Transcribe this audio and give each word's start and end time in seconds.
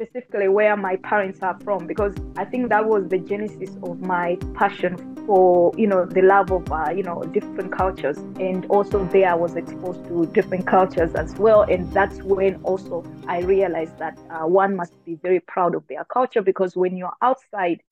specifically 0.00 0.48
where 0.48 0.76
my 0.78 0.96
parents 0.96 1.42
are 1.42 1.58
from 1.60 1.86
because 1.86 2.14
I 2.36 2.46
think 2.46 2.70
that 2.70 2.86
was 2.86 3.08
the 3.08 3.18
genesis 3.18 3.76
of 3.82 4.00
my 4.00 4.38
passion 4.54 4.96
for 5.26 5.72
you 5.76 5.86
know 5.86 6.06
the 6.06 6.22
love 6.22 6.50
of 6.50 6.72
uh, 6.72 6.90
you 6.90 7.02
know 7.02 7.22
different 7.24 7.70
cultures. 7.70 8.16
And 8.40 8.64
also 8.66 9.04
there 9.06 9.30
I 9.30 9.34
was 9.34 9.56
exposed 9.56 10.02
to 10.06 10.24
different 10.32 10.66
cultures 10.66 11.14
as 11.14 11.34
well. 11.34 11.62
And 11.62 11.92
that's 11.92 12.16
when 12.22 12.56
also 12.62 13.04
I 13.28 13.40
realized 13.40 13.98
that 13.98 14.18
uh, 14.30 14.46
one 14.46 14.74
must 14.74 15.04
be 15.04 15.16
very 15.16 15.40
proud 15.40 15.74
of 15.74 15.86
their 15.88 16.04
culture 16.04 16.40
because 16.40 16.76
when 16.76 16.96
you're 16.96 17.16
outside 17.20 17.82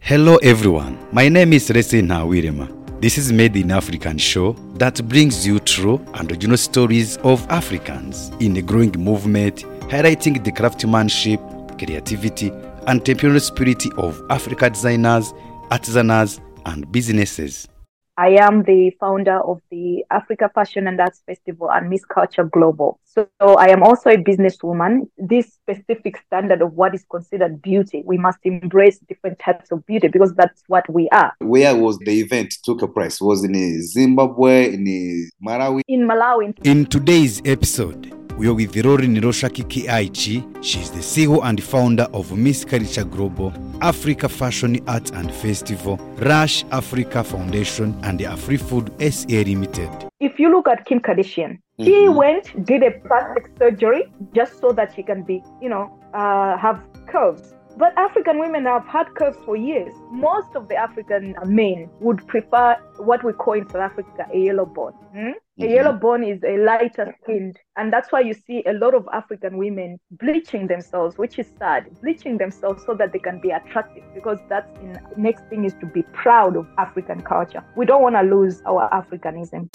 Hello 0.00 0.36
everyone, 0.36 0.96
my 1.12 1.28
name 1.28 1.52
is 1.52 1.68
Resina 1.68 2.24
Wirema. 2.24 2.87
This 3.00 3.16
is 3.16 3.30
Made 3.30 3.54
in 3.54 3.70
African 3.70 4.18
show 4.18 4.54
that 4.74 5.06
brings 5.08 5.46
you 5.46 5.60
true 5.60 6.04
and 6.14 6.28
original 6.32 6.56
stories 6.56 7.16
of 7.18 7.46
Africans 7.48 8.32
in 8.40 8.56
a 8.56 8.62
growing 8.62 8.90
movement 8.90 9.58
highlighting 9.88 10.42
the 10.42 10.50
craftsmanship, 10.50 11.38
creativity, 11.78 12.48
and 12.88 13.00
entrepreneurial 13.00 13.40
spirit 13.40 13.86
of 13.98 14.20
Africa 14.30 14.68
designers, 14.68 15.32
artisans, 15.70 16.40
and 16.66 16.90
businesses. 16.90 17.68
I 18.18 18.30
am 18.30 18.64
the 18.64 18.90
founder 18.98 19.38
of 19.38 19.60
the 19.70 20.04
Africa 20.10 20.50
Fashion 20.52 20.88
and 20.88 21.00
Arts 21.00 21.22
Festival 21.24 21.70
and 21.70 21.88
Miss 21.88 22.04
Culture 22.04 22.42
Global. 22.42 22.98
So 23.04 23.28
I 23.40 23.68
am 23.68 23.84
also 23.84 24.10
a 24.10 24.16
businesswoman. 24.16 25.08
This 25.16 25.54
specific 25.54 26.20
standard 26.26 26.60
of 26.60 26.72
what 26.72 26.96
is 26.96 27.04
considered 27.08 27.62
beauty, 27.62 28.02
we 28.04 28.18
must 28.18 28.40
embrace 28.42 28.98
different 29.08 29.38
types 29.38 29.70
of 29.70 29.86
beauty 29.86 30.08
because 30.08 30.34
that's 30.34 30.64
what 30.66 30.92
we 30.92 31.08
are. 31.10 31.32
Where 31.38 31.76
was 31.76 31.96
the 31.98 32.18
event 32.18 32.56
took 32.64 32.82
a 32.82 32.88
place? 32.88 33.20
Was 33.20 33.44
in 33.44 33.82
Zimbabwe, 33.84 34.74
in 34.74 35.30
Malawi? 35.40 35.82
In 35.86 36.00
Malawi. 36.00 36.58
In 36.66 36.86
today's 36.86 37.40
episode, 37.44 38.12
we 38.38 38.46
are 38.46 38.54
with 38.54 38.76
Rory 38.84 39.08
Niroshaki 39.08 39.64
Kljajic. 39.64 40.58
is 40.60 40.90
the 40.92 41.00
CEO 41.00 41.40
and 41.42 41.60
founder 41.60 42.06
of 42.12 42.36
Miss 42.36 42.64
Culture 42.64 43.02
Global, 43.04 43.52
Africa 43.80 44.28
Fashion 44.28 44.78
Arts 44.86 45.10
and 45.10 45.32
Festival, 45.32 45.96
Rush 46.20 46.64
Africa 46.70 47.24
Foundation, 47.24 47.98
and 48.04 48.20
the 48.20 48.24
AfriFood 48.26 48.90
SA 49.00 49.42
Limited. 49.44 49.90
If 50.20 50.38
you 50.38 50.50
look 50.50 50.68
at 50.68 50.84
Kim 50.86 51.00
Kardashian, 51.00 51.58
she 51.80 51.90
Mhm. 52.06 52.14
went, 52.14 52.64
did 52.64 52.82
a 52.84 52.92
plastic 53.08 53.50
surgery 53.58 54.04
just 54.32 54.60
so 54.60 54.70
that 54.72 54.92
she 54.94 55.02
can 55.02 55.22
be, 55.22 55.42
you 55.60 55.68
know, 55.68 55.90
uh, 56.14 56.56
have 56.58 56.80
curves. 57.08 57.54
But 57.76 57.92
African 57.96 58.38
women 58.38 58.64
have 58.66 58.84
had 58.86 59.06
curves 59.14 59.38
for 59.44 59.56
years. 59.56 59.92
Most 60.12 60.54
of 60.56 60.68
the 60.68 60.76
African 60.76 61.34
men 61.44 61.88
would 62.00 62.24
prefer 62.26 62.76
what 62.98 63.22
we 63.24 63.32
call 63.32 63.54
in 63.54 63.66
South 63.68 63.82
Africa 63.82 64.26
a 64.32 64.38
yellow 64.38 64.66
bone. 64.66 64.94
hmm? 65.12 65.30
A 65.60 65.62
Mhm. 65.62 65.70
yellow 65.70 65.92
bone 65.92 66.22
is 66.22 66.44
a 66.44 66.56
lighter 66.58 67.12
skinned, 67.20 67.58
and 67.76 67.92
that's 67.92 68.12
why 68.12 68.20
you 68.20 68.32
see 68.32 68.62
a 68.66 68.72
lot 68.74 68.94
of 68.94 69.08
African 69.12 69.56
women 69.58 69.98
bleaching 70.12 70.68
themselves, 70.68 71.18
which 71.18 71.36
is 71.36 71.48
sad. 71.58 71.86
Bleaching 72.00 72.38
themselves 72.38 72.84
so 72.86 72.94
that 72.94 73.12
they 73.12 73.18
can 73.18 73.40
be 73.40 73.50
attractive, 73.50 74.04
because 74.14 74.38
that's 74.48 74.70
in 74.78 74.96
next 75.16 75.42
thing 75.48 75.64
is 75.64 75.74
to 75.80 75.86
be 75.86 76.02
proud 76.12 76.54
of 76.54 76.64
African 76.78 77.20
culture. 77.22 77.64
We 77.76 77.86
don't 77.86 78.02
want 78.02 78.14
to 78.14 78.22
lose 78.22 78.62
our 78.66 78.88
Africanism. 78.90 79.68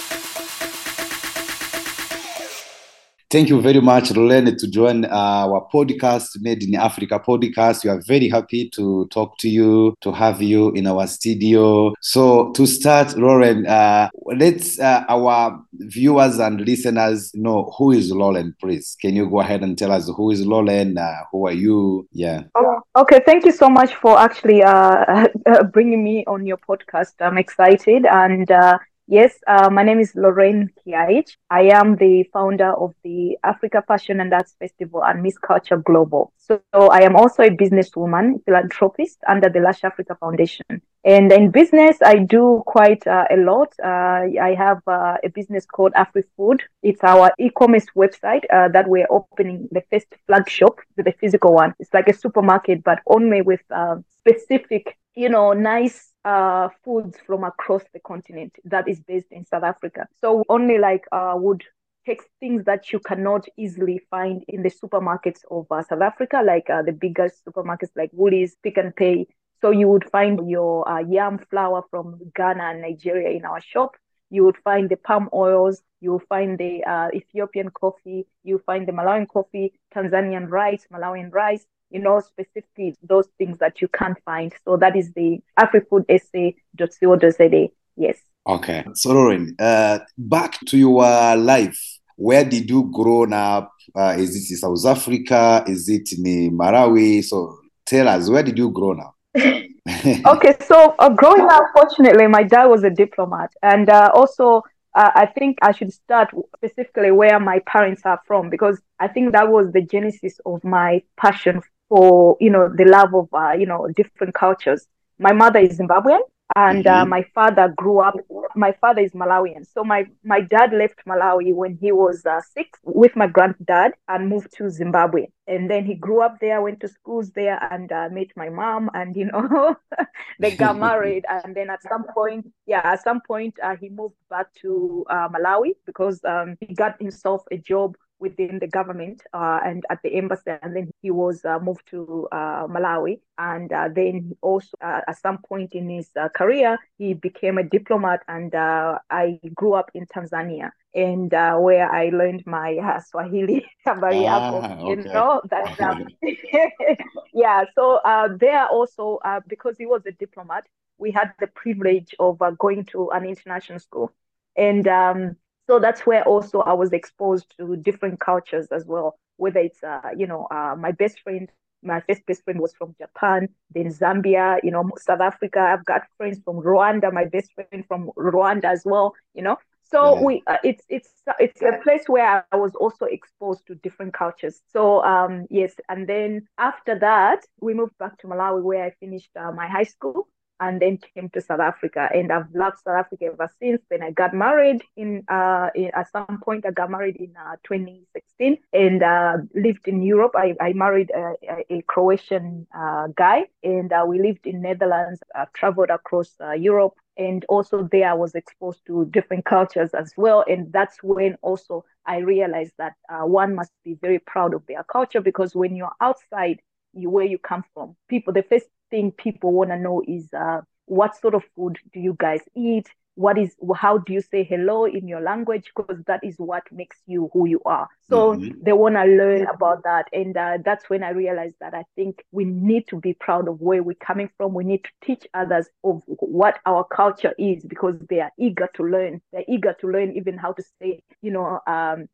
Thank 3.33 3.49
you 3.49 3.59
very 3.61 3.81
much, 3.81 4.11
Rolene, 4.11 4.55
to 4.55 4.67
join 4.67 5.05
our 5.05 5.67
podcast, 5.73 6.39
Made 6.39 6.61
in 6.61 6.75
Africa 6.75 7.19
podcast. 7.19 7.83
We 7.83 7.89
are 7.89 7.99
very 8.05 8.29
happy 8.29 8.69
to 8.75 9.07
talk 9.07 9.39
to 9.39 9.49
you, 9.49 9.95
to 10.01 10.11
have 10.11 10.39
you 10.39 10.69
in 10.73 10.85
our 10.85 11.07
studio. 11.07 11.95
So, 11.99 12.51
to 12.51 12.67
start, 12.67 13.17
Lauren, 13.17 13.65
uh, 13.65 14.09
let's 14.35 14.79
uh, 14.79 15.05
our 15.09 15.59
viewers 15.73 16.37
and 16.37 16.61
listeners 16.61 17.33
know 17.33 17.73
who 17.75 17.89
is 17.89 18.11
Lauren, 18.11 18.55
please. 18.61 18.95
Can 19.01 19.15
you 19.15 19.27
go 19.27 19.39
ahead 19.39 19.63
and 19.63 19.75
tell 19.75 19.91
us 19.91 20.07
who 20.15 20.29
is 20.29 20.45
Lauren? 20.45 20.95
Uh, 20.95 21.21
who 21.31 21.47
are 21.47 21.53
you? 21.53 22.07
Yeah. 22.11 22.43
Oh, 22.53 22.81
okay. 22.97 23.19
Thank 23.25 23.45
you 23.45 23.51
so 23.51 23.67
much 23.67 23.95
for 23.95 24.15
actually 24.15 24.61
uh, 24.61 25.27
bringing 25.73 26.03
me 26.03 26.23
on 26.27 26.45
your 26.45 26.57
podcast. 26.57 27.13
I'm 27.19 27.39
excited. 27.39 28.05
And 28.05 28.51
uh, 28.51 28.77
yes, 29.07 29.39
uh, 29.47 29.69
my 29.69 29.83
name 29.83 29.99
is 29.99 30.13
Lorraine 30.15 30.69
Kljajic. 30.79 31.35
I 31.49 31.63
am 31.63 31.95
the 31.95 32.23
founder 32.33 32.71
of 32.73 32.93
the 33.03 33.37
Africa 33.43 33.83
Fashion 33.87 34.19
and 34.19 34.33
Arts 34.33 34.55
Festival 34.59 35.03
and 35.03 35.21
Miss 35.21 35.37
Culture 35.37 35.77
Global. 35.77 36.33
So 36.37 36.59
I 36.71 37.01
am 37.01 37.15
also 37.15 37.43
a 37.43 37.49
businesswoman, 37.49 38.43
philanthropist 38.45 39.19
under 39.27 39.49
the 39.49 39.59
Lush 39.59 39.83
Africa 39.83 40.17
Foundation. 40.19 40.63
And 41.05 41.31
in 41.31 41.51
business, 41.51 41.97
I 42.01 42.19
do 42.19 42.63
quite 42.65 43.05
uh, 43.05 43.25
a 43.29 43.35
lot. 43.37 43.73
Uh, 43.83 44.23
I 44.41 44.55
have 44.57 44.81
uh, 44.87 45.17
a 45.23 45.29
business 45.29 45.65
called 45.65 45.93
AfriFood. 45.93 46.61
It's 46.81 47.03
our 47.03 47.31
e-commerce 47.39 47.87
website 47.95 48.43
uh, 48.53 48.69
that 48.69 48.87
we're 48.87 49.07
opening 49.09 49.67
the 49.71 49.83
first 49.91 50.07
flagship, 50.27 50.79
the 50.95 51.13
physical 51.19 51.53
one. 51.53 51.73
It's 51.79 51.93
like 51.93 52.07
a 52.07 52.13
supermarket, 52.13 52.83
but 52.83 52.99
only 53.07 53.41
with 53.41 53.61
uh, 53.69 53.97
specific, 54.19 54.97
you 55.15 55.29
know, 55.29 55.53
nice 55.53 56.11
uh, 56.25 56.69
foods 56.83 57.17
from 57.25 57.43
across 57.43 57.83
the 57.93 57.99
continent 57.99 58.55
that 58.65 58.87
is 58.87 58.99
based 59.01 59.31
in 59.31 59.45
South 59.45 59.63
Africa. 59.63 60.07
So 60.21 60.43
only 60.49 60.77
like 60.77 61.05
uh, 61.11 61.33
would 61.35 61.63
take 62.05 62.21
things 62.39 62.65
that 62.65 62.91
you 62.91 62.99
cannot 62.99 63.45
easily 63.57 64.01
find 64.09 64.43
in 64.47 64.63
the 64.63 64.69
supermarkets 64.69 65.39
of 65.49 65.65
uh, 65.71 65.83
South 65.83 66.01
Africa, 66.01 66.41
like 66.45 66.69
uh, 66.69 66.81
the 66.81 66.91
biggest 66.91 67.45
supermarkets 67.45 67.91
like 67.95 68.09
Woolies, 68.13 68.55
Pick 68.63 68.77
n 68.77 68.91
Pay. 68.95 69.27
So 69.61 69.69
you 69.71 69.87
would 69.87 70.09
find 70.09 70.49
your 70.49 70.87
uh, 70.89 70.99
yam 70.99 71.39
flour 71.49 71.83
from 71.89 72.19
Ghana 72.35 72.63
and 72.63 72.81
Nigeria 72.81 73.29
in 73.29 73.45
our 73.45 73.61
shop. 73.61 73.91
You 74.29 74.43
would 74.45 74.57
find 74.57 74.89
the 74.89 74.97
palm 74.97 75.29
oils. 75.33 75.81
You 76.01 76.11
will 76.13 76.23
find 76.27 76.57
the 76.57 76.83
uh, 76.83 77.09
Ethiopian 77.13 77.69
coffee. 77.69 78.25
You 78.43 78.61
find 78.65 78.87
the 78.87 78.91
Malawian 78.91 79.27
coffee, 79.27 79.79
Tanzanian 79.95 80.49
rice, 80.49 80.85
Malawian 80.91 81.31
rice. 81.31 81.65
You 81.93 81.99
know, 81.99 82.19
specifically 82.19 82.95
those 83.03 83.27
things 83.37 83.59
that 83.59 83.79
you 83.81 83.87
can't 83.87 84.17
find. 84.25 84.51
So 84.65 84.77
that 84.77 84.95
is 84.95 85.13
the 85.13 85.39
afrifoodsa.co.za. 85.59 87.69
Yes. 87.95 88.17
Okay. 88.45 88.83
So, 88.95 89.13
Lauren, 89.13 89.55
uh, 89.59 89.99
back 90.17 90.59
to 90.67 90.77
your 90.77 91.35
life. 91.37 91.79
Where 92.15 92.43
did 92.43 92.69
you 92.69 92.89
grow 92.91 93.23
up? 93.31 93.71
Uh, 93.95 94.15
is 94.17 94.35
it 94.35 94.51
in 94.51 94.57
South 94.57 94.85
Africa? 94.85 95.63
Is 95.67 95.87
it 95.89 96.11
in 96.13 96.57
Marawi? 96.57 97.23
So, 97.23 97.57
tell 97.85 98.07
us, 98.07 98.29
where 98.29 98.43
did 98.43 98.57
you 98.57 98.71
grow 98.71 98.99
up? 98.99 99.15
okay, 100.25 100.55
so 100.65 100.95
uh, 100.97 101.09
growing 101.09 101.45
up, 101.49 101.63
fortunately, 101.75 102.25
my 102.27 102.43
dad 102.43 102.67
was 102.67 102.83
a 102.83 102.89
diplomat, 102.89 103.51
and 103.61 103.89
uh, 103.89 104.11
also 104.13 104.63
uh, 104.95 105.11
I 105.15 105.25
think 105.25 105.57
I 105.61 105.71
should 105.71 105.91
start 105.91 106.29
specifically 106.55 107.11
where 107.11 107.39
my 107.39 107.59
parents 107.65 108.03
are 108.05 108.21
from 108.25 108.49
because 108.49 108.79
I 108.99 109.07
think 109.07 109.33
that 109.33 109.49
was 109.49 109.71
the 109.71 109.81
genesis 109.81 110.39
of 110.45 110.63
my 110.63 111.01
passion 111.17 111.61
for 111.93 112.37
you 112.41 112.51
know 112.51 112.69
the 112.75 112.85
love 112.85 113.13
of 113.15 113.29
uh, 113.33 113.53
you 113.61 113.67
know 113.67 113.87
different 113.95 114.33
cultures. 114.33 114.87
My 115.19 115.33
mother 115.33 115.59
is 115.59 115.79
Zimbabwean, 115.79 116.21
and 116.55 116.87
uh, 116.87 117.05
Mhm. 117.05 117.05
my 117.05 117.23
father 117.35 117.73
grew 117.75 117.99
up. 117.99 118.15
My 118.55 118.71
father 118.81 119.01
is 119.01 119.13
Malawian, 119.13 119.65
so 119.65 119.83
my 119.83 120.05
my 120.23 120.41
dad 120.41 120.73
left 120.73 121.01
Malawi 121.07 121.53
when 121.53 121.75
he 121.81 121.91
was 121.91 122.25
uh, 122.25 122.41
six 122.41 122.79
with 122.83 123.15
my 123.15 123.27
granddad 123.27 123.93
and 124.07 124.29
moved 124.29 124.51
to 124.57 124.69
Zimbabwe. 124.69 125.27
And 125.47 125.69
then 125.69 125.85
he 125.85 125.95
grew 125.95 126.21
up 126.21 126.37
there, 126.41 126.61
went 126.61 126.79
to 126.81 126.87
schools 126.87 127.31
there, 127.31 127.59
and 127.71 127.91
uh, 127.91 128.09
met 128.11 128.27
my 128.35 128.49
mom. 128.49 128.89
And 128.93 129.15
you 129.15 129.25
know, 129.25 129.75
they 130.39 130.51
got 130.51 130.79
married. 130.79 131.25
And 131.29 131.55
then 131.55 131.69
at 131.69 131.83
some 131.83 132.05
point, 132.13 132.47
yeah, 132.65 132.81
at 132.83 133.03
some 133.03 133.21
point, 133.21 133.55
uh, 133.63 133.75
he 133.79 133.89
moved 133.89 134.15
back 134.29 134.53
to 134.61 135.05
uh, 135.09 135.29
Malawi 135.29 135.73
because 135.85 136.23
um, 136.25 136.57
he 136.61 136.73
got 136.73 136.99
himself 136.99 137.43
a 137.51 137.57
job 137.57 137.95
within 138.23 138.59
the 138.59 138.67
government 138.67 139.23
uh, 139.33 139.59
and 139.65 139.85
at 139.91 140.01
the 140.03 140.15
embassy, 140.15 140.51
and 140.61 140.75
then 140.75 140.91
he 141.01 141.11
was 141.11 141.45
uh, 141.45 141.59
moved 141.59 141.87
to 141.91 142.27
uh, 142.31 142.67
Malawi. 142.67 143.19
And 143.37 143.71
uh, 143.73 143.89
then 143.95 144.35
also, 144.41 144.77
uh, 144.81 145.01
at 145.07 145.19
some 145.19 145.39
point 145.47 145.73
in 145.73 145.89
his 145.89 146.09
uh, 146.19 146.29
career, 146.29 146.79
he 146.97 147.13
became 147.13 147.59
a 147.59 147.63
diplomat. 147.63 148.21
And 148.27 148.55
uh, 148.55 148.99
I 149.11 149.39
grew 149.55 149.73
up 149.73 149.91
in 149.93 150.07
Tanzania, 150.07 150.71
and 150.95 151.33
uh, 151.33 151.57
where 151.57 151.91
I 151.91 152.09
learned 152.09 152.43
my 152.47 152.77
uh, 152.77 152.99
Swahili 153.01 153.65
Ah, 153.87 154.65
you 154.79 154.97
know 155.11 155.41
that. 155.49 155.79
Um, 155.81 156.07
yeah, 157.33 157.65
so 157.75 157.99
uh, 158.05 158.29
there 158.39 158.67
also 158.67 159.19
uh, 159.25 159.41
because 159.47 159.77
he 159.77 159.85
was 159.85 160.05
a 160.05 160.11
diplomat, 160.11 160.65
we 160.97 161.11
had 161.11 161.33
the 161.39 161.47
privilege 161.47 162.15
of 162.19 162.41
uh, 162.41 162.51
going 162.51 162.85
to 162.85 163.09
an 163.11 163.25
international 163.25 163.79
school, 163.79 164.13
and 164.55 164.87
um, 164.87 165.35
so 165.67 165.79
that's 165.79 166.05
where 166.05 166.23
also 166.23 166.59
I 166.59 166.73
was 166.73 166.93
exposed 166.93 167.53
to 167.57 167.75
different 167.77 168.19
cultures 168.19 168.67
as 168.71 168.85
well. 168.85 169.17
Whether 169.37 169.59
it's 169.59 169.83
uh, 169.83 170.09
you 170.17 170.27
know 170.27 170.47
uh, 170.51 170.75
my 170.77 170.91
best 170.91 171.21
friend, 171.21 171.49
my 171.83 172.01
first 172.01 172.25
best 172.25 172.43
friend 172.43 172.59
was 172.59 172.73
from 172.73 172.95
Japan, 172.99 173.47
then 173.73 173.87
Zambia, 173.87 174.57
you 174.63 174.71
know 174.71 174.89
South 174.97 175.21
Africa. 175.21 175.59
I've 175.59 175.85
got 175.85 176.03
friends 176.17 176.39
from 176.43 176.57
Rwanda. 176.61 177.11
My 177.13 177.25
best 177.25 177.53
friend 177.53 177.85
from 177.87 178.11
Rwanda 178.17 178.65
as 178.65 178.83
well. 178.85 179.13
You 179.33 179.43
know, 179.43 179.57
so 179.83 180.15
Yeah. 180.15 180.23
we 180.23 180.43
uh, 180.47 180.57
it's 180.63 180.83
it's 180.89 181.13
it's 181.39 181.61
a 181.61 181.73
place 181.83 182.03
where 182.07 182.27
I 182.29 182.37
was 182.37 182.57
also 182.57 182.89
exposed 183.05 183.49
to 183.51 183.59
different 183.59 183.97
cultures. 184.13 184.49
So 184.55 185.03
um 185.03 185.45
yes, 185.49 185.73
and 185.89 186.07
then 186.07 186.47
after 186.57 186.97
that 186.99 187.45
we 187.59 187.73
moved 187.73 187.97
back 187.97 188.17
to 188.19 188.27
Malawi 188.27 188.61
where 188.63 188.83
I 188.85 188.91
finished 188.99 189.31
uh, 189.39 189.51
my 189.51 189.67
high 189.67 189.83
school. 189.83 190.27
And 190.59 190.81
then 190.81 190.99
came 191.15 191.29
to 191.29 191.41
South 191.41 191.59
Africa. 191.59 192.09
And 192.13 192.31
I've 192.31 192.53
loved 192.53 192.77
South 192.79 192.97
Africa 192.97 193.25
ever 193.25 193.49
since. 193.59 193.81
Then 193.89 194.01
I 194.03 194.11
got 194.11 194.33
married 194.33 194.83
in, 194.95 195.23
uh, 195.27 195.69
in 195.75 195.91
at 195.93 196.11
some 196.11 196.39
point. 196.43 196.65
I 196.65 196.71
got 196.71 196.89
married 196.89 197.17
in 197.17 197.33
uh, 197.37 197.55
2016 197.63 198.57
and 198.71 199.03
uh, 199.03 199.37
lived 199.55 199.87
in 199.87 200.01
Europe. 200.01 200.33
I, 200.35 200.55
I 200.61 200.73
married 200.73 201.11
a, 201.11 201.33
a 201.69 201.81
Croatian 201.83 202.67
uh, 202.77 203.07
guy, 203.15 203.45
and 203.63 203.91
uh, 203.91 204.05
we 204.07 204.19
lived 204.19 204.45
in 204.45 204.61
Netherlands. 204.61 205.21
I've 205.35 205.53
traveled 205.53 205.89
across 205.89 206.31
uh, 206.41 206.51
Europe. 206.51 206.93
And 207.15 207.45
also 207.47 207.87
there 207.91 208.09
I 208.09 208.13
was 208.15 208.33
exposed 208.33 208.81
to 208.87 209.05
different 209.05 209.45
cultures 209.45 209.93
as 209.93 210.13
well. 210.17 210.43
And 210.47 210.73
that's 210.73 210.97
when 211.03 211.37
also 211.43 211.85
I 212.07 212.17
realized 212.17 212.73
that 212.79 212.93
one 213.07 213.53
must 213.53 213.71
be 213.85 213.93
very 214.01 214.17
proud 214.17 214.55
of 214.55 214.65
their 214.65 214.83
culture 214.83 215.21
because 215.21 215.53
when 215.53 215.75
you're 215.75 215.93
outside 216.01 216.59
you, 216.93 217.09
where 217.09 217.25
you 217.25 217.37
come 217.37 217.63
from, 217.73 217.95
people, 218.07 218.33
the 218.33 218.43
first 218.43 218.65
thing 218.93 219.11
people 219.11 219.51
want 219.51 219.71
to 219.71 219.79
know 219.79 220.03
is 220.07 220.31
uh, 220.33 220.61
what 220.85 221.19
sort 221.19 221.33
of 221.33 221.43
food 221.55 221.79
do 221.93 221.99
you 221.99 222.15
guys 222.19 222.41
eat? 222.55 222.87
what 223.15 223.37
is 223.37 223.55
how 223.75 223.97
do 223.99 224.13
you 224.13 224.21
say 224.21 224.43
hello 224.43 224.85
in 224.85 225.07
your 225.07 225.21
language? 225.21 225.71
Because 225.75 226.01
that 226.07 226.23
is 226.23 226.35
what 226.37 226.63
makes 226.71 226.97
you 227.05 227.29
who 227.33 227.47
you 227.47 227.61
are. 227.65 227.87
So 228.09 228.33
mm-hmm. 228.33 228.63
they 228.63 228.73
want 228.73 228.95
to 228.95 229.03
learn 229.03 229.45
about 229.47 229.83
that. 229.83 230.07
And 230.13 230.35
uh, 230.35 230.57
that's 230.63 230.89
when 230.89 231.03
i 231.03 231.09
realized 231.09 231.55
that 231.59 231.73
i 231.73 231.83
think 231.95 232.23
we 232.31 232.45
need 232.45 232.87
to 232.87 232.99
be 232.99 233.13
proud 233.13 233.47
of 233.47 233.61
where 233.61 233.83
we're 233.83 233.95
coming 233.95 234.29
from. 234.37 234.53
We 234.53 234.63
need 234.63 234.83
to 234.83 234.89
teach 235.03 235.27
others 235.33 235.67
of 235.83 236.01
what 236.07 236.59
our 236.65 236.83
culture 236.83 237.33
is 237.37 237.63
because 237.63 237.95
they 238.09 238.19
are 238.19 238.31
eager 238.39 238.69
to 238.75 238.83
learn. 238.83 239.21
They're 239.31 239.45
eager 239.47 239.75
to 239.81 239.87
learn 239.87 240.13
even 240.15 240.37
how 240.37 240.53
to 240.53 240.63
say 240.81 241.01
you 241.21 241.31
know 241.31 241.59
um 241.67 242.07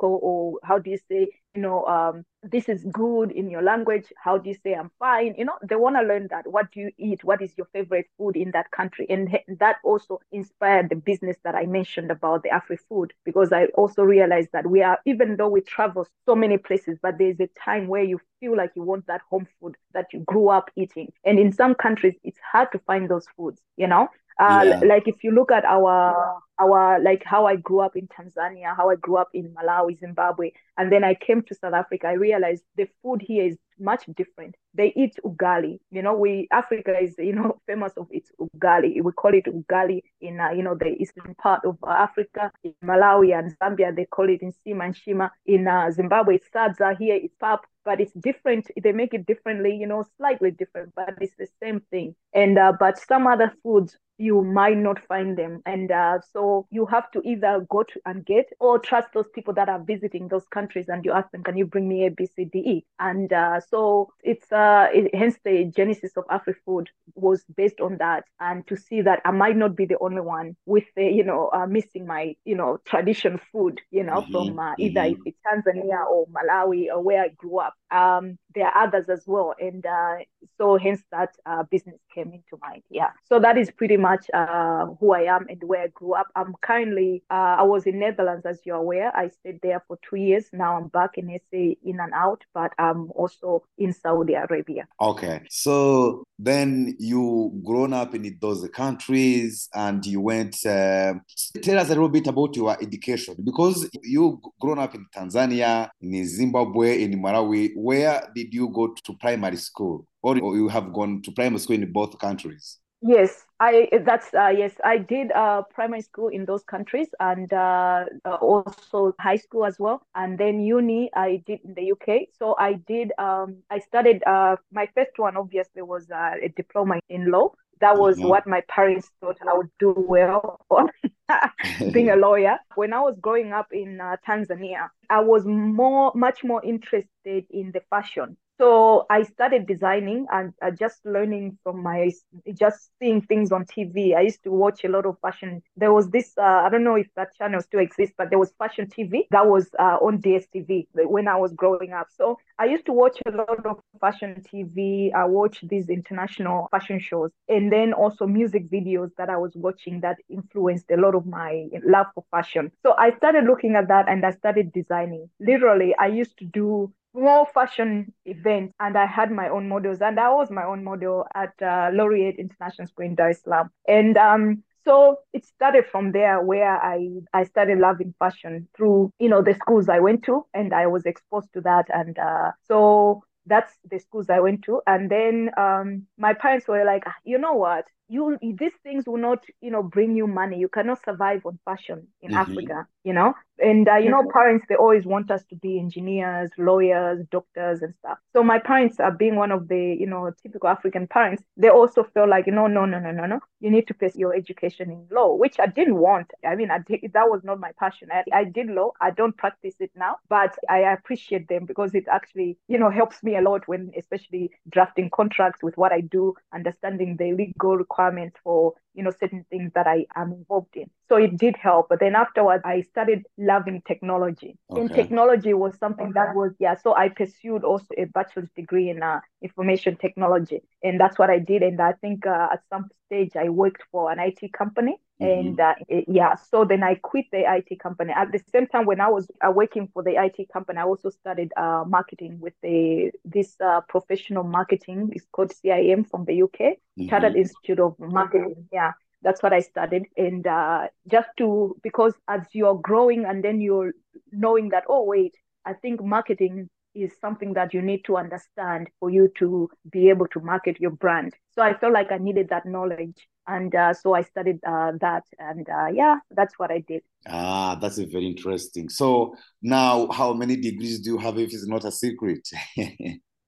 or 0.00 0.58
how 0.62 0.78
do 0.78 0.90
you 0.90 0.98
say 1.10 1.28
you 1.54 1.62
know, 1.62 1.84
um, 1.86 2.24
this 2.42 2.68
is 2.68 2.84
good 2.92 3.32
in 3.32 3.50
your 3.50 3.62
language. 3.62 4.12
How 4.16 4.38
do 4.38 4.48
you 4.48 4.54
say 4.62 4.74
I'm 4.74 4.90
fine? 4.98 5.34
You 5.36 5.44
know, 5.44 5.58
they 5.62 5.74
want 5.76 5.96
to 5.96 6.02
learn 6.02 6.28
that. 6.30 6.46
What 6.46 6.70
do 6.70 6.80
you 6.80 6.90
eat? 6.96 7.24
What 7.24 7.42
is 7.42 7.52
your 7.56 7.66
favorite 7.72 8.06
food 8.16 8.36
in 8.36 8.52
that 8.52 8.70
country? 8.70 9.06
And 9.10 9.36
that 9.58 9.76
also 9.82 10.20
inspired 10.30 10.88
the 10.90 10.96
business 10.96 11.36
that 11.44 11.54
I 11.56 11.66
mentioned 11.66 12.10
about 12.10 12.44
the 12.44 12.50
Afri 12.50 12.78
food, 12.88 13.12
because 13.24 13.52
I 13.52 13.66
also 13.74 14.02
realized 14.02 14.50
that 14.52 14.68
we 14.70 14.82
are, 14.82 14.98
even 15.06 15.36
though 15.36 15.48
we 15.48 15.60
travel 15.60 16.06
so 16.24 16.34
many 16.36 16.56
places, 16.56 16.98
but 17.02 17.18
there's 17.18 17.40
a 17.40 17.48
time 17.62 17.88
where 17.88 18.04
you 18.04 18.20
feel 18.38 18.56
like 18.56 18.70
you 18.76 18.82
want 18.82 19.06
that 19.08 19.22
home 19.28 19.46
food 19.60 19.76
that 19.92 20.06
you 20.12 20.20
grew 20.20 20.48
up 20.48 20.70
eating. 20.76 21.12
And 21.24 21.38
in 21.38 21.52
some 21.52 21.74
countries, 21.74 22.14
it's 22.22 22.38
hard 22.52 22.68
to 22.72 22.78
find 22.80 23.08
those 23.08 23.26
foods, 23.36 23.60
you 23.76 23.88
know? 23.88 24.08
Uh, 24.40 24.64
yeah. 24.64 24.80
Like 24.80 25.06
if 25.06 25.22
you 25.22 25.32
look 25.32 25.52
at 25.52 25.64
our 25.66 26.40
our 26.58 26.98
like 27.02 27.22
how 27.24 27.44
I 27.46 27.56
grew 27.56 27.80
up 27.80 27.94
in 27.94 28.08
Tanzania, 28.08 28.74
how 28.74 28.88
I 28.88 28.96
grew 28.96 29.16
up 29.18 29.28
in 29.34 29.54
Malawi, 29.54 29.98
Zimbabwe, 29.98 30.52
and 30.78 30.90
then 30.90 31.04
I 31.04 31.14
came 31.14 31.42
to 31.42 31.54
South 31.54 31.74
Africa. 31.74 32.08
I 32.08 32.12
realized 32.12 32.64
the 32.76 32.88
food 33.02 33.20
here 33.20 33.46
is 33.46 33.58
much 33.78 34.04
different. 34.16 34.54
They 34.74 34.92
eat 34.96 35.18
ugali. 35.24 35.78
You 35.90 36.02
know, 36.02 36.14
we 36.14 36.48
Africa 36.52 36.98
is 36.98 37.14
you 37.18 37.34
know 37.34 37.60
famous 37.66 37.92
of 37.98 38.06
its 38.10 38.30
ugali. 38.40 39.02
We 39.02 39.12
call 39.12 39.34
it 39.34 39.44
ugali 39.44 40.02
in 40.22 40.40
uh, 40.40 40.50
you 40.50 40.62
know 40.62 40.74
the 40.74 40.96
eastern 40.98 41.34
part 41.34 41.60
of 41.66 41.76
Africa. 41.86 42.50
In 42.64 42.74
Malawi 42.82 43.38
and 43.38 43.54
Zambia, 43.58 43.94
they 43.94 44.06
call 44.06 44.30
it 44.30 44.40
nsima 44.40 44.86
and 44.86 44.96
shima. 44.96 45.32
In 45.44 45.68
uh, 45.68 45.90
Zimbabwe, 45.90 46.36
it's 46.36 46.48
sadza. 46.48 46.96
Here, 46.96 47.16
it's 47.22 47.34
pap 47.38 47.66
but 47.84 48.00
it's 48.00 48.12
different. 48.12 48.66
They 48.82 48.92
make 48.92 49.14
it 49.14 49.26
differently, 49.26 49.74
you 49.74 49.86
know, 49.86 50.04
slightly 50.18 50.50
different, 50.50 50.92
but 50.94 51.14
it's 51.20 51.34
the 51.38 51.48
same 51.62 51.80
thing. 51.90 52.14
And 52.34 52.58
uh, 52.58 52.72
but 52.78 52.98
some 52.98 53.26
other 53.26 53.52
foods 53.62 53.96
you 54.20 54.42
might 54.42 54.76
not 54.76 55.02
find 55.06 55.36
them, 55.38 55.62
and 55.64 55.90
uh, 55.90 56.18
so 56.32 56.66
you 56.70 56.84
have 56.86 57.10
to 57.12 57.22
either 57.24 57.66
go 57.70 57.82
to 57.82 58.00
and 58.04 58.24
get 58.26 58.52
or 58.60 58.78
trust 58.78 59.08
those 59.14 59.28
people 59.34 59.54
that 59.54 59.70
are 59.70 59.82
visiting 59.82 60.28
those 60.28 60.46
countries, 60.48 60.88
and 60.88 61.04
you 61.06 61.12
ask 61.12 61.30
them, 61.30 61.42
"Can 61.42 61.56
you 61.56 61.64
bring 61.64 61.88
me 61.88 62.04
A, 62.04 62.10
B, 62.10 62.26
C, 62.26 62.44
D, 62.44 62.58
E?" 62.58 62.84
And 62.98 63.32
uh, 63.32 63.60
so 63.60 64.12
it's 64.22 64.52
uh, 64.52 64.88
it, 64.92 65.14
hence 65.14 65.38
the 65.42 65.64
genesis 65.74 66.12
of 66.18 66.26
AfriFood 66.26 66.88
was 67.14 67.44
based 67.56 67.80
on 67.80 67.96
that, 67.98 68.24
and 68.40 68.66
to 68.66 68.76
see 68.76 69.00
that 69.00 69.22
I 69.24 69.30
might 69.30 69.56
not 69.56 69.74
be 69.74 69.86
the 69.86 69.98
only 70.00 70.20
one 70.20 70.54
with 70.66 70.84
the 70.96 71.04
you 71.04 71.24
know 71.24 71.50
uh, 71.54 71.66
missing 71.66 72.06
my 72.06 72.36
you 72.44 72.56
know 72.56 72.78
tradition 72.84 73.40
food, 73.50 73.80
you 73.90 74.04
know, 74.04 74.20
mm-hmm. 74.20 74.32
from 74.32 74.58
uh, 74.58 74.74
either 74.78 75.00
mm-hmm. 75.00 75.22
if 75.26 75.34
it's 75.34 75.38
Tanzania 75.46 76.06
or 76.06 76.26
Malawi 76.26 76.88
or 76.92 77.02
where 77.02 77.22
I 77.22 77.28
grew 77.28 77.60
up. 77.60 77.74
Um, 77.90 78.38
there 78.54 78.66
are 78.66 78.84
others 78.84 79.08
as 79.08 79.24
well, 79.26 79.54
and 79.60 79.84
uh, 79.84 80.16
so 80.58 80.76
hence 80.76 81.02
that 81.10 81.30
uh, 81.46 81.62
business 81.64 81.96
came 82.14 82.32
into 82.32 82.60
mind. 82.60 82.82
Yeah, 82.90 83.10
so 83.24 83.38
that 83.40 83.56
is 83.56 83.70
pretty 83.70 83.96
much 83.96 84.26
uh, 84.32 84.86
who 84.98 85.12
I 85.12 85.22
am 85.22 85.46
and 85.48 85.62
where 85.64 85.82
I 85.82 85.88
grew 85.88 86.14
up. 86.14 86.26
I'm 86.34 86.54
currently 86.62 87.22
uh, 87.30 87.56
I 87.58 87.62
was 87.62 87.86
in 87.86 87.98
Netherlands, 87.98 88.46
as 88.46 88.60
you're 88.64 88.76
aware. 88.76 89.16
I 89.16 89.28
stayed 89.28 89.60
there 89.62 89.82
for 89.86 89.98
two 90.08 90.16
years. 90.16 90.46
Now 90.52 90.76
I'm 90.76 90.88
back 90.88 91.16
in 91.16 91.28
SA, 91.28 91.74
in 91.84 92.00
and 92.00 92.12
out, 92.14 92.44
but 92.54 92.72
I'm 92.78 93.10
also 93.12 93.64
in 93.78 93.92
Saudi 93.92 94.34
Arabia. 94.34 94.86
Okay, 95.00 95.42
so 95.50 96.24
then 96.38 96.96
you 96.98 97.60
grown 97.64 97.92
up 97.92 98.14
in 98.14 98.36
those 98.40 98.68
countries, 98.70 99.68
and 99.74 100.04
you 100.04 100.20
went. 100.20 100.56
Uh, 100.64 101.14
tell 101.62 101.78
us 101.78 101.86
a 101.86 101.90
little 101.90 102.08
bit 102.08 102.26
about 102.26 102.56
your 102.56 102.76
education 102.80 103.36
because 103.44 103.88
you 104.02 104.40
grown 104.60 104.78
up 104.78 104.94
in 104.94 105.06
Tanzania, 105.14 105.90
in 106.00 106.26
Zimbabwe, 106.26 107.02
in 107.02 107.12
Malawi. 107.22 107.70
Where 107.76 108.22
did 108.44 108.54
you 108.54 108.68
go 108.68 108.88
to 108.88 109.12
primary 109.14 109.56
school, 109.56 110.06
or 110.22 110.36
you 110.36 110.68
have 110.68 110.92
gone 110.92 111.22
to 111.22 111.32
primary 111.32 111.60
school 111.60 111.76
in 111.76 111.92
both 111.92 112.18
countries? 112.18 112.78
Yes, 113.02 113.44
I 113.58 113.88
that's 114.04 114.32
uh, 114.34 114.48
yes, 114.48 114.74
I 114.84 114.98
did 114.98 115.32
uh, 115.32 115.62
primary 115.74 116.02
school 116.02 116.28
in 116.28 116.44
those 116.44 116.62
countries 116.64 117.08
and 117.18 117.50
uh, 117.52 118.04
uh 118.26 118.34
also 118.34 119.14
high 119.18 119.36
school 119.36 119.64
as 119.64 119.78
well, 119.78 120.02
and 120.14 120.38
then 120.38 120.60
uni 120.60 121.10
I 121.14 121.42
did 121.46 121.60
in 121.64 121.74
the 121.74 121.92
UK. 121.92 122.28
So 122.38 122.54
I 122.58 122.74
did 122.74 123.12
um, 123.18 123.56
I 123.70 123.78
studied 123.78 124.22
uh, 124.26 124.56
my 124.70 124.86
first 124.94 125.18
one 125.18 125.36
obviously 125.36 125.82
was 125.82 126.10
uh, 126.10 126.32
a 126.42 126.48
diploma 126.48 127.00
in 127.08 127.30
law. 127.30 127.52
That 127.80 127.98
was 127.98 128.18
mm-hmm. 128.18 128.28
what 128.28 128.46
my 128.46 128.62
parents 128.68 129.10
thought 129.20 129.38
I 129.48 129.56
would 129.56 129.70
do 129.78 129.94
well 129.96 130.60
on 130.68 130.90
being 131.92 132.10
a 132.10 132.16
lawyer. 132.26 132.58
When 132.74 132.92
I 132.92 133.00
was 133.00 133.16
growing 133.20 133.52
up 133.52 133.68
in 133.72 133.98
Tanzania, 134.26 134.88
I 135.08 135.20
was 135.20 135.46
more 135.46 136.12
much 136.14 136.44
more 136.44 136.62
interested 136.64 137.46
in 137.50 137.72
the 137.72 137.80
fashion 137.90 138.36
so 138.60 139.06
I 139.08 139.22
started 139.22 139.66
designing 139.66 140.26
and 140.30 140.52
uh, 140.60 140.70
just 140.70 141.04
learning 141.06 141.56
from 141.62 141.82
my, 141.82 142.10
just 142.52 142.90
seeing 143.00 143.22
things 143.22 143.52
on 143.52 143.64
TV. 143.64 144.14
I 144.14 144.20
used 144.20 144.42
to 144.44 144.50
watch 144.52 144.84
a 144.84 144.88
lot 144.88 145.06
of 145.06 145.16
fashion. 145.20 145.62
There 145.76 145.94
was 145.94 146.10
this, 146.10 146.34
uh, 146.36 146.42
I 146.42 146.68
don't 146.68 146.84
know 146.84 146.96
if 146.96 147.08
that 147.16 147.34
channel 147.36 147.62
still 147.62 147.80
exists, 147.80 148.14
but 148.18 148.28
there 148.28 148.38
was 148.38 148.52
fashion 148.58 148.88
TV 148.90 149.26
that 149.30 149.46
was 149.46 149.70
uh, 149.78 149.96
on 150.02 150.18
DSTV 150.20 150.88
when 150.92 151.26
I 151.26 151.36
was 151.36 151.54
growing 151.54 151.92
up. 151.94 152.08
So 152.10 152.38
I 152.58 152.66
used 152.66 152.84
to 152.86 152.92
watch 152.92 153.18
a 153.26 153.30
lot 153.30 153.64
of 153.64 153.80
fashion 154.00 154.42
TV. 154.42 155.10
I 155.14 155.24
watched 155.24 155.66
these 155.66 155.88
international 155.88 156.68
fashion 156.70 157.00
shows 157.00 157.30
and 157.48 157.72
then 157.72 157.94
also 157.94 158.26
music 158.26 158.70
videos 158.70 159.10
that 159.16 159.30
I 159.30 159.38
was 159.38 159.52
watching 159.56 160.00
that 160.02 160.18
influenced 160.28 160.90
a 160.90 160.96
lot 160.96 161.14
of 161.14 161.26
my 161.26 161.66
love 161.86 162.06
for 162.14 162.24
fashion. 162.30 162.72
So 162.82 162.94
I 162.98 163.16
started 163.16 163.44
looking 163.44 163.74
at 163.76 163.88
that 163.88 164.08
and 164.08 164.24
I 164.24 164.32
started 164.32 164.72
designing. 164.72 165.30
Literally, 165.40 165.94
I 165.98 166.08
used 166.08 166.36
to 166.38 166.44
do 166.44 166.92
small 167.12 167.46
fashion 167.46 168.12
events 168.24 168.74
and 168.80 168.96
I 168.96 169.06
had 169.06 169.30
my 169.30 169.48
own 169.48 169.68
models 169.68 170.00
and 170.00 170.18
I 170.18 170.30
was 170.30 170.50
my 170.50 170.64
own 170.64 170.84
model 170.84 171.26
at 171.34 171.52
uh, 171.62 171.90
Laureate 171.92 172.36
International 172.38 172.86
School 172.88 173.06
in 173.06 173.14
Dar 173.14 173.30
es 173.30 173.42
Salaam. 173.42 173.70
And 173.86 174.16
um, 174.16 174.62
so 174.84 175.18
it 175.32 175.44
started 175.44 175.84
from 175.90 176.12
there 176.12 176.40
where 176.40 176.76
I, 176.76 177.08
I 177.32 177.44
started 177.44 177.78
loving 177.78 178.14
fashion 178.18 178.68
through, 178.76 179.12
you 179.18 179.28
know, 179.28 179.42
the 179.42 179.54
schools 179.54 179.88
I 179.88 180.00
went 180.00 180.24
to 180.24 180.46
and 180.54 180.72
I 180.72 180.86
was 180.86 181.04
exposed 181.04 181.52
to 181.54 181.60
that. 181.62 181.86
And 181.92 182.18
uh, 182.18 182.52
so 182.66 183.22
that's 183.46 183.72
the 183.90 183.98
schools 183.98 184.30
I 184.30 184.40
went 184.40 184.62
to. 184.64 184.80
And 184.86 185.10
then 185.10 185.50
um, 185.56 186.06
my 186.16 186.34
parents 186.34 186.68
were 186.68 186.84
like, 186.84 187.02
ah, 187.06 187.14
you 187.24 187.38
know 187.38 187.54
what? 187.54 187.84
You 188.08 188.38
these 188.40 188.72
things 188.82 189.04
will 189.06 189.18
not, 189.18 189.44
you 189.60 189.70
know, 189.70 189.84
bring 189.84 190.16
you 190.16 190.26
money. 190.26 190.58
You 190.58 190.68
cannot 190.68 190.98
survive 191.04 191.46
on 191.46 191.60
fashion 191.64 192.08
in 192.20 192.32
mm-hmm. 192.32 192.38
Africa, 192.38 192.86
you 193.04 193.12
know 193.12 193.34
and 193.60 193.88
uh, 193.88 193.96
you 193.96 194.10
know 194.10 194.24
parents 194.32 194.64
they 194.68 194.74
always 194.74 195.04
want 195.04 195.30
us 195.30 195.44
to 195.50 195.56
be 195.56 195.78
engineers 195.78 196.50
lawyers 196.58 197.24
doctors 197.30 197.82
and 197.82 197.94
stuff. 197.98 198.18
So 198.32 198.42
my 198.42 198.58
parents 198.58 199.00
are 199.00 199.12
being 199.12 199.36
one 199.36 199.52
of 199.52 199.68
the 199.68 199.96
you 199.98 200.06
know 200.06 200.30
typical 200.42 200.68
african 200.68 201.06
parents 201.06 201.42
they 201.56 201.68
also 201.68 202.02
feel 202.02 202.28
like 202.28 202.46
no 202.46 202.66
no 202.66 202.84
no 202.84 202.98
no 202.98 203.10
no 203.10 203.26
no. 203.26 203.40
You 203.60 203.70
need 203.70 203.86
to 203.88 203.94
pursue 203.94 204.20
your 204.20 204.34
education 204.34 204.90
in 204.90 205.06
law 205.10 205.34
which 205.34 205.60
i 205.60 205.66
didn't 205.66 205.96
want. 205.96 206.30
I 206.46 206.54
mean 206.54 206.70
i 206.70 206.78
did 206.78 207.00
that 207.14 207.30
was 207.30 207.42
not 207.44 207.60
my 207.60 207.72
passion. 207.78 208.08
I, 208.12 208.24
I 208.32 208.44
did 208.44 208.68
law. 208.68 208.92
I 209.00 209.10
don't 209.10 209.36
practice 209.36 209.74
it 209.80 209.90
now 209.96 210.16
but 210.28 210.56
i 210.68 210.78
appreciate 210.78 211.48
them 211.48 211.66
because 211.66 211.94
it 211.94 212.04
actually 212.10 212.56
you 212.68 212.78
know 212.78 212.90
helps 212.90 213.22
me 213.22 213.36
a 213.36 213.40
lot 213.40 213.66
when 213.66 213.90
especially 213.96 214.50
drafting 214.70 215.10
contracts 215.10 215.62
with 215.62 215.76
what 215.76 215.92
i 215.92 216.00
do 216.00 216.34
understanding 216.54 217.16
the 217.16 217.32
legal 217.32 217.76
requirements 217.76 218.36
for 218.42 218.74
you 219.00 219.04
know 219.06 219.12
certain 219.18 219.44
things 219.50 219.72
that 219.74 219.86
i 219.86 220.06
am 220.14 220.32
involved 220.32 220.76
in. 220.76 220.90
So 221.08 221.16
it 221.16 221.36
did 221.36 221.56
help 221.56 221.88
but 221.88 222.00
then 222.00 222.14
afterwards 222.14 222.62
i 222.64 222.82
started 222.82 223.24
loving 223.38 223.82
technology. 223.88 224.56
Okay. 224.70 224.80
and 224.80 224.94
technology 224.94 225.54
was 225.54 225.78
something 225.78 226.12
that 226.14 226.34
was 226.34 226.52
yeah 226.58 226.76
so 226.84 226.94
i 226.94 227.08
pursued 227.08 227.64
also 227.64 227.86
a 227.96 228.04
bachelor's 228.04 228.50
degree 228.62 228.90
in 228.90 229.02
uh, 229.02 229.20
information 229.42 229.96
technology. 229.96 230.60
And 230.82 231.00
that's 231.00 231.18
what 231.18 231.30
i 231.30 231.38
did. 231.38 231.62
And 231.62 231.80
i 231.80 231.92
think 232.04 232.26
uh, 232.26 232.48
at 232.52 232.62
some 232.68 232.90
stage 233.10 233.32
I 233.36 233.48
worked 233.48 233.82
for 233.90 234.10
an 234.12 234.18
IT 234.20 234.52
company. 234.52 234.96
Mm-hmm. 235.20 235.48
And 235.48 235.60
uh, 235.60 235.74
yeah, 236.08 236.34
so 236.50 236.64
then 236.64 236.82
I 236.82 236.94
quit 236.94 237.26
the 237.32 237.42
IT 237.46 237.80
company. 237.80 238.12
At 238.16 238.32
the 238.32 238.40
same 238.52 238.66
time, 238.66 238.86
when 238.86 239.00
I 239.00 239.08
was 239.08 239.28
uh, 239.46 239.50
working 239.50 239.88
for 239.92 240.02
the 240.02 240.14
IT 240.16 240.48
company, 240.52 240.78
I 240.78 240.84
also 240.84 241.10
studied 241.10 241.52
uh, 241.56 241.84
marketing 241.86 242.38
with 242.40 242.54
the 242.62 243.10
this 243.24 243.56
uh, 243.60 243.80
professional 243.88 244.44
marketing. 244.44 245.10
It's 245.12 245.26
called 245.32 245.52
CIM 245.52 246.08
from 246.08 246.24
the 246.24 246.42
UK, 246.42 246.58
mm-hmm. 246.58 247.08
Chartered 247.08 247.36
Institute 247.36 247.80
of 247.80 247.96
Marketing. 247.98 248.68
Yeah, 248.72 248.92
that's 249.22 249.42
what 249.42 249.52
I 249.52 249.60
studied. 249.60 250.04
And 250.16 250.46
uh, 250.46 250.88
just 251.06 251.28
to 251.38 251.76
because 251.82 252.14
as 252.28 252.42
you're 252.52 252.78
growing 252.78 253.24
and 253.26 253.44
then 253.44 253.60
you're 253.60 253.92
knowing 254.32 254.70
that 254.70 254.84
oh 254.88 255.04
wait, 255.04 255.34
I 255.66 255.74
think 255.74 256.02
marketing 256.02 256.70
is 256.94 257.12
something 257.20 257.54
that 257.54 257.72
you 257.72 257.82
need 257.82 258.04
to 258.04 258.16
understand 258.16 258.88
for 258.98 259.10
you 259.10 259.30
to 259.38 259.68
be 259.90 260.08
able 260.08 260.26
to 260.28 260.40
market 260.40 260.80
your 260.80 260.90
brand. 260.90 261.34
So 261.52 261.62
I 261.62 261.74
felt 261.74 261.92
like 261.92 262.10
I 262.10 262.18
needed 262.18 262.48
that 262.50 262.66
knowledge. 262.66 263.28
And 263.46 263.74
uh, 263.74 263.94
so 263.94 264.14
I 264.14 264.22
studied 264.22 264.58
uh, 264.66 264.92
that. 265.00 265.24
And 265.38 265.68
uh, 265.68 265.86
yeah, 265.92 266.18
that's 266.30 266.58
what 266.58 266.70
I 266.70 266.84
did. 266.86 267.02
Ah, 267.26 267.76
that's 267.80 267.98
very 267.98 268.26
interesting. 268.26 268.88
So 268.88 269.34
now, 269.62 270.08
how 270.10 270.32
many 270.32 270.56
degrees 270.56 271.00
do 271.00 271.10
you 271.10 271.18
have 271.18 271.38
if 271.38 271.52
it's 271.52 271.66
not 271.66 271.84
a 271.84 271.92
secret? 271.92 272.48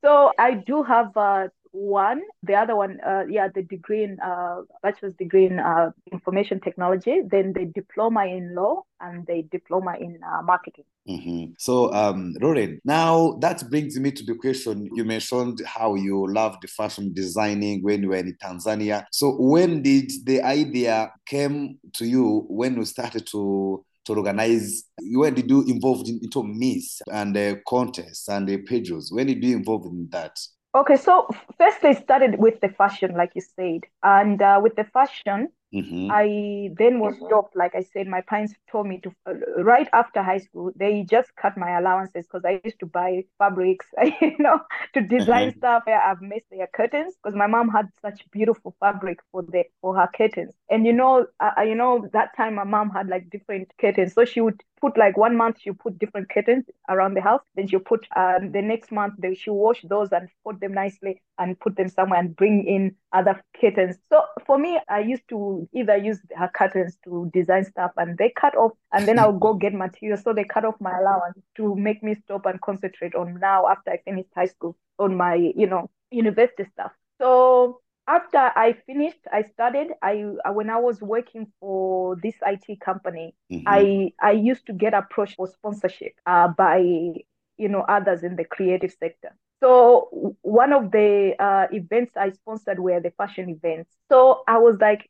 so 0.05 0.33
I 0.39 0.55
do 0.67 0.83
have 0.83 1.17
uh, 1.17 1.49
one. 1.77 2.23
The 2.43 2.55
other 2.55 2.75
one, 2.75 2.99
uh, 3.07 3.25
yeah, 3.29 3.49
the 3.55 3.63
degree 3.63 4.05
in 4.05 4.19
uh, 4.21 4.63
bachelor's 4.83 5.15
degree 5.15 5.47
in 5.47 5.59
uh, 5.59 5.91
information 6.11 6.61
technology, 6.61 7.21
then 7.27 7.53
the 7.53 7.67
diploma 7.67 8.25
in 8.27 8.55
law 8.55 8.83
and 9.01 9.27
the 9.27 9.43
diploma 9.51 9.97
in 10.01 10.19
uh, 10.27 10.43
marketing. 10.43 10.85
Mm-hmm. 11.09 11.53
So, 11.59 11.93
um, 11.93 12.35
Lauren, 12.41 12.81
now 12.85 13.37
that 13.41 13.69
brings 13.69 13.99
me 14.01 14.11
to 14.11 14.25
the 14.25 14.35
question 14.35 14.89
you 14.95 15.05
mentioned 15.05 15.61
how 15.65 15.95
you 15.95 16.27
loved 16.33 16.69
fashion 16.71 17.13
designing 17.13 17.83
when 17.83 18.03
you 18.03 18.09
were 18.09 18.17
in 18.17 18.37
Tanzania. 18.43 19.05
So, 19.13 19.37
when 19.39 19.83
did 19.83 20.11
the 20.25 20.43
idea 20.43 21.13
came 21.27 21.79
to 21.95 22.07
you 22.07 22.47
when 22.49 22.77
you 22.77 22.85
started 22.85 23.27
to 23.29 23.85
to 24.07 24.15
organize 24.15 24.85
when 25.01 25.35
did 25.35 25.51
you 25.51 25.65
involved 25.65 26.09
in, 26.09 26.21
into 26.23 26.43
Miss 26.45 27.03
and 27.13 27.37
uh, 27.37 27.57
contests 27.67 28.29
and 28.29 28.49
the 28.49 28.59
pages 28.59 29.11
when 29.11 29.27
did 29.27 29.43
you 29.43 29.57
involved 29.57 29.87
in 29.87 30.09
that 30.13 30.39
Okay, 30.77 30.97
so 30.97 31.29
first 31.59 31.83
I 31.85 31.95
started 31.95 32.39
with 32.39 32.61
the 32.61 32.69
fashion, 32.69 33.15
like 33.17 33.33
you 33.35 33.41
said, 33.41 33.85
and 34.03 34.43
uh, 34.43 34.61
with 34.63 34.77
the 34.77 34.85
fashion, 34.85 35.49
Mm-hmm. 35.77 36.09
I 36.11 36.71
then 36.79 37.01
was 37.01 37.17
stopped. 37.17 37.55
Like 37.55 37.75
I 37.75 37.83
said, 37.83 38.07
my 38.07 38.23
parents 38.23 38.55
told 38.71 38.87
me 38.87 38.99
to 39.01 39.13
uh, 39.27 39.63
right 39.63 39.87
after 39.93 40.23
high 40.23 40.39
school. 40.39 40.73
They 40.75 41.03
just 41.03 41.37
cut 41.37 41.59
my 41.59 41.79
allowances 41.79 42.27
because 42.27 42.45
I 42.47 42.63
used 42.65 42.81
to 42.81 42.87
buy 42.87 43.25
fabrics, 43.39 43.85
you 44.23 44.37
know, 44.39 44.61
to 44.95 45.03
design 45.03 45.51
mm-hmm. 45.51 45.59
stuff. 45.59 45.83
I've 45.87 46.23
missed 46.23 46.47
their 46.51 46.67
curtains 46.69 47.15
because 47.23 47.37
my 47.37 47.47
mom 47.47 47.69
had 47.69 47.89
such 48.01 48.25
beautiful 48.31 48.75
fabric 48.81 49.19
for 49.31 49.43
the 49.43 49.65
for 49.83 49.95
her 49.95 50.09
curtains. 50.17 50.55
And 50.71 50.87
you 50.87 50.95
know, 50.95 51.27
uh, 51.41 51.51
uh, 51.59 51.63
you 51.63 51.75
know 51.75 52.09
that 52.15 52.35
time 52.37 52.55
my 52.55 52.65
mom 52.65 52.89
had 52.91 53.09
like 53.09 53.29
different 53.29 53.71
curtains, 53.79 54.15
so 54.15 54.25
she 54.25 54.41
would 54.41 54.63
put 54.81 54.97
like 54.97 55.17
one 55.17 55.37
month 55.37 55.57
she 55.61 55.71
put 55.73 55.99
different 55.99 56.29
curtains 56.31 56.65
around 56.89 57.15
the 57.15 57.21
house. 57.21 57.43
Then 57.55 57.69
she 57.69 57.79
put 57.79 58.07
uh, 58.17 58.39
the 58.39 58.63
next 58.63 58.93
month 58.93 59.15
they 59.19 59.35
she 59.35 59.51
wash 59.51 59.83
those 59.83 60.13
and 60.13 60.29
put 60.45 60.61
them 60.61 60.73
nicely 60.73 61.21
and 61.39 61.59
put 61.61 61.77
them 61.77 61.89
somewhere 61.89 62.21
and 62.21 62.35
bring 62.35 62.67
in 62.67 62.95
other 63.13 63.43
curtains. 63.61 63.97
So 64.11 64.23
for 64.47 64.59
me, 64.59 64.79
I 64.89 65.01
used 65.01 65.29
to 65.31 65.66
either 65.73 65.97
use 65.97 66.21
her 66.37 66.51
curtains 66.55 66.97
to 67.05 67.31
design 67.33 67.65
stuff 67.65 67.93
and 67.97 68.17
they 68.19 68.31
cut 68.31 68.57
off 68.57 68.73
and 68.93 69.07
then 69.07 69.19
I'll 69.19 69.39
go 69.39 69.55
get 69.55 69.75
material. 69.75 70.19
So 70.19 70.33
they 70.33 70.45
cut 70.45 70.65
off 70.65 70.75
my 70.81 70.97
allowance 70.99 71.39
to 71.57 71.75
make 71.75 72.03
me 72.03 72.15
stop 72.15 72.47
and 72.47 72.61
concentrate 72.61 73.15
on 73.15 73.39
now 73.41 73.69
after 73.69 73.91
I 73.91 73.99
finished 74.05 74.31
high 74.35 74.47
school 74.47 74.77
on 74.99 75.17
my, 75.17 75.35
you 75.35 75.67
know, 75.67 75.91
university 76.11 76.65
stuff. 76.73 76.93
So 77.19 77.81
after 78.09 78.39
I 78.39 78.77
finished, 78.87 79.19
I 79.33 79.43
started. 79.43 79.89
I 80.03 80.25
when 80.53 80.71
I 80.71 80.79
was 80.79 81.01
working 81.01 81.47
for 81.61 82.17
this 82.23 82.35
IT 82.43 82.81
company, 82.81 83.35
mm-hmm. 83.51 83.67
I 83.67 84.13
I 84.23 84.33
used 84.33 84.67
to 84.67 84.73
get 84.73 84.95
approached 84.95 85.37
for 85.37 85.49
sponsorship 85.49 86.13
uh, 86.25 86.49
by 86.49 86.79
you 86.79 87.69
know 87.69 87.81
others 87.89 88.23
in 88.23 88.37
the 88.37 88.45
creative 88.45 88.95
sector. 88.99 89.35
So 89.61 90.37
one 90.43 90.73
of 90.73 90.91
the 90.91 91.35
uh, 91.39 91.67
events 91.73 92.13
I 92.17 92.31
sponsored 92.31 92.79
were 92.79 93.01
the 93.01 93.11
fashion 93.11 93.49
events. 93.49 93.91
So 94.11 94.43
I 94.47 94.59
was 94.59 94.77
like, 94.81 95.09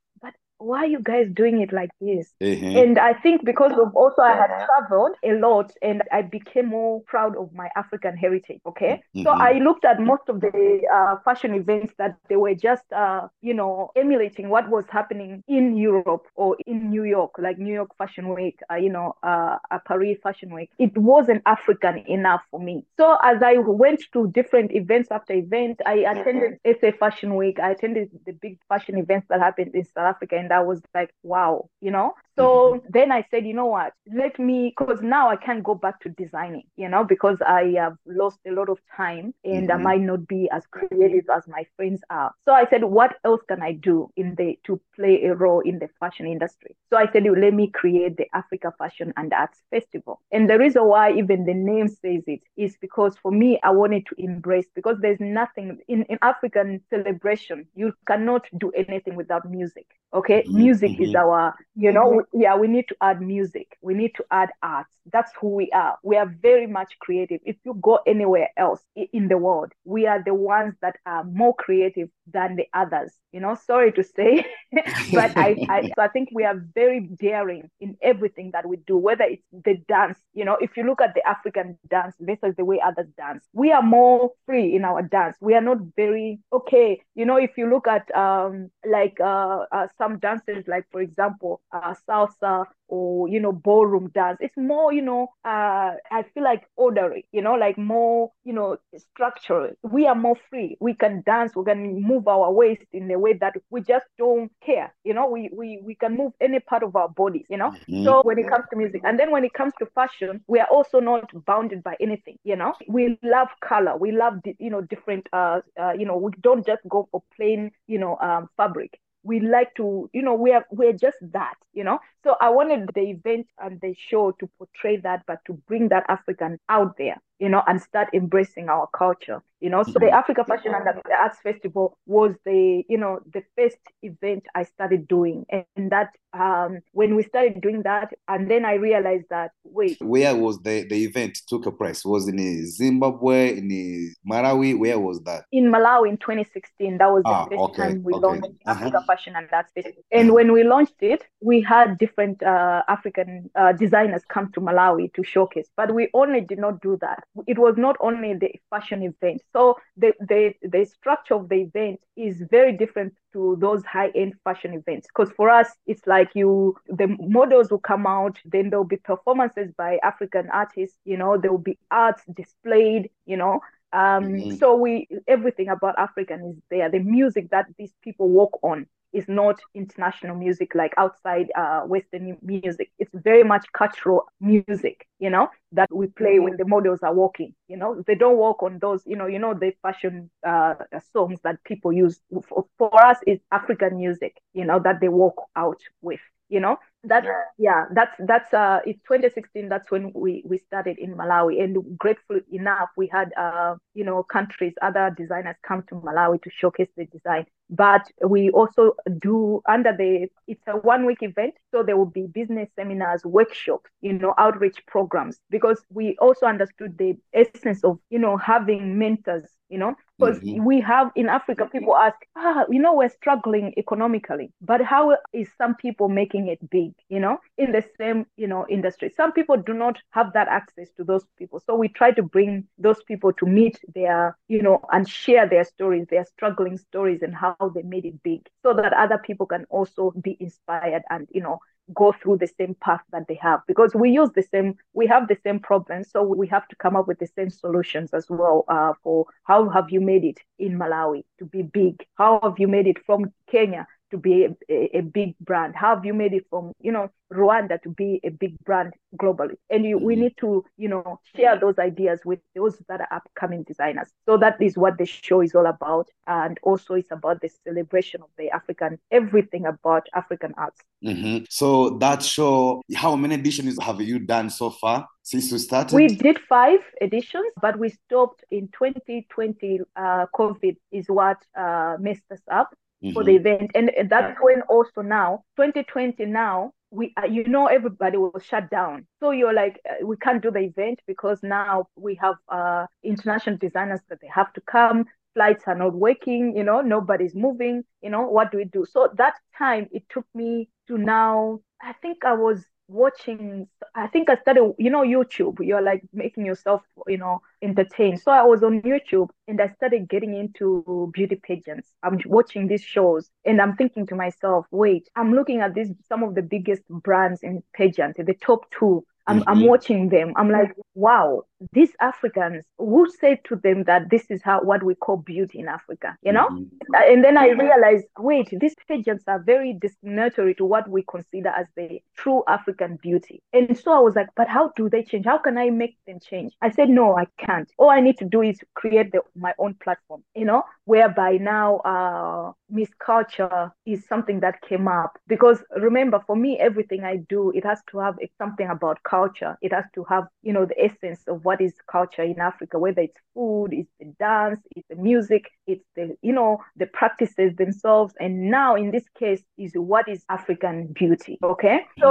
why 0.58 0.78
are 0.78 0.86
you 0.86 1.00
guys 1.02 1.28
doing 1.32 1.60
it 1.60 1.72
like 1.72 1.90
this? 2.00 2.32
Mm-hmm. 2.40 2.76
And 2.76 2.98
I 2.98 3.12
think 3.12 3.44
because 3.44 3.72
of 3.72 3.94
also 3.94 4.22
I 4.22 4.34
had 4.34 4.66
traveled 4.66 5.16
a 5.22 5.32
lot 5.32 5.72
and 5.82 6.02
I 6.12 6.22
became 6.22 6.66
more 6.66 7.02
proud 7.02 7.36
of 7.36 7.52
my 7.52 7.68
African 7.76 8.16
heritage. 8.16 8.60
Okay. 8.66 9.02
Mm-hmm. 9.14 9.22
So 9.22 9.30
I 9.30 9.58
looked 9.58 9.84
at 9.84 10.00
most 10.00 10.28
of 10.28 10.40
the 10.40 10.80
uh, 10.92 11.16
fashion 11.25 11.54
events 11.54 11.92
that 11.98 12.16
they 12.28 12.36
were 12.36 12.54
just, 12.54 12.90
uh, 12.92 13.28
you 13.42 13.54
know, 13.54 13.90
emulating 13.96 14.48
what 14.48 14.68
was 14.70 14.84
happening 14.90 15.42
in 15.46 15.76
Europe 15.76 16.26
or 16.34 16.56
in 16.66 16.90
New 16.90 17.04
York, 17.04 17.32
like 17.38 17.58
New 17.58 17.75
York 17.75 17.90
Fashion 17.98 18.34
Week, 18.34 18.58
uh, 18.70 18.76
you 18.76 18.90
know, 18.90 19.14
uh, 19.22 19.58
Paris 19.86 20.18
Fashion 20.22 20.54
Week. 20.54 20.70
It 20.78 20.96
wasn't 20.96 21.42
African 21.44 21.98
enough 22.08 22.42
for 22.50 22.60
me. 22.60 22.84
So 22.96 23.18
as 23.22 23.42
I 23.42 23.58
went 23.58 24.02
to 24.12 24.28
different 24.28 24.72
events 24.72 25.10
after 25.10 25.34
event, 25.34 25.80
I 25.84 26.06
attended 26.10 26.58
SA 26.80 26.92
Fashion 26.98 27.34
Week. 27.34 27.58
I 27.60 27.70
attended 27.70 28.10
the 28.25 28.32
big 28.32 28.58
fashion 28.68 28.96
events 28.96 29.26
that 29.28 29.40
happened 29.40 29.75
in 29.75 29.84
South 29.84 30.14
Africa 30.14 30.46
and 30.47 30.53
I 30.53 30.61
was 30.62 30.81
like, 30.95 31.11
wow, 31.23 31.69
you 31.81 31.91
know? 31.91 32.15
So 32.37 32.75
mm-hmm. 32.75 32.87
then 32.90 33.12
I 33.12 33.25
said, 33.31 33.47
you 33.47 33.55
know 33.55 33.66
what? 33.66 33.93
Let 34.12 34.38
me, 34.38 34.75
because 34.76 35.00
now 35.00 35.31
I 35.31 35.37
can't 35.37 35.64
go 35.64 35.75
back 35.75 36.00
to 36.00 36.11
designing, 36.11 36.64
you 36.76 36.88
know, 36.88 37.05
because 37.05 37.38
I 37.47 37.75
have 37.78 37.97
lost 38.07 38.38
a 38.47 38.52
lot 38.52 38.69
of 38.69 38.78
time 38.95 39.33
and 39.45 39.69
mm-hmm. 39.69 39.81
I 39.81 39.83
might 39.83 40.00
not 40.02 40.28
be 40.28 40.49
as 40.50 40.64
creative 40.71 41.25
as 41.35 41.49
my 41.49 41.66
friends 41.76 42.02
are. 42.11 42.33
So 42.45 42.52
I 42.52 42.66
said, 42.69 42.85
what 42.85 43.16
else 43.25 43.40
can 43.49 43.62
I 43.62 43.73
do 43.73 44.11
in 44.16 44.35
the 44.35 44.59
to 44.64 44.81
play 44.95 45.25
a 45.25 45.35
role 45.35 45.61
in 45.61 45.78
the 45.78 45.88
fashion 45.99 46.26
industry? 46.26 46.76
So 46.90 46.99
I 46.99 47.11
said, 47.11 47.25
you 47.25 47.35
let 47.35 47.55
me 47.55 47.69
create 47.69 48.16
the 48.16 48.26
Africa 48.35 48.73
Fashion 48.78 49.12
and 49.16 49.33
Arts 49.33 49.62
Festival. 49.71 50.21
And 50.31 50.49
the 50.49 50.59
reason 50.59 50.85
why 50.85 51.12
even 51.12 51.47
the 51.47 51.55
name 51.55 51.88
says 51.88 52.23
it 52.26 52.40
is 52.57 52.76
because 52.81 53.16
for 53.23 53.31
me, 53.31 53.59
I 53.62 53.71
wanted 53.71 54.07
to 54.07 54.14
embrace 54.19 54.66
because 54.75 54.99
there's 55.00 55.21
nothing 55.21 55.78
in, 55.88 56.02
in 56.05 56.19
African 56.23 56.83
celebration, 56.90 57.66
you 57.75 57.95
cannot 58.07 58.47
do 58.59 58.71
anything 58.73 59.16
without 59.16 59.49
music. 59.50 59.87
Okay, 60.14 60.43
mm-hmm. 60.43 60.57
music 60.57 60.93
mm-hmm. 60.93 61.02
is 61.02 61.14
our, 61.14 61.55
you 61.75 61.93
know, 61.93 62.23
yeah, 62.33 62.56
we 62.56 62.68
need 62.68 62.88
to 62.88 62.97
add 63.00 63.21
music. 63.21 63.76
We 63.80 63.95
need 63.95 64.14
to 64.16 64.25
add 64.30 64.50
art. 64.62 64.87
That's 65.12 65.33
who 65.40 65.49
we 65.54 65.71
are. 65.73 65.99
We 66.02 66.16
are 66.16 66.26
very 66.26 66.66
much 66.66 66.99
creative. 67.00 67.40
If 67.45 67.56
you 67.64 67.75
go 67.80 68.00
anywhere 68.06 68.50
else 68.56 68.80
in 69.12 69.28
the 69.28 69.38
world, 69.38 69.73
we 69.85 70.06
are 70.06 70.23
the 70.23 70.35
ones 70.35 70.75
that 70.83 70.97
are 71.06 71.25
more 71.25 71.54
creative 71.54 72.09
than 72.33 72.56
the 72.56 72.66
others. 72.75 73.12
You 73.33 73.40
know, 73.40 73.54
sorry 73.54 73.92
to 73.92 74.02
say, 74.02 74.45
but 75.12 75.33
I, 75.37 75.56
I, 75.68 75.83
so 75.97 76.02
I 76.02 76.09
think 76.09 76.30
we 76.33 76.45
are 76.45 76.61
very 76.75 77.00
daring 77.00 77.71
in 77.80 77.97
everything 78.02 78.50
that 78.52 78.66
we 78.66 78.78
do, 78.78 78.97
whether 78.97 79.25
it's 79.25 79.42
the 79.52 79.76
dance. 79.88 80.18
You 80.35 80.45
know, 80.45 80.56
if 80.61 80.76
you 80.76 80.85
look 80.85 81.00
at 81.00 81.14
the 81.14 81.26
African 81.26 81.78
dance 81.88 82.14
versus 82.18 82.54
the 82.56 82.64
way 82.64 82.80
others 82.85 83.09
dance, 83.16 83.45
we 83.52 83.73
are 83.73 83.83
more 83.83 84.33
free 84.47 84.75
in 84.75 84.85
our 84.85 85.02
dance. 85.02 85.37
We 85.40 85.54
are 85.54 85.61
not 85.61 85.78
very 85.97 86.40
okay. 86.52 87.02
You 87.14 87.26
know, 87.26 87.37
if 87.37 87.52
you 87.56 87.68
look 87.68 87.87
at 87.87 88.14
um 88.16 88.71
like 88.88 89.18
uh, 89.21 89.64
uh 89.71 89.87
some 89.99 90.18
dances, 90.18 90.64
like 90.66 90.87
for 90.90 91.00
example, 91.00 91.61
uh, 91.73 91.95
salsa 92.16 92.64
or 92.88 93.28
you 93.28 93.40
know 93.40 93.52
ballroom 93.52 94.11
dance. 94.14 94.38
It's 94.40 94.56
more 94.56 94.92
you 94.92 95.02
know 95.02 95.28
uh 95.44 95.92
i 96.11 96.25
feel 96.35 96.44
like 96.44 96.62
orderly 96.76 97.26
you 97.32 97.42
know 97.42 97.54
like 97.54 97.78
more 97.78 98.30
you 98.44 98.52
know 98.52 98.76
structural. 98.96 99.70
We 99.82 100.06
are 100.06 100.14
more 100.14 100.37
free. 100.50 100.76
We 100.80 100.94
can 100.94 101.23
dance. 101.26 101.54
We 101.56 101.64
can 101.64 102.02
move 102.02 102.28
our 102.28 102.52
waist 102.52 102.82
in 102.92 103.11
a 103.11 103.18
way 103.18 103.35
that 103.40 103.54
we 103.70 103.82
just 103.82 104.06
don't 104.18 104.50
care 104.64 104.92
you 105.04 105.14
know. 105.14 105.28
We 105.28 105.50
we, 105.52 105.80
we 105.85 105.94
can 105.94 106.16
move 106.16 106.32
any 106.40 106.61
part 106.61 106.82
of 106.82 106.96
our 106.96 107.08
bodies 107.08 107.46
you 107.49 107.58
know. 107.58 107.73
Mm-hmm. 107.88 108.04
so 108.04 108.23
when 108.25 108.38
it 108.38 108.46
comes 108.49 108.64
to 108.70 108.76
music 108.76 109.02
and 109.04 109.18
then 109.18 109.30
when 109.30 109.44
it 109.44 109.52
comes 109.54 109.75
to 109.78 109.87
fashion 109.94 110.40
we 110.46 110.61
are 110.61 110.68
also 110.70 111.00
not 111.00 111.30
bounded 111.46 111.82
by 111.82 111.96
anything 112.00 112.38
you 112.44 112.56
know. 112.56 112.75
We 112.88 113.18
love 113.23 113.49
color. 113.61 113.96
We 113.96 114.12
love 114.12 114.35
you 114.58 114.70
know 114.70 114.80
different 114.80 115.28
uh, 115.32 115.61
uh 115.80 115.92
you 115.92 116.04
know 116.06 116.16
we 116.16 116.32
don't 116.40 116.64
just 116.66 116.82
go 116.88 117.08
for 117.11 117.23
plain 117.37 117.70
you 117.87 117.99
know 117.99 118.16
um 118.20 118.49
fabric 118.56 118.99
we 119.26 119.40
like 119.40 119.75
to 119.75 120.09
you 120.12 120.23
know 120.23 120.35
we 120.35 120.52
are 120.52 120.64
we're 120.71 120.92
just 120.92 121.18
that 121.33 121.54
you 121.75 121.85
know? 121.85 121.99
So 122.25 122.37
i 122.40 122.49
wanted 122.49 122.90
the 122.95 123.02
event 123.02 123.47
and 123.59 123.80
the 123.80 123.95
show 123.99 124.33
to 124.33 124.49
portray 124.59 124.97
that 124.99 125.23
but 125.26 125.40
to 125.47 125.54
bring 125.68 125.88
that 125.88 126.04
african 126.09 126.59
out 126.68 126.97
there 126.99 127.16
you 127.38 127.49
know, 127.49 127.62
and 127.66 127.80
start 127.80 128.09
embracing 128.14 128.68
our 128.68 128.87
culture, 128.97 129.42
you 129.60 129.70
know. 129.70 129.82
So 129.82 129.92
the 129.92 130.06
mm-hmm. 130.06 130.14
Africa 130.14 130.44
Fashion 130.44 130.72
and 130.75 130.84
the 130.86 131.14
Arts 131.14 131.38
Festival 131.42 131.96
was 132.06 132.34
the, 132.44 132.84
you 132.88 132.98
know, 132.98 133.20
the 133.32 133.42
first 133.56 133.78
event 134.02 134.44
I 134.54 134.64
started 134.64 135.08
doing. 135.08 135.46
And 135.50 135.90
that 135.90 136.14
um 136.32 136.80
when 136.92 137.16
we 137.16 137.22
started 137.22 137.60
doing 137.60 137.82
that, 137.82 138.12
and 138.28 138.50
then 138.50 138.64
I 138.64 138.75
realized 138.75 139.26
that 139.30 139.52
wait. 139.64 139.98
Where 140.00 140.34
was 140.36 140.60
the, 140.60 140.86
the 140.88 141.04
event 141.04 141.38
took 141.48 141.66
a 141.66 141.72
place? 141.72 142.04
Was 142.04 142.28
in 142.28 142.66
Zimbabwe, 142.66 143.58
in 143.58 144.14
Malawi? 144.28 144.78
Where 144.78 144.98
was 144.98 145.20
that? 145.22 145.44
In 145.52 145.72
Malawi 145.72 146.10
in 146.10 146.16
2016. 146.18 146.98
That 146.98 147.10
was 147.10 147.22
the 147.22 147.30
ah, 147.30 147.46
first 147.46 147.60
okay, 147.60 147.82
time 147.82 148.02
we 148.02 148.12
okay. 148.14 148.26
launched 148.26 148.46
uh-huh. 148.66 148.72
Africa 148.72 149.04
Fashion 149.06 149.34
and 149.36 149.48
Arts 149.52 149.72
Festival. 149.72 150.02
And 150.12 150.32
when 150.32 150.52
we 150.52 150.64
launched 150.64 151.00
it, 151.00 151.25
we 151.40 151.60
had 151.62 151.98
different 151.98 152.42
uh, 152.42 152.82
African 152.88 153.50
uh, 153.54 153.72
designers 153.72 154.22
come 154.28 154.52
to 154.52 154.60
Malawi 154.60 155.12
to 155.14 155.25
showcase, 155.25 155.68
but 155.76 155.94
we 155.94 156.08
only 156.14 156.40
did 156.40 156.58
not 156.58 156.80
do 156.80 156.98
that 157.00 157.25
it 157.46 157.58
was 157.58 157.76
not 157.76 157.96
only 158.00 158.34
the 158.34 158.52
fashion 158.70 159.02
event. 159.02 159.42
So 159.56 159.76
the 159.96 160.12
the 160.20 160.54
the 160.62 160.84
structure 160.84 161.34
of 161.34 161.48
the 161.48 161.62
event 161.62 162.00
is 162.16 162.42
very 162.50 162.76
different 162.76 163.14
to 163.32 163.56
those 163.60 163.84
high 163.86 164.10
end 164.14 164.34
fashion 164.44 164.75
events. 164.75 165.06
Because 165.08 165.32
for 165.32 165.48
us, 165.48 165.68
it's 165.86 166.06
like 166.06 166.30
you 166.34 166.76
the 166.88 167.08
models 167.20 167.70
will 167.70 167.78
come 167.78 168.06
out, 168.06 168.38
then 168.44 168.70
there'll 168.70 168.84
be 168.84 168.98
performances 168.98 169.72
by 169.78 169.98
African 170.02 170.50
artists. 170.52 170.98
You 171.04 171.16
know, 171.16 171.38
there 171.38 171.50
will 171.50 171.58
be 171.72 171.78
arts 171.90 172.22
displayed. 172.34 173.10
You 173.25 173.38
know, 173.38 173.60
um, 173.97 174.25
mm-hmm. 174.25 174.57
So 174.57 174.76
we 174.76 175.09
everything 175.26 175.69
about 175.69 175.99
African 175.99 176.45
is 176.50 176.62
there. 176.71 176.91
The 176.91 176.99
music 176.99 177.50
that 177.50 177.67
these 177.79 177.93
people 178.03 178.29
walk 178.29 178.59
on 178.62 178.87
is 179.12 179.26
not 179.29 179.59
international 179.75 180.37
music 180.37 180.75
like 180.75 180.93
outside 180.99 181.50
uh, 181.57 181.81
Western 181.83 182.37
music. 182.43 182.91
It's 182.99 183.15
very 183.15 183.43
much 183.45 183.65
cultural 183.73 184.26
music, 184.41 185.07
you 185.19 185.31
know, 185.31 185.49
that 185.73 185.88
we 185.93 186.09
play 186.09 186.38
when 186.38 186.57
the 186.59 186.67
models 186.67 187.00
are 187.03 187.15
walking. 187.15 187.55
You 187.69 187.79
know, 187.79 188.03
they 188.07 188.15
don't 188.15 188.37
walk 188.37 188.62
on 188.62 188.79
those, 188.81 189.03
you 189.07 189.17
know, 189.17 189.26
you 189.26 189.38
know 189.38 189.55
the 189.55 189.73
fashion 189.83 190.31
uh, 190.47 190.75
songs 191.12 191.41
that 191.45 191.65
people 191.65 191.93
use. 191.93 192.21
For, 192.49 192.67
for 192.76 193.05
us, 193.07 193.19
it's 193.26 193.45
African 193.50 193.97
music, 193.97 194.37
you 194.53 194.67
know, 194.67 194.79
that 194.81 195.00
they 195.00 195.09
walk 195.09 195.49
out 195.57 195.81
with 196.03 196.21
you 196.49 196.61
know 196.61 196.76
that 197.08 197.25
yeah. 197.25 197.42
yeah 197.58 197.84
that's 197.94 198.14
that's 198.26 198.52
uh 198.54 198.80
it's 198.86 199.00
2016 199.08 199.68
that's 199.68 199.90
when 199.90 200.12
we 200.14 200.42
we 200.46 200.58
started 200.66 200.98
in 200.98 201.14
malawi 201.14 201.62
and 201.62 201.76
grateful 201.98 202.40
enough 202.52 202.88
we 202.96 203.06
had 203.06 203.32
uh 203.36 203.75
you 203.94 204.04
know 204.04 204.22
countries 204.22 204.72
other 204.82 205.14
designers 205.16 205.56
come 205.66 205.82
to 205.88 205.96
malawi 205.96 206.40
to 206.42 206.50
showcase 206.50 206.88
the 206.96 207.06
design 207.06 207.46
but 207.70 208.11
we 208.26 208.50
also 208.50 208.92
do 209.20 209.61
under 209.68 209.92
the 209.96 210.28
it's 210.46 210.62
a 210.68 210.76
one 210.76 211.04
week 211.04 211.18
event 211.23 211.54
so 211.73 211.82
there 211.82 211.96
will 211.96 212.06
be 212.06 212.26
business 212.26 212.68
seminars 212.76 213.25
workshops 213.25 213.90
you 214.00 214.12
know 214.12 214.35
outreach 214.38 214.85
programs 214.87 215.40
because 215.50 215.82
we 215.90 216.16
also 216.20 216.46
understood 216.46 216.96
the 216.99 217.16
essence 217.32 217.82
of 217.82 217.99
you 218.11 218.18
know 218.18 218.37
having 218.37 218.99
mentors 218.99 219.46
you 219.68 219.78
know 219.78 219.94
because 220.18 220.38
mm-hmm. 220.38 220.64
we 220.64 220.80
have 220.80 221.11
in 221.16 221.28
africa 221.28 221.68
people 221.70 221.96
ask 221.96 222.16
ah 222.37 222.64
you 222.70 222.78
know 222.80 222.94
we're 222.94 223.08
struggling 223.08 223.75
economically 223.76 224.52
but 224.61 224.80
how 224.80 225.16
is 225.32 225.49
some 225.58 225.75
people 225.75 226.08
making 226.08 226.49
it 226.49 226.58
big 226.70 226.92
you 227.08 227.18
know 227.18 227.38
in 227.58 227.73
the 227.73 227.85
same 227.99 228.25
you 228.37 228.46
know 228.46 228.64
industry 228.68 229.12
some 229.16 229.32
people 229.32 229.56
do 229.56 229.75
not 229.75 229.99
have 230.11 230.32
that 230.32 230.49
access 230.49 230.88
to 230.96 231.04
those 231.04 231.25
people 231.37 231.61
so 231.64 231.75
we 231.75 231.88
try 231.88 232.11
to 232.12 232.23
bring 232.23 232.64
those 232.78 233.02
people 233.04 233.32
to 233.32 233.46
meet 233.46 233.80
their 233.94 234.37
you 234.49 234.62
know 234.62 234.80
and 234.92 235.08
share 235.08 235.49
their 235.49 235.64
stories 235.64 236.06
their 236.11 236.25
struggling 236.25 236.78
stories 236.78 237.23
and 237.23 237.35
how 237.35 237.55
they 237.75 237.82
made 237.82 238.04
it 238.04 238.22
big 238.22 238.48
so 238.62 238.72
that 238.75 238.92
other 238.92 239.18
people 239.18 239.46
can 239.46 239.64
also 239.70 240.12
be 240.22 240.36
inspired 240.40 241.02
and 241.10 241.28
you 241.30 241.40
know 241.40 241.58
go 241.94 242.12
through 242.12 242.36
the 242.36 242.48
same 242.58 242.75
path 242.80 243.02
that 243.12 243.28
they 243.28 243.38
have. 243.40 243.60
Because 243.68 243.94
we 243.94 244.10
use 244.10 244.30
the 244.34 244.42
same 244.42 244.75
we 244.92 245.06
have 245.06 245.28
the 245.28 245.36
same 245.44 245.60
problems 245.60 246.10
so 246.10 246.22
we 246.22 246.46
have 246.48 246.66
to 246.68 246.76
come 246.76 246.96
up 246.96 247.06
with 247.06 247.18
the 247.18 247.26
same 247.26 247.50
solutions 247.50 248.10
as 248.12 248.26
well 248.28 248.64
uh, 248.68 248.92
for 249.02 249.26
how 249.44 249.68
have 249.68 249.90
you 249.90 250.00
made 250.00 250.25
it 250.25 250.38
in 250.58 250.78
malawi 250.78 251.25
to 251.38 251.44
be 251.44 251.62
big? 251.62 252.04
How 252.16 252.40
have 252.42 252.58
you 252.58 252.68
made 252.68 252.86
it 252.86 253.04
from 253.04 253.32
kenya 253.50 253.86
to 254.10 254.18
be 254.18 254.44
a, 254.44 254.56
a, 254.68 254.98
a, 254.98 255.00
big 255.02 255.34
brand? 255.40 255.75
How 255.75 255.94
have 255.94 256.04
you 256.04 256.14
made 256.14 256.32
it 256.32 256.46
from, 256.50 256.72
you 256.80 256.92
know, 256.92 257.10
Rwanda 257.32 257.80
to 257.82 257.88
be 257.88 258.20
a 258.25 258.30
big 258.30 258.58
brand 258.64 258.94
globally? 259.20 259.56
And 259.70 259.84
you, 259.84 259.98
we 259.98 260.14
mm-hmm. 260.14 260.22
need 260.25 260.36
to, 260.38 260.64
you 260.76 260.88
know, 260.88 261.20
share 261.34 261.58
those 261.58 261.78
ideas 261.78 262.20
with 262.25 262.40
those 262.54 262.76
that 262.88 263.00
are 263.00 263.08
upcoming 263.10 263.64
designers. 263.64 264.08
So 264.26 264.36
that 264.38 264.60
is 264.60 264.76
what 264.76 264.98
the 264.98 265.06
show 265.06 265.40
is 265.40 265.54
all 265.54 265.66
about. 265.66 266.08
And 266.26 266.58
also 266.62 266.94
it's 266.94 267.10
about 267.10 267.40
the 267.40 267.50
celebration 267.64 268.22
of 268.22 268.28
the 268.38 268.50
African, 268.50 268.98
everything 269.10 269.66
about 269.66 270.06
African 270.14 270.54
arts. 270.56 270.80
Mm-hmm. 271.04 271.44
So 271.48 271.98
that 271.98 272.22
show, 272.22 272.82
how 272.94 273.16
many 273.16 273.34
editions 273.34 273.78
have 273.82 274.00
you 274.00 274.18
done 274.18 274.50
so 274.50 274.70
far? 274.70 275.08
since 275.26 275.50
we 275.50 275.58
started? 275.58 275.96
We 275.96 276.06
did 276.06 276.38
five 276.48 276.78
editions, 277.02 277.52
but 277.60 277.76
we 277.80 277.88
stopped 277.88 278.44
in 278.52 278.68
2020. 278.68 279.80
Uh, 279.96 280.26
COVID 280.32 280.76
is 280.92 281.06
what 281.08 281.38
uh, 281.58 281.96
messed 281.98 282.30
us 282.30 282.40
up 282.48 282.72
mm-hmm. 283.03 283.12
for 283.12 283.25
the 283.25 283.37
event. 283.37 283.71
And 283.75 283.91
that's 284.09 284.37
when 284.41 284.62
also 284.62 285.03
now, 285.03 285.45
2020 285.57 286.25
now, 286.26 286.73
we 286.91 287.12
uh, 287.21 287.26
you 287.26 287.45
know 287.45 287.67
everybody 287.67 288.17
was 288.17 288.45
shut 288.45 288.71
down 288.71 289.07
so 289.21 289.31
you're 289.31 289.53
like 289.53 289.81
uh, 289.88 290.07
we 290.07 290.17
can't 290.17 290.43
do 290.43 290.50
the 290.50 290.61
event 290.61 291.00
because 291.07 291.41
now 291.43 291.87
we 291.97 292.15
have 292.15 292.37
uh 292.49 292.87
international 293.03 293.57
designers 293.57 294.00
that 294.09 294.21
they 294.21 294.29
have 294.33 294.53
to 294.53 294.61
come 294.62 295.05
flights 295.35 295.65
are 295.67 295.75
not 295.75 295.93
working 295.93 296.57
you 296.57 296.65
know 296.65 296.81
nobody's 296.81 297.35
moving 297.35 297.83
you 298.03 298.11
know 298.11 298.23
what 298.23 298.50
do 298.50 298.59
we 298.59 298.65
do 298.65 298.87
so 298.88 299.09
that 299.17 299.35
time 299.57 299.87
it 299.91 300.05
took 300.09 300.25
me 300.35 300.69
to 300.87 300.97
now 300.97 301.61
i 301.83 301.93
think 301.95 302.25
i 302.25 302.33
was 302.33 302.65
watching 302.88 303.66
i 303.95 304.07
think 304.07 304.28
i 304.28 304.37
started 304.37 304.73
you 304.78 304.90
know 304.90 305.02
youtube. 305.02 305.57
You're 305.61 305.83
like 305.83 306.02
making 306.12 306.47
yourself 306.47 306.83
you 307.07 307.19
know 307.19 307.40
entertained. 307.62 308.21
So 308.21 308.31
i 308.31 308.43
was 308.43 308.62
on 308.62 308.83
youtube 308.83 309.31
and 309.49 309.61
i 309.61 309.69
started 309.69 310.08
getting 310.08 310.34
into 310.34 311.10
beauty 311.13 311.37
pageants. 311.43 311.93
I'm 312.02 312.21
watching 312.26 312.69
these 312.69 312.82
shows 312.82 313.30
and 313.45 313.60
i'm 313.60 313.76
thinking 313.76 314.06
to 314.06 314.15
myself 314.15 314.67
wait 314.71 315.08
i'm 315.17 315.34
looking 315.34 315.60
at 315.60 315.75
these 315.75 315.93
some 316.08 316.23
of 316.23 316.34
the 316.34 316.43
biggest 316.43 316.82
brands 316.89 317.43
in 317.43 317.63
pageant 317.75 318.17
the 318.26 318.34
top 318.34 318.71
two. 318.71 319.04
I'm, 319.28 319.41
mm-hmm. 319.41 319.49
I'm 319.49 319.65
watching 319.65 320.08
them. 320.08 320.32
I'm 320.37 320.50
like, 320.50 320.73
wow, 320.95 321.43
these 321.73 321.92
Africans, 322.00 322.64
who 322.78 323.08
said 323.21 323.38
to 323.45 323.56
them 323.56 323.84
that 323.84 324.10
this 324.10 324.25
is 324.30 324.42
how 324.42 324.60
what 324.62 324.82
we 324.82 324.95
call 324.95 325.19
beauty 325.19 325.58
in 325.60 325.69
Africa, 325.69 326.16
you 326.23 326.32
know? 326.32 326.49
Mm-hmm. 326.49 326.95
And 326.95 327.25
then 327.25 327.36
I 327.36 327.49
realized, 327.49 328.06
wait, 328.19 328.49
these 328.60 328.75
pageants 328.88 329.25
are 329.26 329.38
very 329.38 329.76
discriminatory 329.80 330.54
to 330.56 330.64
what 330.64 330.88
we 330.88 331.04
consider 331.08 331.49
as 331.50 331.66
the 331.76 332.00
true 332.16 332.42
African 332.49 332.99
beauty. 333.02 333.42
And 333.52 333.76
so 333.78 333.92
I 333.92 333.99
was 333.99 334.14
like, 334.14 334.28
but 334.36 334.49
how 334.49 334.73
do 334.76 334.88
they 334.88 335.02
change? 335.02 335.26
How 335.26 335.38
can 335.38 335.58
I 335.58 335.71
make 335.71 335.97
them 336.06 336.19
change? 336.21 336.52
I 336.62 336.71
said, 336.71 336.88
no, 336.88 337.16
I 337.16 337.26
can't. 337.38 337.71
All 337.78 337.90
I 337.90 338.00
need 338.00 338.19
to 338.19 338.25
do 338.25 338.42
is 338.42 338.58
create 338.75 339.12
the, 339.12 339.21
my 339.34 339.52
own 339.58 339.75
platform, 339.82 340.23
you 340.34 340.45
know, 340.45 340.62
whereby 340.84 341.38
now 341.38 341.76
uh, 341.78 342.52
Miss 342.71 342.90
Culture 342.99 343.73
is 343.84 344.06
something 344.06 344.40
that 344.40 344.60
came 344.62 344.88
up. 344.88 345.19
Because 345.26 345.62
remember, 345.76 346.23
for 346.26 346.36
me, 346.36 346.58
everything 346.58 347.04
I 347.04 347.16
do, 347.28 347.50
it 347.54 347.64
has 347.64 347.80
to 347.90 347.99
have 347.99 348.16
something 348.38 348.69
about 348.69 349.02
culture 349.02 349.16
culture. 349.16 349.56
It 349.62 349.73
has 349.73 349.84
to 349.95 350.04
have, 350.04 350.25
you 350.42 350.52
know, 350.52 350.66
the 350.66 350.78
essence 350.82 351.21
of 351.28 351.45
what 351.47 351.61
is 351.61 351.75
culture 351.97 352.26
in 352.32 352.39
Africa, 352.50 352.75
whether 352.85 353.02
it's 353.09 353.21
food, 353.35 353.69
it's 353.73 353.93
the 354.00 354.09
dance, 354.19 354.61
it's 354.75 354.89
the 354.93 354.97
music, 354.97 355.45
it's 355.67 355.87
the, 355.97 356.04
you 356.26 356.35
know, 356.39 356.52
the 356.80 356.89
practices 357.00 357.50
themselves. 357.63 358.13
And 358.19 358.32
now 358.59 358.71
in 358.82 358.91
this 358.91 359.06
case 359.23 359.43
is 359.65 359.73
what 359.75 360.09
is 360.15 360.21
African 360.39 360.76
beauty. 361.00 361.35
Okay. 361.54 361.78
So 362.02 362.11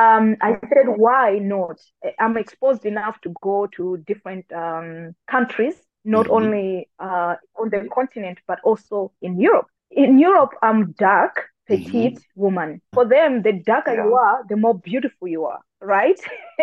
um 0.00 0.26
I 0.48 0.50
said, 0.70 0.88
why 1.04 1.26
not? 1.38 1.78
I'm 2.18 2.36
exposed 2.44 2.84
enough 2.84 3.16
to 3.24 3.30
go 3.40 3.56
to 3.76 3.84
different 4.10 4.46
um 4.64 5.14
countries, 5.34 5.76
not 6.04 6.26
mm-hmm. 6.26 6.38
only 6.38 6.68
uh 6.98 7.34
on 7.60 7.66
the 7.74 7.80
continent, 7.98 8.38
but 8.50 8.58
also 8.68 8.96
in 9.26 9.32
Europe. 9.48 9.68
In 10.04 10.18
Europe, 10.28 10.52
I'm 10.66 10.80
dark 11.10 11.34
petite 11.68 12.18
mm-hmm. 12.18 12.40
woman. 12.44 12.68
For 12.96 13.04
them, 13.14 13.30
the 13.46 13.54
darker 13.72 13.94
yeah. 13.94 14.04
you 14.04 14.14
are, 14.26 14.38
the 14.50 14.58
more 14.64 14.76
beautiful 14.90 15.28
you 15.36 15.44
are 15.52 15.62
right? 15.82 16.18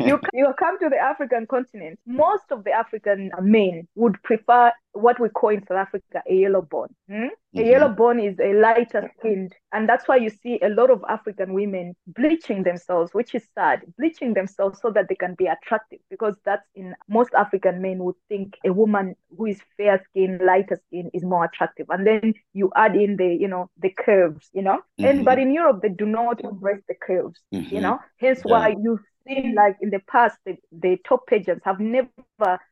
you 0.00 0.20
you 0.32 0.54
come 0.58 0.78
to 0.78 0.88
the 0.88 0.98
African 0.98 1.46
continent. 1.46 1.98
Most 2.06 2.44
of 2.50 2.64
the 2.64 2.72
African 2.72 3.30
men 3.40 3.88
would 3.94 4.22
prefer 4.22 4.72
what 4.92 5.20
we 5.20 5.28
call 5.28 5.50
in 5.50 5.64
South 5.66 5.78
Africa 5.78 6.22
a 6.28 6.34
yellow 6.34 6.62
bone. 6.62 6.94
Hmm? 7.08 7.28
Mm-hmm. 7.56 7.58
A 7.60 7.70
yellow 7.70 7.88
bone 7.88 8.20
is 8.20 8.38
a 8.40 8.52
lighter 8.52 9.10
skinned, 9.18 9.54
and 9.72 9.88
that's 9.88 10.06
why 10.06 10.16
you 10.16 10.28
see 10.28 10.58
a 10.60 10.68
lot 10.68 10.90
of 10.90 11.02
African 11.08 11.54
women 11.54 11.94
bleaching 12.06 12.62
themselves, 12.62 13.14
which 13.14 13.34
is 13.34 13.42
sad, 13.54 13.82
bleaching 13.96 14.34
themselves 14.34 14.80
so 14.82 14.90
that 14.90 15.08
they 15.08 15.14
can 15.14 15.34
be 15.34 15.46
attractive. 15.46 16.00
Because 16.10 16.34
that's 16.44 16.66
in 16.74 16.94
most 17.08 17.30
African 17.34 17.80
men 17.80 17.98
would 18.04 18.16
think 18.28 18.58
a 18.66 18.72
woman 18.72 19.14
who 19.36 19.46
is 19.46 19.60
fair 19.78 20.02
skinned, 20.10 20.42
lighter 20.44 20.78
skin 20.88 21.10
is 21.14 21.24
more 21.24 21.44
attractive, 21.44 21.86
and 21.88 22.06
then 22.06 22.34
you 22.52 22.70
add 22.76 22.94
in 22.94 23.16
the 23.16 23.34
you 23.34 23.48
know 23.48 23.70
the 23.80 23.90
curves, 23.90 24.50
you 24.52 24.62
know. 24.62 24.80
Mm-hmm. 25.00 25.04
And 25.04 25.24
but 25.24 25.38
in 25.38 25.50
Europe 25.52 25.80
they 25.80 25.88
do 25.88 26.04
not 26.04 26.44
embrace 26.44 26.82
the 26.86 26.94
curves, 26.94 27.40
mm-hmm. 27.54 27.74
you 27.74 27.80
know. 27.80 27.98
Hence 28.18 28.42
yeah. 28.48 28.52
why 28.52 28.68
you 28.68 28.98
see 29.26 29.52
like 29.54 29.76
in 29.80 29.90
the 29.90 30.00
past 30.00 30.36
the, 30.44 30.56
the 30.72 30.96
top 31.06 31.26
pageants 31.26 31.64
have 31.64 31.80
never 31.80 32.08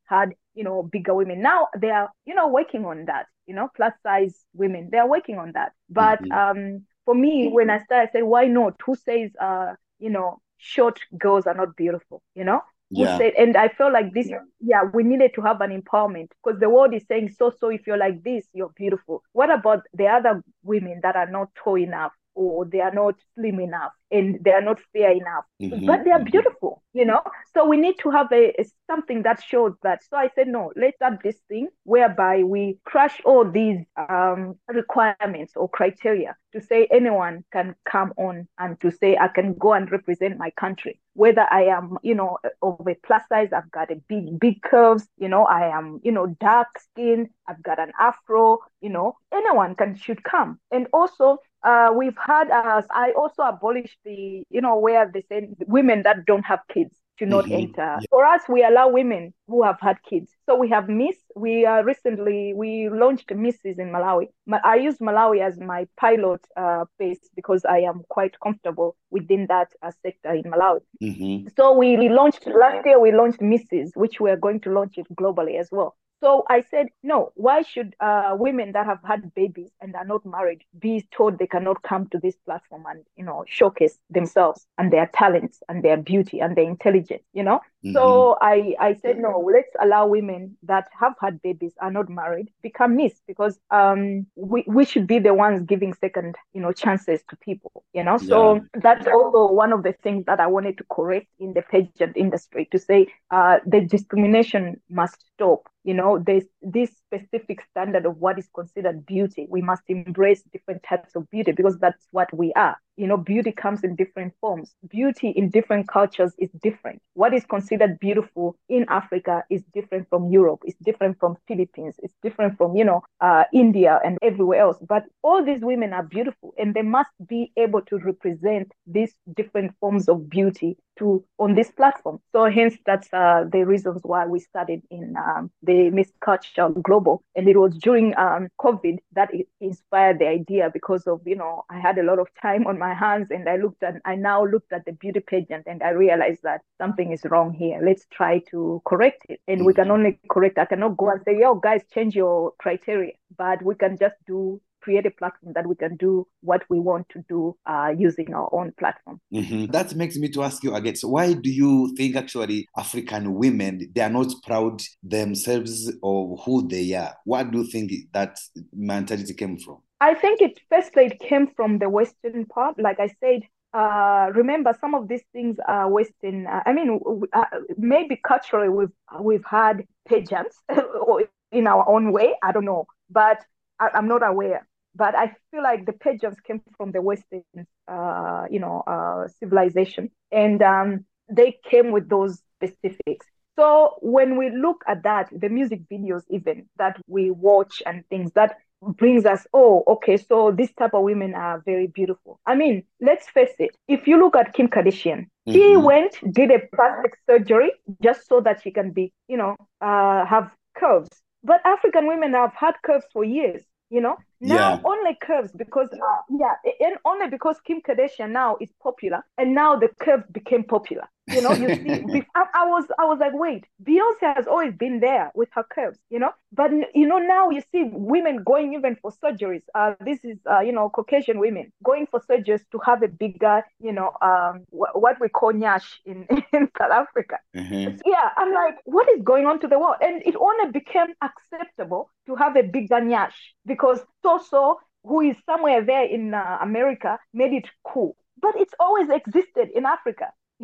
had 0.04 0.34
you 0.54 0.64
know 0.64 0.82
bigger 0.82 1.14
women 1.14 1.40
now 1.40 1.68
they 1.78 1.90
are 1.90 2.10
you 2.24 2.34
know 2.34 2.48
working 2.48 2.84
on 2.84 3.04
that 3.06 3.26
you 3.46 3.54
know 3.54 3.68
plus 3.76 3.92
size 4.02 4.44
women 4.54 4.88
they 4.90 4.98
are 4.98 5.08
working 5.08 5.38
on 5.38 5.52
that 5.52 5.72
but 5.88 6.22
mm-hmm. 6.22 6.32
um 6.32 6.82
for 7.04 7.14
me 7.14 7.48
when 7.48 7.70
i 7.70 7.78
started 7.82 8.08
i 8.08 8.12
said 8.12 8.24
why 8.24 8.46
not 8.46 8.74
who 8.84 8.94
says 8.94 9.30
uh 9.40 9.72
you 9.98 10.10
know 10.10 10.38
short 10.58 10.98
girls 11.18 11.46
are 11.46 11.54
not 11.54 11.76
beautiful 11.76 12.22
you 12.34 12.44
know 12.44 12.60
yeah. 12.90 13.18
Said, 13.18 13.32
and 13.36 13.56
I 13.56 13.68
felt 13.68 13.92
like 13.92 14.14
this, 14.14 14.28
yeah. 14.28 14.38
yeah, 14.60 14.82
we 14.94 15.02
needed 15.02 15.32
to 15.34 15.42
have 15.42 15.60
an 15.60 15.70
empowerment 15.70 16.28
because 16.44 16.60
the 16.60 16.70
world 16.70 16.94
is 16.94 17.02
saying, 17.08 17.34
so, 17.36 17.50
so 17.58 17.68
if 17.68 17.86
you're 17.86 17.96
like 17.96 18.22
this, 18.22 18.46
you're 18.52 18.72
beautiful. 18.76 19.22
What 19.32 19.50
about 19.50 19.82
the 19.92 20.06
other 20.06 20.42
women 20.62 21.00
that 21.02 21.16
are 21.16 21.28
not 21.28 21.48
tall 21.56 21.78
enough 21.78 22.12
or 22.37 22.64
they 22.64 22.81
are 22.81 22.94
not 22.94 23.14
slim 23.35 23.59
enough 23.59 23.92
and 24.11 24.38
they 24.44 24.53
are 24.53 24.62
not 24.62 24.79
fair 24.92 25.11
enough, 25.11 25.44
mm-hmm. 25.61 25.87
but 25.87 26.05
they 26.05 26.12
are 26.12 26.22
beautiful? 26.22 26.83
you 26.96 27.05
know? 27.05 27.20
So 27.53 27.66
we 27.66 27.77
need 27.77 27.99
to 28.01 28.11
have 28.11 28.33
a, 28.33 28.59
a, 28.59 28.64
something 28.90 29.22
that 29.22 29.42
shows 29.42 29.75
that. 29.83 30.03
So 30.09 30.16
i 30.16 30.31
said 30.35 30.49
no 30.49 30.72
let's 30.77 30.96
start 30.96 31.20
this 31.22 31.38
thing 31.49 31.68
whereby 31.85 32.42
we 32.42 32.79
crush 32.85 33.20
all 33.25 33.44
these 33.51 33.81
um, 33.96 34.57
requirements 34.68 35.53
or 35.57 35.68
criteria 35.68 36.35
to 36.53 36.61
say 36.61 36.88
anyone 36.90 37.44
can 37.53 37.75
come 37.85 38.12
on 38.16 38.49
and 38.59 38.81
to 38.81 38.90
say 38.90 39.16
i 39.16 39.29
can 39.29 39.55
go 39.55 39.72
and 39.75 39.90
represent 39.90 40.38
my 40.38 40.51
country. 40.51 41.01
Whether 41.14 41.46
i 41.51 41.64
am 41.64 41.99
you 42.03 42.14
know 42.14 42.38
of 42.62 42.87
a 42.87 42.94
plus 43.07 43.22
size 43.29 43.51
i've 43.53 43.70
got 43.70 43.90
a 43.90 43.96
big 44.09 44.38
big 44.40 44.62
curves 44.62 45.07
you 45.18 45.29
know 45.29 45.44
i 45.44 45.77
am 45.77 46.01
you 46.03 46.12
know 46.12 46.27
dark 46.40 46.68
skin 46.79 47.29
i've 47.49 47.62
got 47.62 47.79
an 47.79 47.92
afro 47.99 48.59
you 48.81 48.90
know 48.90 49.16
anyone 49.33 49.75
can 49.75 49.96
should 49.96 50.22
come. 50.22 50.59
And 50.70 50.87
also 50.92 51.38
uh, 51.66 51.92
we've 51.92 52.16
had 52.16 52.50
us. 52.50 52.87
I 52.90 53.12
also 53.12 53.42
abolished 53.42 53.98
the 54.05 54.44
you 54.48 54.61
know 54.61 54.79
where 54.79 55.11
they 55.12 55.22
say 55.29 55.48
women 55.66 56.02
that 56.05 56.24
don't 56.24 56.44
have 56.44 56.61
kids 56.72 56.96
to 57.18 57.26
not 57.26 57.44
mm-hmm. 57.44 57.55
enter. 57.55 57.96
Yeah. 58.00 58.07
For 58.11 58.24
us, 58.24 58.42
we 58.48 58.62
allow 58.64 58.88
women 58.88 59.35
who 59.48 59.62
have 59.64 59.79
had 59.81 59.96
kids. 60.09 60.31
So 60.46 60.55
we 60.57 60.68
have 60.68 60.88
Miss. 60.88 61.16
We 61.35 61.66
uh, 61.66 61.83
recently 61.83 62.52
we 62.55 62.88
launched 62.88 63.35
Misses 63.35 63.79
in 63.79 63.90
Malawi. 63.90 64.29
I 64.64 64.76
use 64.76 64.98
Malawi 64.98 65.40
as 65.46 65.59
my 65.59 65.88
pilot 65.98 66.40
uh, 66.57 66.85
base 66.98 67.20
because 67.35 67.64
I 67.64 67.79
am 67.79 68.02
quite 68.09 68.38
comfortable 68.40 68.96
within 69.11 69.46
that 69.48 69.72
uh, 69.83 69.90
sector 70.02 70.35
in 70.35 70.44
Malawi. 70.44 70.81
Mm-hmm. 71.02 71.48
So 71.57 71.72
we 71.72 72.09
launched 72.09 72.46
last 72.46 72.87
year. 72.87 73.00
We 73.00 73.12
launched 73.12 73.40
Misses, 73.40 73.92
which 73.94 74.20
we 74.20 74.31
are 74.31 74.37
going 74.37 74.61
to 74.61 74.70
launch 74.70 74.98
it 74.98 75.07
globally 75.16 75.59
as 75.59 75.68
well. 75.72 75.96
So 76.22 76.44
I 76.48 76.62
said, 76.62 76.87
no, 77.02 77.33
why 77.35 77.62
should 77.62 77.94
uh, 78.00 78.37
women 78.38 78.72
that 78.72 78.87
have 78.87 79.00
had 79.05 79.35
babies 79.35 79.70
and 79.81 79.94
are 79.94 80.05
not 80.05 80.24
married 80.24 80.62
be 80.79 81.07
told 81.11 81.38
they 81.38 81.46
cannot 81.46 81.83
come 81.83 82.09
to 82.09 82.18
this 82.18 82.37
platform 82.44 82.85
and, 82.88 83.05
you 83.16 83.24
know, 83.24 83.44
showcase 83.46 83.98
themselves 84.09 84.66
and 84.79 84.92
their 84.92 85.11
talents 85.12 85.62
and 85.68 85.83
their 85.83 85.98
beauty 85.98 86.40
and 86.40 86.57
their 86.57 86.64
intelligence, 86.64 87.22
you 87.35 87.42
know? 87.42 87.61
Mm-hmm. 87.87 87.94
So 87.94 88.37
I, 88.40 88.75
I 88.81 88.94
said, 88.94 89.18
no, 89.18 89.49
let's 89.53 89.70
allow 89.81 90.07
women 90.07 90.57
that 90.64 90.88
have 90.99 91.14
had 91.20 91.40
babies, 91.42 91.72
are 91.81 91.90
not 91.90 92.09
married, 92.09 92.49
become 92.62 92.96
Miss 92.96 93.20
because 93.27 93.59
um, 93.70 94.27
we, 94.35 94.64
we 94.66 94.85
should 94.85 95.07
be 95.07 95.18
the 95.20 95.35
ones 95.35 95.62
giving 95.62 95.94
second, 95.94 96.35
you 96.53 96.61
know, 96.61 96.72
chances 96.72 97.22
to 97.31 97.37
people, 97.37 97.85
you 97.92 98.03
know? 98.03 98.18
So 98.18 98.57
yeah. 98.57 98.61
that's 98.75 99.07
also 99.07 99.53
one 99.53 99.72
of 99.72 99.83
the 99.83 99.92
things 100.03 100.25
that 100.27 100.40
I 100.40 100.49
wanted 100.49 100.79
to 100.79 100.85
correct 100.90 101.29
in 101.38 101.53
the 101.53 101.62
pageant 101.62 102.16
industry 102.16 102.68
to 102.72 102.79
say 102.79 103.07
uh, 103.31 103.59
the 103.64 103.83
discrimination 103.83 104.81
must 104.90 105.16
stop 105.35 105.68
you 105.85 105.94
know 105.94 106.18
there's 106.18 106.44
this 106.62 106.90
specific 106.96 107.62
standard 107.70 108.07
of 108.07 108.16
what 108.18 108.38
is 108.38 108.49
considered 108.55 109.07
beauty 109.07 109.46
we 109.49 109.62
must 109.62 109.83
embrace 109.88 110.42
different 110.53 110.83
types 110.83 111.14
of 111.14 111.31
beauty 111.31 111.53
because 111.53 111.79
that's 111.79 112.09
what 112.11 112.29
we 112.37 112.53
are 112.55 112.77
you 112.96 113.06
know 113.06 113.16
beauty 113.16 113.52
comes 113.52 113.85
in 113.85 113.94
different 113.96 114.32
forms. 114.40 114.74
Beauty 114.88 115.30
in 115.30 115.50
different 115.50 115.88
cultures 115.88 116.32
is 116.38 116.50
different. 116.62 117.00
What 117.14 117.35
is 117.35 117.44
considered 117.44 117.98
beautiful 118.00 118.56
in 118.68 118.85
africa 118.88 119.42
is 119.50 119.62
different 119.74 120.09
from 120.09 120.30
europe 120.30 120.61
it's 120.64 120.78
different 120.82 121.18
from 121.18 121.37
philippines 121.48 121.96
it's 122.02 122.14
different 122.22 122.56
from 122.56 122.76
you 122.76 122.85
know 122.85 123.02
uh, 123.20 123.44
india 123.52 124.00
and 124.04 124.18
everywhere 124.22 124.61
else. 124.61 124.78
But 124.88 125.04
all 125.22 125.44
these 125.44 125.62
women 125.62 125.92
are 125.92 126.02
beautiful 126.02 126.54
and 126.59 126.74
they 126.74 126.82
must 126.82 127.11
be 127.28 127.52
able 127.56 127.82
to 127.82 127.98
represent 127.98 128.72
these 128.87 129.14
different 129.37 129.72
forms 129.80 130.09
of 130.09 130.28
beauty 130.28 130.76
to 130.98 131.24
on 131.38 131.54
this 131.54 131.70
platform 131.70 132.18
so 132.32 132.44
hence 132.46 132.76
that's 132.87 133.09
uh, 133.12 133.44
the 133.52 133.64
reasons 133.64 134.00
why 134.04 134.26
we 134.26 134.40
started 134.40 134.82
in 134.90 135.14
um, 135.16 135.50
the 135.62 135.90
miss 135.90 136.11
culture 136.20 136.68
global 136.82 137.22
and 137.35 137.48
it 137.48 137.56
was 137.56 137.76
during 137.78 138.16
um, 138.16 138.48
covid 138.61 138.98
that 139.12 139.32
it 139.32 139.46
inspired 139.61 140.18
the 140.18 140.26
idea 140.26 140.70
because 140.72 141.06
of 141.06 141.20
you 141.24 141.37
know 141.37 141.64
i 141.70 141.78
had 141.78 141.98
a 141.98 142.02
lot 142.02 142.18
of 142.18 142.26
time 142.40 142.66
on 142.66 142.78
my 142.78 142.94
hands 142.94 143.28
and 143.30 143.48
I 143.48 143.56
looked 143.56 143.82
at 143.82 144.00
I 144.04 144.14
now 144.14 144.44
looked 144.44 144.72
at 144.72 144.85
the 144.85 144.92
beauty 144.92 145.20
pageant 145.20 145.64
and 145.66 145.82
I 145.82 145.90
realized 145.90 146.42
that 146.42 146.62
something 146.78 147.12
is 147.12 147.24
wrong 147.24 147.52
here. 147.52 147.80
Let's 147.82 148.06
try 148.11 148.40
to 148.50 148.82
correct 148.85 149.26
it. 149.28 149.40
And 149.46 149.64
we 149.64 149.74
can 149.74 149.85
mm-hmm. 149.85 149.92
only 149.92 150.18
correct. 150.30 150.59
I 150.59 150.64
cannot 150.64 150.96
go 150.96 151.11
and 151.11 151.20
say, 151.24 151.38
yo, 151.38 151.54
guys, 151.54 151.82
change 151.92 152.14
your 152.14 152.52
criteria. 152.59 153.12
But 153.37 153.62
we 153.62 153.74
can 153.74 153.96
just 153.98 154.16
do 154.26 154.61
create 154.87 155.05
a 155.05 155.11
platform 155.11 155.53
that 155.55 155.66
we 155.66 155.75
can 155.75 155.96
do 155.96 156.25
what 156.42 156.62
we 156.70 156.79
want 156.79 157.09
to 157.09 157.25
do 157.29 157.57
uh, 157.66 157.92
using 157.99 158.33
our 158.33 158.49
own 158.53 158.72
platform. 158.79 159.20
Mm-hmm. 159.35 159.72
That 159.72 159.96
makes 159.96 160.16
me 160.16 160.29
to 160.29 160.44
ask 160.44 160.62
you 160.62 160.77
again. 160.77 160.94
So 160.94 161.09
why 161.09 161.33
do 161.33 161.51
you 161.51 161.92
think 161.96 162.14
actually 162.14 162.68
African 162.77 163.35
women 163.35 163.90
they 163.92 164.03
are 164.03 164.11
not 164.11 164.33
proud 164.46 164.81
themselves 165.03 165.92
of 166.05 166.38
who 166.44 166.68
they 166.68 166.94
are? 166.94 167.14
What 167.25 167.51
do 167.51 167.59
you 167.59 167.66
think 167.66 167.90
that 168.12 168.38
mentality 168.72 169.35
came 169.35 169.59
from? 169.59 169.79
I 170.01 170.14
think 170.14 170.40
it 170.40 170.61
firstly 170.70 171.07
it 171.07 171.18
came 171.18 171.49
from 171.57 171.79
the 171.79 171.88
Western 171.88 172.46
part. 172.46 172.79
Like 172.79 173.01
I 173.01 173.09
said, 173.18 173.40
uh, 173.75 174.31
remember 174.35 174.72
some 174.81 174.94
of 174.94 175.09
these 175.09 175.25
things 175.33 175.57
are 175.66 175.90
Western. 175.90 176.46
Uh, 176.46 176.62
I 176.64 176.72
mean, 176.72 177.01
uh, 177.33 177.44
maybe 177.77 178.20
culturally 178.25 178.68
we've 178.68 178.96
we've 179.20 179.44
had 179.44 179.85
pageants 180.09 180.62
in 181.51 181.66
our 181.66 181.88
own 181.88 182.12
way. 182.12 182.37
I 182.40 182.53
don't 182.53 182.64
know, 182.64 182.87
but 183.11 183.38
I, 183.79 183.90
am 183.94 184.09
not 184.09 184.27
aware. 184.27 184.66
But 184.96 185.14
I 185.14 185.35
feel 185.50 185.62
like 185.62 185.85
the 185.85 185.92
pageants 185.92 186.40
came 186.40 186.62
from 186.76 186.92
the 186.92 187.02
Western, 187.02 187.42
uh, 187.87 188.46
you 188.50 188.59
know, 188.59 188.82
uh, 188.87 189.28
civilization, 189.28 190.11
and 190.32 190.62
um, 190.62 191.04
they 191.28 191.59
came 191.70 191.92
with 191.92 192.09
those 192.09 192.40
specifics. 192.56 193.26
So 193.59 193.96
when 194.00 194.37
we 194.37 194.50
look 194.50 194.85
at 194.87 195.02
that, 195.04 195.28
the 195.32 195.48
music 195.48 195.80
videos 195.90 196.22
even 196.30 196.66
that 196.78 196.96
we 197.09 197.30
watch 197.30 197.82
and 197.87 198.06
things 198.09 198.32
that 198.32 198.56
brings 198.82 199.24
us, 199.24 199.46
oh, 199.54 199.82
okay, 199.88 200.18
so 200.18 200.50
this 200.50 200.72
type 200.74 200.92
of 200.94 201.02
women 201.02 201.35
are 201.35 201.62
very 201.64 201.87
beautiful. 201.87 202.38
I 202.46 202.54
mean, 202.54 202.85
let's 203.00 203.28
face 203.28 203.54
it. 203.59 203.76
If 203.88 204.06
you 204.06 204.18
look 204.18 204.37
at 204.37 204.52
Kim 204.52 204.68
Kardashian, 204.68 205.28
mm-hmm. 205.48 205.52
she 205.52 205.76
went, 205.76 206.16
did 206.32 206.50
a 206.50 206.61
plastic 206.74 207.16
surgery 207.26 207.72
just 208.02 208.28
so 208.28 208.40
that 208.42 208.62
she 208.62 208.70
can 208.70 208.90
be, 208.92 209.12
you 209.26 209.38
know, 209.38 209.56
uh, 209.80 210.26
have 210.26 210.50
curves. 210.76 211.09
But 211.42 211.64
African 211.64 212.06
women 212.06 212.35
have 212.35 212.52
had 212.54 212.74
curves 212.82 213.06
for 213.12 213.24
years 213.24 213.62
you 213.90 214.00
know 214.00 214.16
now 214.40 214.75
yeah. 214.75 214.81
only 214.85 215.16
curves 215.20 215.51
because 215.53 215.88
uh, 215.92 216.22
yeah 216.31 216.55
and 216.81 216.96
only 217.05 217.29
because 217.29 217.57
kim 217.66 217.81
kardashian 217.81 218.31
now 218.31 218.57
is 218.61 218.70
popular 218.83 219.25
and 219.38 219.55
now 219.55 219.77
the 219.77 219.88
curves 220.01 220.25
became 220.33 220.62
popular. 220.64 221.09
You 221.29 221.40
know 221.42 221.55
you 221.55 221.68
see 221.83 222.22
I, 222.37 222.44
I, 222.55 222.66
was 222.66 222.85
i 223.01 223.05
was 223.05 223.18
like 223.18 223.33
wait 223.35 223.64
beyonce 223.83 224.37
has 224.37 224.46
always 224.46 224.75
been 224.75 225.01
there 225.01 225.33
with 225.35 225.49
her 225.53 225.64
curves 225.64 225.99
you 226.09 226.18
know? 226.20 226.31
But 226.53 226.70
you 226.94 227.07
know 227.07 227.18
now 227.18 227.51
you 227.51 227.62
see 227.72 227.83
women 227.92 228.44
going 228.44 228.75
even 228.75 228.96
for 229.03 229.11
surgeries. 229.11 229.62
Uh 229.75 229.94
this 230.05 230.25
is 230.25 230.38
uh 230.49 230.61
you 230.61 230.72
know 230.72 230.88
caucasian 230.88 231.38
women 231.40 231.72
going 231.83 232.07
for 232.07 232.20
surgeries 232.20 232.62
to 232.72 232.79
have 232.85 233.03
a 233.03 233.09
bigger 233.09 233.64
you 233.81 233.92
know 233.92 234.12
um 234.22 234.64
wh- 234.70 234.94
what 234.94 235.18
we 235.20 235.29
call 235.29 235.53
nyash 235.53 235.99
in 236.05 236.27
in 236.53 236.68
south 236.79 236.92
africa. 236.92 237.38
Mm-hmm. 237.57 237.96
yeah 238.07 238.31
i'm 238.37 238.53
like 238.53 238.77
what 238.85 239.09
is 239.09 239.22
going 239.22 239.46
on 239.46 239.59
to 239.61 239.66
the 239.68 239.79
world? 239.79 239.96
And 240.01 240.22
it 240.25 240.37
only 240.37 240.70
became 240.70 241.09
acceptable 241.22 242.11
to 242.27 242.35
have 242.37 242.57
a 242.57 242.62
bigger 242.62 243.01
nyash 243.01 243.35
because 243.64 244.01
so 244.38 244.78
who 245.04 245.20
is 245.20 245.36
somewhere 245.46 245.84
there 245.84 246.04
in 246.04 246.34
uh, 246.34 246.58
america 246.60 247.18
made 247.32 247.52
it 247.52 247.68
cool 247.84 248.16
but 248.40 248.54
it's 248.56 248.74
always 248.78 249.08
existed 249.10 249.68
in 249.74 249.86
africa 249.86 250.28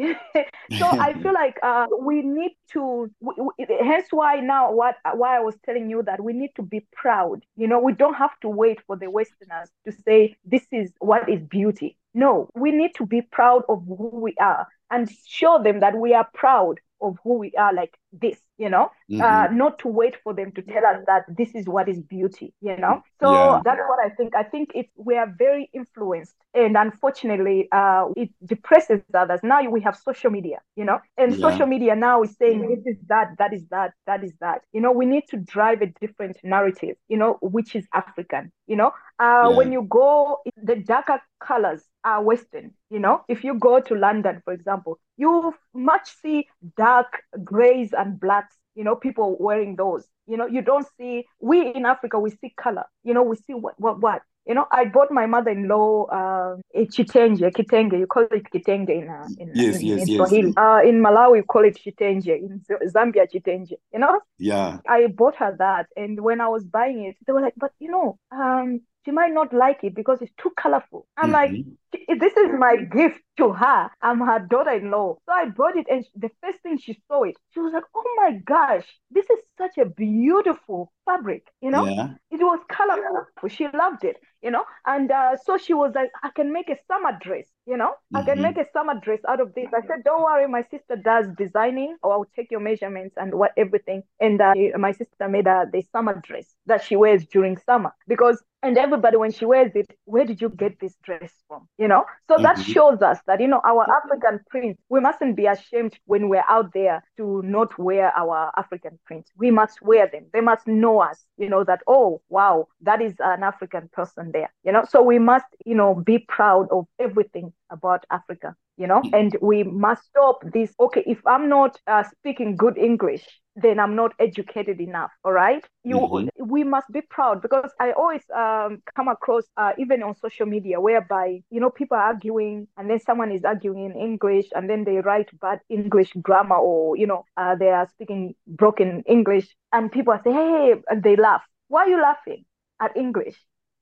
so 0.79 0.87
I 0.87 1.12
feel 1.22 1.35
like 1.35 1.59
uh, 1.62 1.87
we 2.01 2.22
need 2.22 2.57
to. 2.72 3.11
We, 3.20 3.35
we, 3.37 3.66
hence 3.85 4.07
why 4.11 4.37
now 4.37 4.72
what 4.72 4.96
why 5.14 5.37
I 5.37 5.40
was 5.40 5.55
telling 5.66 5.90
you 5.90 6.03
that 6.05 6.22
we 6.22 6.33
need 6.33 6.53
to 6.57 6.62
be 6.62 6.87
proud. 6.92 7.44
You 7.57 7.68
know, 7.68 7.79
we 7.79 7.92
don't 7.92 8.14
have 8.14 8.38
to 8.40 8.48
wait 8.48 8.79
for 8.87 8.96
the 8.96 9.11
Westerners 9.11 9.68
to 9.85 9.92
say 9.92 10.37
this 10.46 10.66
is 10.72 10.92
what 10.98 11.29
is 11.29 11.42
beauty. 11.42 11.98
No, 12.14 12.48
we 12.55 12.72
need 12.72 12.94
to 12.96 13.07
be 13.07 13.20
proud 13.20 13.64
of 13.68 13.85
who 13.87 14.11
we 14.12 14.35
are 14.40 14.66
and 14.90 15.11
show 15.27 15.62
them 15.62 15.81
that 15.81 15.96
we 15.96 16.14
are 16.14 16.29
proud 16.33 16.81
of 17.03 17.18
who 17.22 17.35
we 17.35 17.53
are 17.59 17.75
like 17.75 17.98
this 18.12 18.38
you 18.62 18.70
know 18.70 18.90
mm-hmm. 19.11 19.20
uh, 19.20 19.48
not 19.48 19.79
to 19.81 19.88
wait 19.88 20.14
for 20.22 20.33
them 20.33 20.53
to 20.53 20.62
tell 20.62 20.87
us 20.87 20.98
that 21.07 21.25
this 21.29 21.51
is 21.55 21.66
what 21.66 21.88
is 21.88 22.01
beauty 22.01 22.55
you 22.61 22.77
know 22.77 23.03
so 23.20 23.33
yeah. 23.33 23.61
that's 23.64 23.81
what 23.88 23.98
i 24.07 24.09
think 24.09 24.35
i 24.37 24.44
think 24.44 24.70
it's 24.75 24.92
we 24.96 25.16
are 25.16 25.31
very 25.37 25.68
influenced 25.75 26.37
and 26.55 26.77
unfortunately 26.77 27.68
uh, 27.72 28.05
it 28.16 28.31
depresses 28.46 29.01
others 29.14 29.40
now 29.42 29.61
we 29.68 29.81
have 29.81 29.96
social 29.96 30.31
media 30.31 30.59
you 30.77 30.85
know 30.85 30.98
and 31.18 31.33
yeah. 31.33 31.40
social 31.48 31.66
media 31.66 31.96
now 31.96 32.22
is 32.22 32.37
saying 32.37 32.61
this 32.72 32.94
is 32.94 33.01
that 33.09 33.35
that 33.38 33.53
is 33.53 33.64
that 33.70 33.92
that 34.07 34.22
is 34.22 34.33
that 34.40 34.62
you 34.72 34.81
know 34.81 34.92
we 34.92 35.07
need 35.07 35.25
to 35.29 35.37
drive 35.38 35.83
a 35.83 35.87
different 36.01 36.37
narrative 36.44 36.96
you 37.09 37.16
know 37.16 37.38
which 37.42 37.75
is 37.75 37.85
african 37.92 38.53
you 38.68 38.77
know 38.77 38.92
uh, 39.18 39.48
yeah. 39.48 39.48
when 39.48 39.72
you 39.72 39.83
go 39.83 40.38
the 40.62 40.77
darker 40.77 41.20
colors 41.40 41.83
are 42.05 42.22
western 42.22 42.72
you 42.90 42.98
know 42.98 43.25
if 43.29 43.42
you 43.42 43.59
go 43.59 43.81
to 43.81 43.94
london 43.94 44.40
for 44.44 44.53
example 44.53 44.98
you 45.16 45.55
much 45.75 46.14
see 46.20 46.46
dark 46.77 47.22
grays 47.44 47.92
and 47.92 48.20
blacks 48.20 48.52
you 48.75 48.85
know 48.85 48.97
people 48.97 49.37
wearing 49.39 49.77
those 49.77 50.07
you 50.27 50.37
know 50.37 50.47
you 50.47 50.63
don't 50.63 50.87
see 50.97 51.25
we 51.41 51.73
in 51.75 51.85
africa 51.85 52.19
we 52.19 52.31
see 52.31 52.53
color 52.57 52.85
you 53.05 53.15
know 53.15 53.23
we 53.23 53.37
see 53.37 53.55
what 53.55 53.75
what 53.79 54.01
what 54.01 54.23
you 54.47 54.55
know, 54.55 54.67
I 54.73 54.87
bought 54.87 55.13
my 55.13 55.27
mother-in-law 55.27 56.07
uh, 56.07 56.57
a 56.75 56.87
chitenge, 56.87 57.41
a 57.43 57.51
kitenge. 57.51 57.97
You 57.97 58.07
call 58.09 58.25
it 58.25 58.45
kitenge 58.53 58.91
in 58.91 59.09
uh, 59.09 59.29
in, 59.39 59.53
yes, 59.55 59.77
in, 59.77 59.87
yes, 59.87 60.03
in 60.03 60.09
yes, 60.09 60.17
Swahili. 60.17 60.49
yes. 60.49 60.55
Uh, 60.57 60.81
in 60.85 61.01
Malawi, 61.01 61.33
we 61.33 61.43
call 61.43 61.65
it 61.65 61.77
chitenge. 61.77 62.27
In 62.27 62.61
Zambia, 62.89 63.31
chitenge. 63.31 63.73
You 63.93 64.01
know. 64.01 64.21
Yeah. 64.39 64.79
I 64.89 65.07
bought 65.07 65.37
her 65.37 65.55
that, 65.59 65.87
and 65.97 66.21
when 66.21 66.41
I 66.41 66.49
was 66.49 66.65
buying 66.65 67.05
it, 67.05 67.17
they 67.25 67.33
were 67.33 67.41
like, 67.41 67.55
"But 67.57 67.71
you 67.79 67.91
know, 67.91 68.19
um, 68.33 68.81
she 69.05 69.11
might 69.11 69.33
not 69.33 69.53
like 69.53 69.83
it 69.83 69.95
because 69.95 70.23
it's 70.23 70.33
too 70.37 70.53
colorful. 70.57 71.07
I'm 71.17 71.33
mm-hmm. 71.33 71.71
like, 72.03 72.19
this 72.21 72.37
is 72.37 72.51
my 72.59 72.77
gift 72.77 73.21
to 73.38 73.53
her. 73.53 73.91
I'm 74.01 74.21
her 74.21 74.38
daughter-in-law. 74.38 75.19
So 75.27 75.33
I 75.33 75.47
brought 75.47 75.77
it, 75.77 75.87
and 75.91 76.05
the 76.15 76.31
first 76.43 76.61
thing 76.62 76.79
she 76.79 77.01
saw 77.09 77.25
it, 77.25 77.37
she 77.53 77.61
was 77.61 77.73
like, 77.73 77.85
"Oh 77.95 78.05
my 78.17 78.38
gosh, 78.45 78.87
this 79.11 79.29
is 79.29 79.38
such 79.62 79.79
a 79.79 79.88
beautiful 79.88 80.92
fabric." 81.07 81.44
You 81.61 81.70
know, 81.70 81.85
yeah. 81.87 82.09
it 82.31 82.40
was 82.40 82.61
colorful. 82.68 83.48
She 83.48 83.66
loved 83.72 84.05
it. 84.05 84.16
You 84.42 84.51
know, 84.51 84.64
and 84.87 85.11
uh, 85.11 85.37
so 85.44 85.57
she 85.57 85.72
was 85.72 85.92
like, 85.94 86.11
"I 86.22 86.31
can 86.35 86.53
make 86.53 86.68
a 86.68 86.77
summer 86.88 87.16
dress." 87.20 87.46
You 87.66 87.77
know, 87.77 87.92
mm-hmm. 87.92 88.16
I 88.16 88.22
can 88.25 88.35
mm-hmm. 88.35 88.42
make 88.42 88.57
a 88.59 88.66
summer 88.72 88.94
dress 89.01 89.20
out 89.29 89.40
of 89.40 89.55
this. 89.55 89.68
I 89.72 89.87
said, 89.87 90.05
"Don't 90.05 90.22
worry, 90.22 90.48
my 90.48 90.64
sister 90.70 90.96
does 90.96 91.27
designing, 91.38 91.96
or 92.03 92.12
I'll 92.12 92.33
take 92.37 92.51
your 92.51 92.61
measurements 92.61 93.14
and 93.16 93.35
what 93.35 93.53
everything." 93.57 94.03
And 94.20 94.40
uh, 94.40 94.55
my 94.79 94.92
sister 94.92 95.29
made 95.29 95.46
uh, 95.46 95.66
the 95.72 95.83
summer 95.92 96.20
dress 96.27 96.46
that 96.66 96.85
she 96.85 96.96
wears 96.96 97.25
during 97.27 97.57
summer 97.57 97.92
because 98.09 98.42
and 98.62 98.79
everybody 98.79 99.16
when 99.16 99.33
she 99.33 99.44
wears 99.44 99.72
it 99.75 99.87
where 100.05 100.25
did 100.25 100.40
you 100.40 100.48
get 100.48 100.79
this 100.81 100.94
dress 101.03 101.33
from 101.48 101.68
you 101.79 101.88
know 101.88 102.05
so 102.29 102.37
that 102.40 102.57
mm-hmm. 102.57 102.72
shows 102.72 103.03
us 103.03 103.18
that 103.27 103.40
you 103.40 103.48
know 103.48 103.61
our 103.64 103.87
african 104.03 104.40
prints 104.48 104.81
we 104.88 105.01
mustn't 105.01 105.37
be 105.37 105.46
ashamed 105.46 105.98
when 106.07 106.29
we're 106.29 106.44
out 106.48 106.72
there 106.72 107.03
to 107.16 107.42
not 107.44 107.77
wear 107.79 108.12
our 108.16 108.51
african 108.57 108.98
prints 109.05 109.31
we 109.37 109.51
must 109.53 109.83
wear 109.83 110.09
them. 110.12 110.27
They 110.33 110.41
must 110.41 110.67
know 110.67 111.01
us 111.01 111.25
you 111.38 111.49
know 111.49 111.65
that 111.65 111.81
oh 111.87 112.21
wow 112.29 112.69
that 112.83 113.03
is 113.03 113.15
an 113.19 113.43
african 113.43 113.88
person 113.93 114.31
there 114.33 114.53
you 114.65 114.73
know? 114.73 114.85
So 114.88 115.03
we 115.03 115.19
must 115.19 115.47
you 115.67 115.75
know 115.75 115.95
be 115.95 116.19
proud 116.19 116.69
of 116.71 116.87
everything 116.99 117.53
about 117.73 118.05
africa 118.11 118.55
you 118.77 118.87
know? 118.87 119.03
Mm. 119.03 119.19
and 119.19 119.37
we 119.41 119.65
must 119.65 120.05
stop 120.05 120.43
this 120.53 120.73
okay 120.79 121.03
if 121.07 121.19
i'm 121.27 121.49
not 121.49 121.79
uh, 121.87 122.05
speaking 122.05 122.57
good 122.57 122.79
english 122.79 123.27
then 123.57 123.79
i'm 123.79 123.95
not 123.95 124.13
educated 124.19 124.81
enough 124.81 125.11
all 125.25 125.33
right? 125.33 125.63
You 125.85 125.97
mm-hmm. 125.97 126.51
we 126.51 126.65
must 126.65 126.91
be 126.91 127.03
proud 127.03 127.43
because 127.43 127.71
i 127.81 127.93
always 127.93 128.23
um, 128.35 128.83
come 128.97 129.09
across 129.09 129.45
uh, 129.57 129.73
even 129.79 130.03
on 130.03 130.15
social 130.17 130.47
media 130.47 130.81
whereby 130.81 131.41
you 131.51 131.61
know 131.61 131.71
people 131.71 131.97
are 131.97 132.05
arguing 132.05 132.69
and 132.77 132.89
then 132.89 133.01
someone 133.01 133.31
is 133.33 133.45
arguing 133.45 133.85
in 133.91 133.97
english 133.97 134.47
and 134.55 134.71
then 134.71 134.85
they 134.85 134.99
write 134.99 135.29
bad 135.41 135.61
english 135.69 136.13
grammar 136.23 136.57
or 136.57 136.97
you 136.97 137.07
know 137.07 137.25
uh, 137.37 137.55
they 137.57 137.69
are 137.69 137.89
speaking 137.89 138.35
broken 138.47 139.03
english 139.07 139.55
and 139.73 139.91
people 139.91 140.13
are 140.13 140.21
saying 140.23 140.37
hey 140.37 140.75
and 140.89 141.03
they 141.03 141.17
laugh. 141.17 141.43
Why 141.69 141.85
are 141.85 141.89
you 141.89 142.01
laughing 142.01 142.45
at 142.81 142.97
english? 142.97 143.37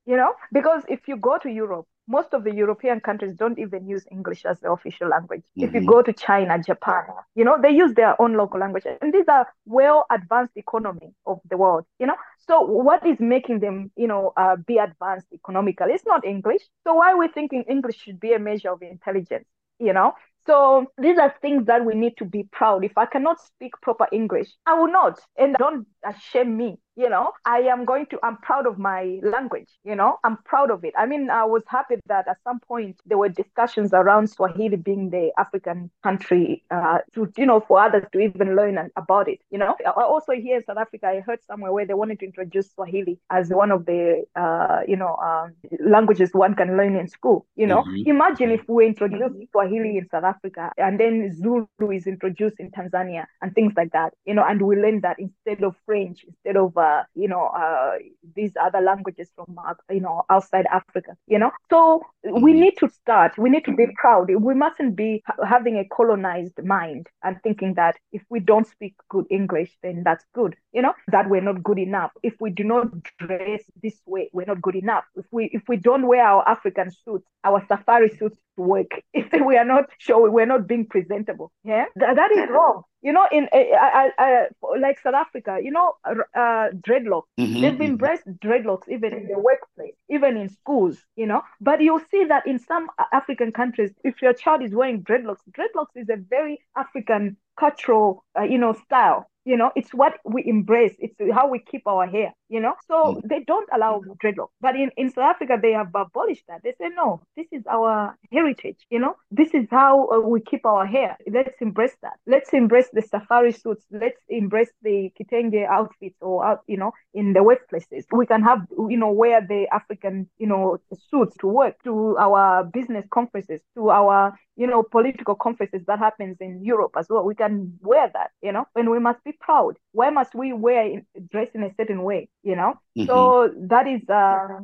You 0.05 0.17
know? 0.17 0.33
Because 0.51 0.83
if 0.87 1.07
you 1.07 1.17
go 1.17 1.37
to 1.37 1.49
europe 1.49 1.87
most 2.11 2.33
of 2.33 2.43
the 2.43 2.53
European 2.53 2.99
countries 2.99 3.33
don't 3.33 3.57
even 3.57 3.87
use 3.87 4.05
English 4.11 4.45
as 4.45 4.59
the 4.59 4.71
official 4.71 5.07
language. 5.07 5.41
Mm-hmm. 5.41 5.63
If 5.63 5.73
you 5.73 5.79
mm-hmm. 5.79 5.89
go 5.89 6.01
to 6.01 6.13
China, 6.13 6.61
Japan, 6.61 7.03
you 7.35 7.45
know, 7.45 7.57
they 7.61 7.71
use 7.71 7.93
their 7.93 8.21
own 8.21 8.33
local 8.33 8.59
language. 8.59 8.85
And 9.01 9.13
these 9.13 9.29
are 9.29 9.47
well 9.65 10.05
advanced 10.11 10.57
economy 10.57 11.13
of 11.25 11.39
the 11.49 11.57
world, 11.57 11.85
you 11.99 12.05
know. 12.05 12.17
So 12.47 12.61
what 12.61 13.05
is 13.05 13.19
making 13.19 13.59
them, 13.59 13.91
you 13.95 14.07
know, 14.07 14.33
uh, 14.35 14.57
be 14.57 14.77
advanced 14.77 15.27
economically? 15.33 15.93
It's 15.93 16.05
not 16.05 16.25
English. 16.25 16.63
So 16.83 16.95
why 16.95 17.13
are 17.13 17.17
we 17.17 17.29
thinking 17.29 17.63
English 17.69 17.97
should 17.97 18.19
be 18.19 18.33
a 18.33 18.39
measure 18.39 18.71
of 18.71 18.81
intelligence? 18.81 19.47
You 19.79 19.93
know, 19.93 20.13
so 20.45 20.87
these 20.97 21.17
are 21.17 21.33
things 21.41 21.65
that 21.67 21.85
we 21.85 21.93
need 21.93 22.17
to 22.17 22.25
be 22.25 22.43
proud. 22.51 22.83
If 22.83 22.97
I 22.97 23.05
cannot 23.05 23.39
speak 23.41 23.73
proper 23.81 24.07
English, 24.11 24.49
I 24.65 24.73
will 24.73 24.91
not. 24.91 25.19
And 25.37 25.55
don't 25.57 25.87
shame 26.31 26.57
me 26.57 26.77
you 26.95 27.09
know 27.09 27.31
i 27.45 27.59
am 27.59 27.85
going 27.85 28.05
to 28.07 28.19
i'm 28.23 28.37
proud 28.37 28.67
of 28.67 28.77
my 28.77 29.19
language 29.23 29.69
you 29.83 29.95
know 29.95 30.17
i'm 30.23 30.37
proud 30.43 30.69
of 30.69 30.83
it. 30.83 30.93
I 30.97 31.05
mean 31.05 31.29
i 31.29 31.43
was 31.45 31.63
happy 31.67 31.95
that 32.07 32.27
at 32.27 32.37
some 32.43 32.59
point 32.59 32.99
there 33.05 33.17
were 33.17 33.29
discussions 33.29 33.93
around 33.93 34.27
swahili 34.29 34.75
being 34.75 35.09
the 35.09 35.31
african 35.37 35.89
country 36.03 36.63
uh, 36.69 36.99
to 37.13 37.31
you 37.37 37.45
know 37.45 37.61
for 37.61 37.79
others 37.81 38.03
to 38.11 38.19
even 38.19 38.55
learn 38.55 38.77
about 38.95 39.27
it 39.29 39.39
you 39.49 39.57
know. 39.57 39.75
Also 39.95 40.33
here 40.33 40.57
in 40.57 40.63
south 40.63 40.77
africa 40.77 41.07
i 41.07 41.19
heard 41.21 41.39
somewhere 41.43 41.71
where 41.71 41.85
they 41.85 41.93
wanted 41.93 42.19
to 42.19 42.25
introduce 42.25 42.71
swahili 42.73 43.19
as 43.29 43.49
one 43.49 43.71
of 43.71 43.85
the 43.85 44.23
uh, 44.35 44.81
you 44.87 44.97
know 44.97 45.15
um, 45.15 45.53
languages 45.79 46.31
one 46.33 46.55
can 46.55 46.75
learn 46.77 46.95
in 46.95 47.07
school 47.07 47.45
you 47.55 47.67
know. 47.67 47.83
Mm-hmm. 47.83 48.09
imagine 48.09 48.51
if 48.51 48.67
we 48.67 48.87
introduce 48.87 49.31
swahili 49.51 49.97
in 49.97 50.07
south 50.09 50.23
africa 50.25 50.71
and 50.77 50.99
then 50.99 51.33
zulu 51.33 51.67
is 51.91 52.05
introduced 52.05 52.59
in 52.59 52.69
tanzania 52.71 53.25
and 53.41 53.53
things 53.55 53.73
like 53.77 53.91
that 53.91 54.13
you 54.25 54.33
know 54.33 54.43
and 54.43 54.61
we 54.61 54.75
learn 54.75 55.01
that 55.01 55.17
instead 55.19 55.63
of 55.63 55.75
french 55.85 56.25
instead 56.27 56.57
of 56.57 56.75
uh, 56.81 57.03
you 57.15 57.27
know 57.27 57.47
uh, 57.47 57.93
these 58.35 58.53
other 58.61 58.81
languages 58.81 59.31
from 59.35 59.57
uh, 59.57 59.73
you 59.89 60.01
know 60.01 60.23
outside 60.29 60.65
Africa. 60.71 61.15
You 61.27 61.39
know, 61.39 61.51
so 61.69 62.01
we 62.23 62.51
mm-hmm. 62.51 62.61
need 62.61 62.77
to 62.77 62.89
start. 62.89 63.37
We 63.37 63.49
need 63.49 63.65
to 63.65 63.75
be 63.75 63.87
proud. 63.95 64.29
We 64.29 64.53
mustn't 64.53 64.95
be 64.95 65.23
having 65.47 65.77
a 65.77 65.85
colonized 65.85 66.63
mind 66.63 67.07
and 67.23 67.41
thinking 67.41 67.73
that 67.75 67.95
if 68.11 68.21
we 68.29 68.39
don't 68.39 68.67
speak 68.67 68.93
good 69.09 69.25
English, 69.31 69.75
then 69.81 70.03
that's 70.03 70.23
good. 70.33 70.55
You 70.71 70.83
know, 70.83 70.93
that 71.07 71.29
we're 71.29 71.41
not 71.41 71.63
good 71.63 71.79
enough. 71.79 72.11
If 72.21 72.35
we 72.39 72.51
do 72.51 72.63
not 72.63 72.87
dress 73.17 73.63
this 73.81 73.99
way, 74.05 74.29
we're 74.33 74.45
not 74.45 74.61
good 74.61 74.75
enough. 74.75 75.03
If 75.15 75.25
we 75.31 75.49
if 75.51 75.63
we 75.67 75.77
don't 75.77 76.07
wear 76.07 76.23
our 76.23 76.47
African 76.47 76.91
suits, 76.91 77.25
our 77.43 77.65
safari 77.67 78.09
suits 78.09 78.37
to 78.57 78.61
work, 78.61 78.91
if 79.13 79.27
we 79.45 79.57
are 79.57 79.65
not 79.65 79.85
showing, 79.97 80.31
we're 80.31 80.45
not 80.45 80.67
being 80.67 80.85
presentable. 80.85 81.51
Yeah, 81.63 81.85
Th- 81.97 82.15
that 82.15 82.31
is 82.31 82.49
wrong 82.49 82.83
you 83.01 83.11
know, 83.11 83.27
in 83.31 83.49
I, 83.51 84.11
I, 84.17 84.23
I, 84.23 84.77
like 84.79 84.99
South 84.99 85.15
Africa, 85.15 85.57
you 85.61 85.71
know, 85.71 85.95
uh, 86.05 86.69
dreadlocks. 86.87 87.25
Mm-hmm. 87.39 87.61
They've 87.61 87.81
embraced 87.81 88.27
dreadlocks 88.39 88.87
even 88.87 89.13
in 89.13 89.27
the 89.27 89.39
workplace, 89.39 89.95
even 90.09 90.37
in 90.37 90.49
schools, 90.49 90.97
you 91.15 91.25
know. 91.25 91.41
But 91.59 91.81
you'll 91.81 92.01
see 92.11 92.25
that 92.25 92.45
in 92.45 92.59
some 92.59 92.87
African 93.11 93.51
countries, 93.51 93.91
if 94.03 94.21
your 94.21 94.33
child 94.33 94.61
is 94.61 94.73
wearing 94.75 95.03
dreadlocks, 95.03 95.41
dreadlocks 95.51 95.95
is 95.95 96.09
a 96.09 96.17
very 96.17 96.59
African 96.77 97.37
cultural, 97.57 98.23
uh, 98.37 98.43
you 98.43 98.57
know, 98.57 98.73
style 98.73 99.27
you 99.45 99.57
know 99.57 99.71
it's 99.75 99.93
what 99.93 100.19
we 100.23 100.43
embrace 100.45 100.95
it's 100.99 101.15
how 101.33 101.47
we 101.49 101.59
keep 101.59 101.87
our 101.87 102.05
hair 102.05 102.33
you 102.51 102.59
know? 102.59 102.75
So 102.87 102.95
mm. 103.15 103.21
they 103.27 103.43
don't 103.47 103.69
allow 103.73 104.01
dreadlocks. 104.23 104.51
But 104.59 104.75
in, 104.75 104.91
in 104.97 105.09
south 105.09 105.35
africa 105.35 105.57
they 105.61 105.71
have 105.71 105.87
abolished 105.95 106.43
that. 106.47 106.61
They 106.63 106.73
say 106.79 106.89
no 106.95 107.21
this 107.35 107.47
is 107.51 107.63
our 107.69 108.15
heritage 108.31 108.77
you 108.89 108.99
know? 108.99 109.15
This 109.31 109.53
is 109.53 109.65
how 109.71 110.07
uh, 110.09 110.19
we 110.19 110.41
keep 110.41 110.65
our 110.65 110.85
hair. 110.85 111.17
Let's 111.31 111.59
embrace 111.61 111.95
that. 112.03 112.17
Let's 112.27 112.51
embrace 112.53 112.89
the 112.93 113.01
safari 113.01 113.53
suits. 113.53 113.85
Let's 113.89 114.21
embrace 114.29 114.71
the 114.81 115.11
kitenge 115.19 115.65
outfits 115.67 116.17
or 116.21 116.45
out 116.45 116.59
you 116.67 116.77
know 116.77 116.91
in 117.13 117.33
the 117.33 117.39
workplaces. 117.39 118.03
We 118.11 118.25
can 118.25 118.43
have 118.43 118.59
you 118.89 118.97
know 118.97 119.11
wear 119.11 119.41
the 119.41 119.67
african 119.71 120.29
you 120.37 120.47
know 120.47 120.77
suits 121.09 121.35
to 121.37 121.47
work 121.47 121.81
to 121.85 122.17
our 122.17 122.65
business 122.65 123.05
conferences 123.09 123.61
to 123.75 123.89
our 123.89 124.37
you 124.61 124.67
know, 124.67 124.83
political 124.83 125.33
conferences 125.33 125.81
that 125.87 125.97
happens 125.99 126.37
in 126.39 126.63
Europe 126.63 126.91
as 126.97 127.07
well. 127.09 127.25
We 127.25 127.33
can 127.33 127.79
wear 127.81 128.11
that, 128.13 128.29
you 128.43 128.51
know, 128.51 128.65
and 128.75 128.91
we 128.91 128.99
must 128.99 129.23
be 129.23 129.31
proud. 129.39 129.77
Why 129.91 130.11
must 130.11 130.35
we 130.35 130.53
wear 130.53 131.01
dress 131.31 131.47
in 131.55 131.63
a 131.63 131.73
certain 131.75 132.03
way, 132.03 132.29
you 132.43 132.55
know? 132.55 132.73
Mm-hmm. 132.97 133.07
So 133.07 133.49
that 133.67 133.87
is 133.87 134.07
uh, 134.09 134.59